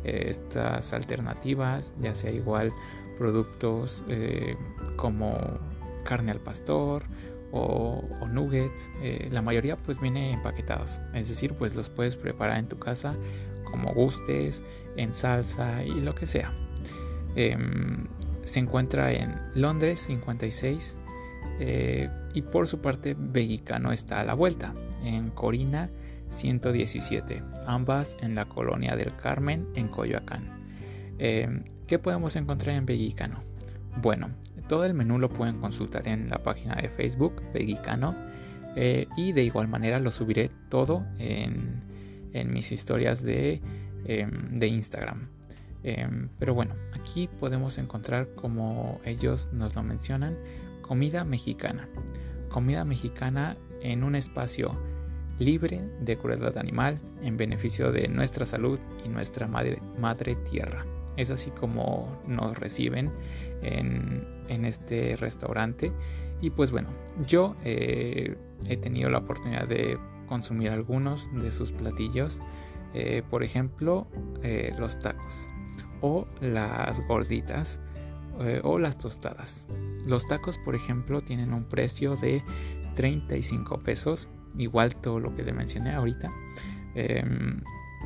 eh, 0.04 0.26
estas 0.30 0.94
alternativas, 0.94 1.94
ya 2.00 2.16
sea 2.16 2.32
igual 2.32 2.72
productos 3.18 4.06
eh, 4.08 4.56
como 4.96 5.38
carne 6.06 6.32
al 6.32 6.40
pastor 6.40 7.04
o, 7.52 8.02
nuggets, 8.32 8.90
la 9.32 9.42
mayoría 9.42 9.76
pues 9.76 10.00
viene 10.00 10.32
empaquetados, 10.34 11.02
es 11.14 11.28
decir, 11.28 11.54
pues 11.54 11.76
los 11.76 11.90
puedes 11.90 12.16
preparar 12.16 12.60
en 12.60 12.68
tu 12.68 12.80
casa 12.80 13.16
como 13.70 13.94
gustes, 13.94 14.64
en 15.00 15.14
salsa 15.14 15.84
y 15.84 16.02
lo 16.02 16.16
que 16.16 16.26
sea. 16.26 16.52
Em, 17.36 18.08
se 18.44 18.60
encuentra 18.60 19.12
en 19.14 19.36
Londres 19.56 20.00
56 20.02 20.98
y 22.34 22.42
por 22.42 22.70
su 22.70 22.80
parte 22.80 23.16
Vegicano 23.18 23.92
está 23.92 24.22
a 24.22 24.24
la 24.24 24.34
vuelta, 24.34 24.74
en 25.04 25.30
Corina 25.30 25.90
117, 26.30 27.44
ambas 27.68 28.16
en 28.22 28.36
la 28.36 28.46
colonia 28.46 28.96
del 28.96 29.16
Carmen 29.16 29.68
en 29.76 29.88
Coyoacán. 29.90 30.48
Em, 31.18 31.64
¿Qué 31.88 32.00
podemos 32.00 32.36
encontrar 32.36 32.76
en 32.76 32.86
Vegicano? 32.86 33.44
Bueno, 34.02 34.30
todo 34.68 34.86
el 34.86 34.94
menú 34.94 35.18
lo 35.20 35.30
pueden 35.30 35.60
consultar 35.60 36.08
en 36.08 36.30
la 36.30 36.38
página 36.38 36.76
de 36.76 36.90
Facebook, 36.90 37.42
Vegicano, 37.54 38.16
eh, 38.76 39.08
y 39.18 39.32
de 39.34 39.44
igual 39.44 39.68
manera 39.68 40.00
lo 40.00 40.12
subiré 40.12 40.52
todo 40.70 41.06
en, 41.18 41.88
mis 42.54 42.72
historias 42.72 43.24
de, 43.24 43.60
em, 44.10 44.56
de 44.56 44.68
Instagram. 44.68 45.30
Em, 45.84 46.30
pero 46.40 46.56
bueno, 46.56 46.74
aquí 47.00 47.30
podemos 47.40 47.78
encontrar, 47.78 48.34
como 48.34 49.00
ellos 49.06 49.50
nos 49.54 49.76
lo 49.76 49.84
mencionan, 49.84 50.36
comida 50.82 51.24
mexicana. 51.24 51.88
Comida 52.50 52.84
mexicana 52.84 53.56
en 53.82 54.04
un 54.04 54.16
espacio 54.16 54.76
libre 55.38 55.82
de 56.02 56.18
crueldad 56.18 56.58
animal 56.58 57.00
en 57.22 57.38
beneficio 57.38 57.92
de 57.92 58.08
nuestra 58.08 58.46
salud 58.48 58.80
y 59.06 59.10
nuestra 59.10 59.48
madre, 59.48 60.36
tierra. 60.50 60.86
Es 61.16 61.30
así 61.30 61.52
como 61.52 62.20
nos 62.28 62.58
reciben 62.58 63.12
en, 63.62 64.66
este 64.66 65.18
restaurante. 65.18 65.94
Y 66.42 66.50
pues 66.50 66.72
bueno, 66.72 66.90
yo 67.28 67.56
eh, 67.64 68.36
he 68.68 68.78
tenido 68.78 69.12
la 69.12 69.20
oportunidad 69.20 69.68
de 69.68 70.00
consumir 70.26 70.72
algunos 70.72 71.30
de 71.42 71.52
sus 71.52 71.72
platillos. 71.74 72.42
Eh, 72.94 73.24
por 73.30 73.44
ejemplo, 73.44 74.08
eh, 74.42 74.74
los 74.80 74.98
tacos 75.00 75.50
o 76.02 76.28
las 76.42 77.06
gorditas 77.08 77.82
o 78.64 78.80
las 78.80 78.98
tostadas. 78.98 79.68
Los 80.08 80.26
tacos, 80.26 80.58
por 80.60 80.74
ejemplo, 80.74 81.20
tienen 81.20 81.52
un 81.52 81.66
precio 81.66 82.16
de 82.16 82.42
35 82.96 83.80
pesos 83.80 84.30
igual 84.58 84.96
todo 84.96 85.20
lo 85.20 85.36
que 85.36 85.44
le 85.44 85.52
mencioné 85.52 85.92
ahorita. 85.92 86.30
Em, 86.96 87.62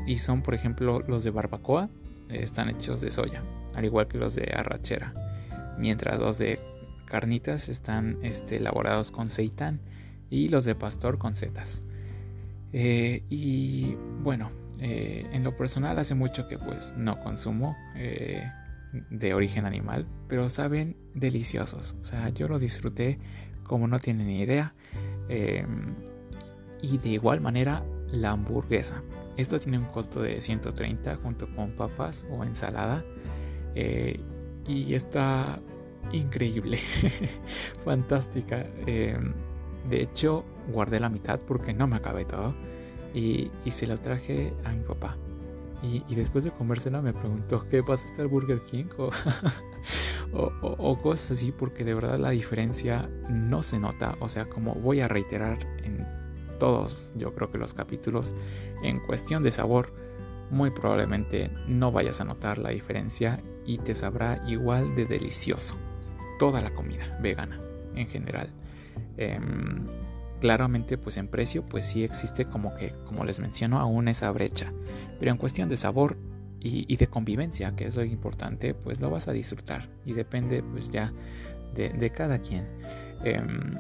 y 0.06 0.18
son, 0.18 0.42
por 0.42 0.54
ejemplo, 0.54 1.00
los 1.08 1.24
de 1.24 1.30
barbacoa, 1.30 1.90
están 2.30 2.70
hechos 2.70 3.02
de 3.02 3.12
soya, 3.12 3.44
al 3.76 3.86
igual 3.86 4.08
que 4.08 4.18
los 4.18 4.36
de 4.36 4.52
arrachera. 4.56 5.14
Mientras 5.78 6.20
los 6.20 6.38
de 6.38 6.60
carnitas 7.06 7.70
están 7.70 8.18
este, 8.24 8.58
elaborados 8.58 9.12
con 9.12 9.30
seitán 9.30 9.82
y 10.30 10.50
los 10.50 10.66
de 10.66 10.76
pastor 10.76 11.18
con 11.18 11.36
setas. 11.36 11.88
Eh, 12.72 13.24
y 13.30 13.96
bueno, 14.24 14.50
eh, 14.84 15.26
en 15.32 15.46
lo 15.46 15.56
personal 15.56 15.98
hace 15.98 16.14
mucho 16.14 16.46
que 16.46 16.58
pues 16.58 16.94
no 16.98 17.16
consumo 17.16 17.74
eh, 17.96 18.44
de 19.10 19.34
origen 19.34 19.66
animal, 19.66 20.06
pero 20.28 20.50
saben 20.50 20.98
deliciosos. 21.16 21.96
O 22.02 22.04
sea, 22.04 22.28
yo 22.30 22.50
lo 22.50 22.60
disfruté 22.60 23.18
como 23.64 23.88
no 23.88 23.98
tienen 24.00 24.28
ni 24.28 24.42
idea. 24.42 24.74
Em, 25.30 25.96
y 26.82 26.98
de 26.98 27.10
igual 27.10 27.40
manera 27.40 27.82
la 28.12 28.32
hamburguesa. 28.32 29.02
Esto 29.38 29.58
tiene 29.58 29.78
un 29.78 29.86
costo 29.86 30.22
de 30.22 30.42
130 30.42 31.16
junto 31.16 31.48
con 31.56 31.72
papas 31.72 32.28
o 32.30 32.44
ensalada 32.44 33.06
eh, 33.74 34.20
y 34.68 34.94
está 34.94 35.60
increíble, 36.12 36.78
fantástica. 37.86 38.68
Eh, 38.86 39.18
de 39.90 40.02
hecho, 40.02 40.44
guardé 40.74 41.00
la 41.00 41.08
mitad 41.08 41.40
porque 41.40 41.74
no 41.74 41.88
me 41.88 41.96
acabé 41.96 42.26
todo 42.26 42.54
y, 43.14 43.52
se 43.70 43.88
lo 43.88 43.98
traje 43.98 44.54
a 44.64 44.72
mi 44.72 44.84
papá. 44.84 45.18
Y, 45.82 46.16
después 46.16 46.44
de 46.44 46.52
comérsela 46.52 47.02
me 47.02 47.14
preguntó, 47.14 47.68
¿qué 47.70 47.84
pasa 47.84 48.06
a 48.18 48.22
el 48.22 48.28
Burger 48.28 48.62
King? 48.62 48.86
O, 50.32 50.52
o, 50.62 51.00
cosas 51.00 51.34
así, 51.34 51.52
porque 51.52 51.84
de 51.84 51.94
verdad 51.94 52.18
la 52.18 52.32
diferencia 52.32 53.08
no 53.30 53.62
se 53.62 53.78
nota. 53.78 54.16
O 54.20 54.30
sea, 54.30 54.46
como 54.46 54.74
voy 54.74 55.00
a 55.02 55.08
reiterar 55.08 55.60
en 55.84 56.08
todos 56.64 57.12
yo 57.16 57.34
creo 57.36 57.52
que 57.52 57.58
los 57.58 57.74
capítulos 57.74 58.34
en 58.84 59.02
cuestión 59.02 59.44
de 59.44 59.52
sabor 59.52 59.94
muy 60.50 60.70
probablemente 60.70 61.52
no 61.68 61.92
vayas 61.92 62.22
a 62.22 62.24
notar 62.24 62.58
la 62.58 62.70
diferencia 62.70 63.42
y 63.66 63.80
te 63.80 63.94
sabrá 63.94 64.42
igual 64.48 64.96
de 64.96 65.06
delicioso 65.06 65.76
toda 66.40 66.62
la 66.62 66.74
comida 66.74 67.18
vegana 67.22 67.60
en 67.96 68.08
general 68.08 68.50
em, 69.18 69.84
claramente 70.44 70.98
pues 70.98 71.16
en 71.16 71.30
precio 71.30 71.64
pues 71.64 71.86
sí 71.86 72.04
existe 72.04 72.44
como 72.44 72.76
que 72.76 72.90
como 73.06 73.24
les 73.24 73.40
menciono 73.40 73.80
aún 73.80 74.10
esa 74.10 74.30
brecha. 74.30 74.74
Pero 75.18 75.32
en 75.32 75.38
cuestión 75.38 75.70
de 75.70 75.78
sabor 75.78 76.18
y, 76.60 76.98
de 76.98 77.08
convivencia 77.08 77.78
que 77.78 77.86
es 77.86 77.96
lo 77.96 78.04
importante 78.04 78.74
pues 78.74 79.00
lo 79.00 79.10
vas 79.10 79.30
a 79.30 79.32
disfrutar. 79.32 79.88
Y 80.06 80.12
depende 80.12 80.62
pues 80.62 80.92
ya 80.92 81.14
de, 81.74 82.10
cada 82.10 82.40
quien. 82.40 82.68
Em, 83.24 83.74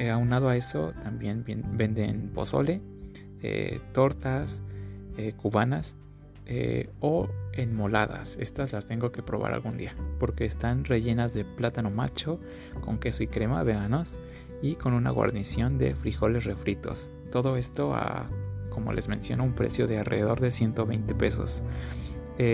eh, 0.00 0.10
aunado 0.10 0.48
a 0.48 0.56
eso, 0.56 0.94
también 1.00 1.44
venden 1.44 2.30
pozole, 2.34 2.80
eh, 3.40 3.78
tortas 3.92 4.64
eh, 5.16 5.34
cubanas 5.36 5.96
o 6.98 7.28
enmoladas. 7.52 8.36
Estas 8.40 8.72
las 8.72 8.84
tengo 8.84 9.12
que 9.12 9.22
probar 9.22 9.54
algún 9.54 9.76
día 9.76 9.94
porque 10.18 10.44
están 10.44 10.84
rellenas 10.84 11.32
de 11.34 11.44
plátano 11.44 11.90
macho 11.90 12.40
con 12.80 12.98
queso 12.98 13.22
y 13.22 13.28
crema 13.28 13.62
veganos 13.62 14.18
y 14.62 14.74
con 14.74 14.92
una 14.92 15.10
guarnición 15.10 15.78
de 15.78 15.94
frijoles 15.94 16.44
refritos. 16.44 17.08
Todo 17.30 17.56
esto 17.56 17.94
a, 17.94 18.28
como 18.70 18.92
les 18.92 19.08
menciono, 19.08 19.44
un 19.44 19.54
precio 19.54 19.86
de 19.86 19.98
alrededor 19.98 20.40
de 20.40 20.50
120 20.50 21.14
pesos. 21.14 21.62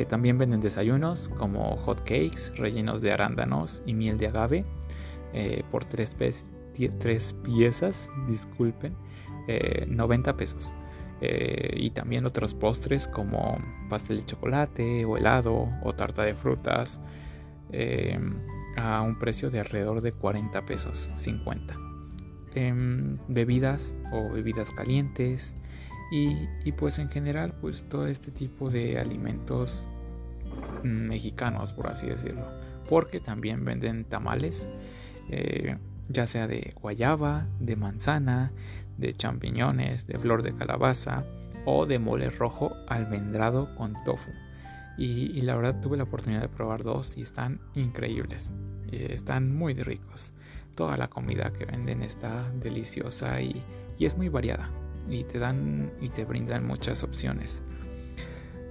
también 0.09 0.37
venden 0.37 0.61
desayunos 0.61 1.29
como 1.29 1.77
hot 1.77 2.01
cakes 2.01 2.53
rellenos 2.57 3.03
de 3.03 3.13
arándanos 3.13 3.83
y 3.87 3.95
miel 3.95 4.19
de 4.19 4.27
agave 4.27 4.65
por 5.71 5.85
3 5.85 6.15
pesos 6.17 6.47
tres 6.99 7.35
piezas, 7.45 8.11
disculpen, 8.27 8.95
90 9.89 10.31
eh, 10.31 10.35
pesos. 10.35 10.75
Eh, 11.23 11.75
y 11.77 11.91
también 11.91 12.27
otros 12.27 12.55
postres 12.55 13.09
como 13.09 13.59
pastel 13.89 14.19
de 14.19 14.27
chocolate 14.27 15.07
o 15.07 15.17
helado 15.17 15.67
o 15.83 15.95
tarta 15.95 16.23
de 16.25 16.35
frutas 16.35 17.01
eh, 17.73 18.19
a 18.77 19.01
un 19.01 19.19
precio 19.19 19.49
de 19.49 19.61
alrededor 19.61 20.03
de 20.03 20.13
40 20.13 20.67
pesos 20.67 21.11
50 21.15 21.96
em, 22.57 23.19
bebidas 23.29 23.95
o 24.13 24.31
bebidas 24.31 24.73
calientes 24.73 25.55
y, 26.11 26.73
pues 26.73 26.99
en 26.99 27.09
general 27.09 27.55
pues 27.61 27.89
todo 27.89 28.07
este 28.07 28.31
tipo 28.31 28.71
de 28.71 28.99
alimentos 28.99 29.89
mexicanos 30.83 31.73
por 31.73 31.89
así 31.89 32.07
decirlo 32.07 32.47
porque 32.89 33.19
también 33.19 33.65
venden 33.65 34.05
tamales 34.05 34.69
ya 36.09 36.27
sea 36.27 36.47
de 36.47 36.73
guayaba, 36.81 37.47
de 37.61 37.77
manzana, 37.77 38.53
de 38.97 39.15
champiñones, 39.15 40.07
de 40.07 40.19
flor 40.19 40.43
de 40.43 40.55
calabaza 40.55 41.25
o 41.65 41.87
de 41.87 41.99
mole 41.99 42.31
rojo 42.31 42.77
almendrado 42.89 43.75
con 43.75 43.95
tofu. 44.05 44.31
Y, 44.99 45.43
la 45.43 45.57
verdad 45.57 45.81
tuve 45.83 45.99
la 45.99 46.05
oportunidad 46.05 46.41
de 46.41 46.49
probar 46.49 46.83
dos 46.83 47.19
y 47.19 47.23
están 47.23 47.61
increíbles. 47.75 48.55
Eh, 48.91 49.09
están 49.11 49.55
muy 49.55 49.75
ricos. 49.75 50.33
Toda 50.77 50.97
la 50.97 51.09
comida 51.09 51.53
que 51.53 51.65
venden 51.65 52.03
está 52.03 52.49
deliciosa 52.53 53.41
y, 53.41 53.65
es 53.99 54.17
muy 54.17 54.29
variada. 54.29 54.71
Y 55.09 55.25
te 55.25 55.39
dan 55.39 55.91
y 56.01 56.11
te 56.11 56.25
brindan 56.25 56.67
muchas 56.67 57.03
opciones. 57.03 57.65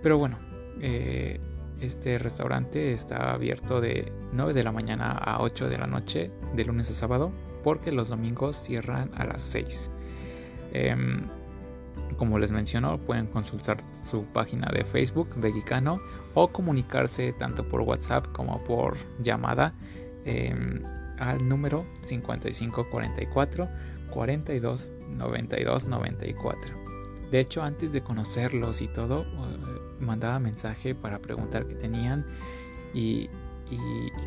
Pero 0.01 0.17
bueno, 0.17 0.37
eh, 0.81 1.39
este 1.81 2.17
restaurante 2.17 2.93
está 2.93 3.33
abierto 3.33 3.81
de 3.81 4.13
9 4.33 4.53
de 4.53 4.63
la 4.63 4.71
mañana 4.71 5.11
a 5.11 5.41
8 5.41 5.67
de 5.67 5.77
la 5.77 5.87
noche, 5.87 6.31
de 6.53 6.63
lunes 6.63 6.89
a 6.91 6.93
sábado, 6.93 7.31
porque 7.63 7.91
los 7.91 8.09
domingos 8.09 8.55
cierran 8.55 9.09
a 9.15 9.25
las 9.25 9.41
6. 9.41 9.89
Em, 10.73 11.23
como 12.17 12.37
les 12.37 12.51
menciono, 12.51 12.97
pueden 12.99 13.27
consultar 13.27 13.77
su 14.03 14.25
página 14.25 14.69
de 14.71 14.85
Facebook, 14.85 15.29
Vegicano, 15.37 15.99
o 16.33 16.49
comunicarse 16.49 17.33
tanto 17.33 17.67
por 17.67 17.81
WhatsApp 17.81 18.27
como 18.31 18.63
por 18.63 18.97
llamada 19.19 19.73
em, 20.25 20.81
al 21.17 21.47
número 21.47 21.85
5544 22.01 23.67
42 24.11 24.91
92 25.17 25.85
94. 25.85 26.85
De 27.31 27.39
hecho, 27.39 27.63
antes 27.63 27.91
de 27.91 28.01
conocerlos 28.01 28.81
y 28.81 28.87
todo, 28.87 29.25
mandaba 29.99 30.39
mensaje 30.39 30.95
para 30.95 31.19
preguntar 31.19 31.67
qué 31.67 31.75
tenían 31.75 32.25
y, 32.93 33.29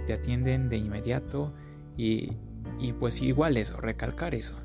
te 0.07 0.13
atienden 0.15 0.69
de 0.69 0.79
inmediato 0.79 1.55
y, 1.97 2.33
pues 2.99 3.23
igual 3.23 3.57
eso, 3.57 3.77
recalcar 3.77 4.35
eso. 4.35 4.57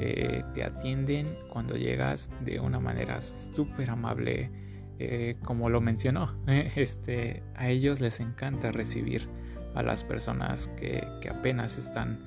Eh, 0.00 0.42
te 0.54 0.64
atienden 0.64 1.26
cuando 1.52 1.76
llegas 1.76 2.30
de 2.40 2.60
una 2.60 2.80
manera 2.80 3.20
súper 3.20 3.90
amable, 3.90 4.50
eh, 4.98 5.36
como 5.44 5.70
lo 5.70 5.80
mencionó, 5.80 6.34
este, 6.46 7.42
a 7.54 7.68
ellos 7.68 8.00
les 8.00 8.20
encanta 8.20 8.72
recibir 8.72 9.28
a 9.76 9.82
las 9.82 10.02
personas 10.02 10.68
que, 10.68 11.06
apenas 11.30 11.78
están 11.78 12.18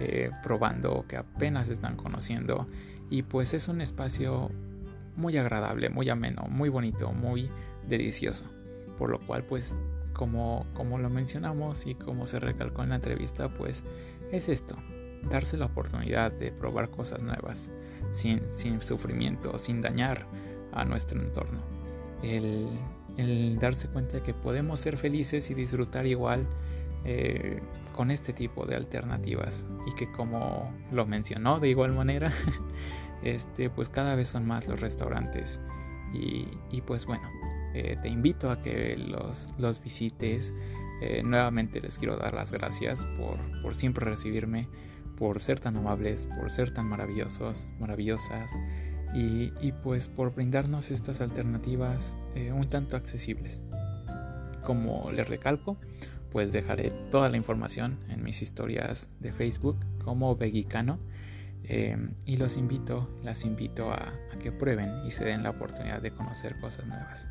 eh, 0.00 0.30
probando, 0.42 1.04
que 1.06 1.16
apenas 1.16 1.68
están 1.68 1.96
conociendo. 1.96 2.66
Y 3.10 3.22
pues 3.22 3.54
es 3.54 3.68
un 3.68 3.80
espacio 3.80 4.50
muy 5.16 5.36
agradable, 5.36 5.90
muy 5.90 6.08
ameno, 6.08 6.46
muy 6.48 6.70
bonito, 6.70 7.12
muy 7.12 7.48
delicioso. 7.86 8.46
Por 8.98 9.10
lo 9.10 9.20
cual 9.20 9.44
pues 9.44 9.76
como, 10.14 10.66
como 10.72 10.98
lo 10.98 11.10
mencionamos 11.10 11.86
y 11.86 11.94
como 11.94 12.26
se 12.26 12.40
recalcó 12.40 12.82
en 12.82 12.88
la 12.90 12.96
entrevista, 12.96 13.48
pues 13.50 13.84
es 14.32 14.48
esto, 14.48 14.76
darse 15.30 15.56
la 15.58 15.66
oportunidad 15.66 16.32
de 16.32 16.52
probar 16.52 16.90
cosas 16.90 17.22
nuevas, 17.22 17.70
sin, 18.12 18.40
sin 18.48 18.80
sufrimiento, 18.80 19.58
sin 19.58 19.82
dañar 19.82 20.26
a 20.72 20.84
nuestro 20.84 21.20
entorno. 21.20 21.60
El, 22.22 22.68
el, 23.18 23.58
darse 23.58 23.88
cuenta 23.88 24.14
de 24.14 24.22
que 24.22 24.32
podemos 24.32 24.80
ser 24.80 24.96
felices 24.96 25.50
y 25.50 25.54
disfrutar 25.54 26.06
igual 26.06 26.46
eh, 27.04 27.60
con 27.92 28.10
este 28.10 28.32
tipo 28.32 28.66
de 28.66 28.76
alternativas 28.76 29.66
y 29.86 29.94
que 29.94 30.10
como 30.10 30.72
lo 30.90 31.06
mencionó 31.06 31.60
de 31.60 31.68
igual 31.68 31.92
manera, 31.92 32.32
este, 33.22 33.70
pues 33.70 33.88
cada 33.88 34.14
vez 34.14 34.28
son 34.28 34.46
más 34.46 34.66
los 34.68 34.80
restaurantes 34.80 35.60
y, 36.12 36.48
y 36.70 36.80
pues 36.82 37.06
bueno, 37.06 37.28
eh, 37.74 37.96
te 38.00 38.08
invito 38.08 38.50
a 38.50 38.62
que 38.62 38.96
los, 38.96 39.52
los 39.58 39.82
visites. 39.82 40.54
Eh, 41.02 41.22
nuevamente 41.24 41.80
les 41.80 41.98
quiero 41.98 42.16
dar 42.16 42.32
las 42.34 42.52
gracias 42.52 43.04
por, 43.18 43.36
por, 43.62 43.74
siempre 43.74 44.04
recibirme, 44.04 44.68
por 45.18 45.40
ser 45.40 45.58
tan 45.58 45.76
amables, 45.76 46.28
por 46.38 46.50
ser 46.50 46.72
tan 46.72 46.86
maravillosos, 46.86 47.72
maravillosas 47.80 48.52
y, 49.12 49.52
y 49.60 49.72
pues 49.82 50.08
por 50.08 50.34
brindarnos 50.34 50.92
estas 50.92 51.20
alternativas 51.20 52.16
eh, 52.36 52.52
un 52.52 52.62
tanto 52.62 52.96
accesibles. 52.96 53.60
Como 54.62 55.10
les 55.10 55.28
recalco, 55.28 55.76
pues 56.34 56.52
dejaré 56.52 56.90
toda 57.12 57.28
la 57.28 57.36
información 57.36 58.00
en 58.08 58.24
mis 58.24 58.42
historias 58.42 59.08
de 59.20 59.30
Facebook 59.30 59.78
como 60.04 60.34
Vegicano 60.34 60.98
y 61.62 62.36
los 62.36 62.56
invito, 62.56 63.08
las 63.22 63.44
invito 63.44 63.92
a 63.92 64.12
que 64.40 64.50
prueben 64.50 65.06
y 65.06 65.12
se 65.12 65.24
den 65.24 65.44
la 65.44 65.50
oportunidad 65.50 66.02
de 66.02 66.10
conocer 66.10 66.58
cosas 66.58 66.86
nuevas. 66.86 67.30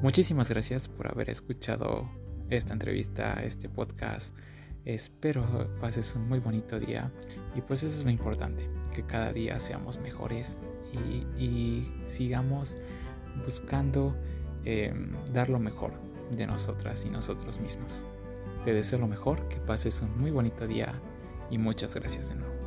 Muchísimas 0.00 0.48
gracias 0.48 0.88
por 0.88 1.06
haber 1.06 1.28
escuchado 1.28 2.10
esta 2.48 2.72
entrevista, 2.72 3.34
este 3.44 3.68
podcast. 3.68 4.34
Espero 4.86 5.76
pases 5.78 6.14
un 6.14 6.26
muy 6.26 6.38
bonito 6.38 6.80
día 6.80 7.12
y 7.54 7.60
pues 7.60 7.82
eso 7.82 7.98
es 7.98 8.04
lo 8.06 8.10
importante, 8.10 8.70
que 8.94 9.02
cada 9.02 9.34
día 9.34 9.58
seamos 9.58 9.98
mejores 9.98 10.58
y, 11.38 11.92
sigamos 12.06 12.78
buscando 13.44 14.16
em, 14.64 15.12
dar 15.34 15.50
lo 15.50 15.58
mejor 15.58 15.92
de 16.34 16.46
nosotras 16.46 17.04
y 17.04 17.10
nosotros 17.10 17.60
mismos. 17.60 18.02
Te 18.64 18.72
deseo 18.72 18.98
lo 18.98 19.06
mejor, 19.06 19.46
que 19.48 19.56
pases 19.56 20.00
un 20.00 20.16
muy 20.16 20.30
bonito 20.30 20.66
día 20.66 20.94
y 21.50 21.58
muchas 21.58 21.94
gracias 21.94 22.30
de 22.30 22.36
nuevo. 22.36 22.63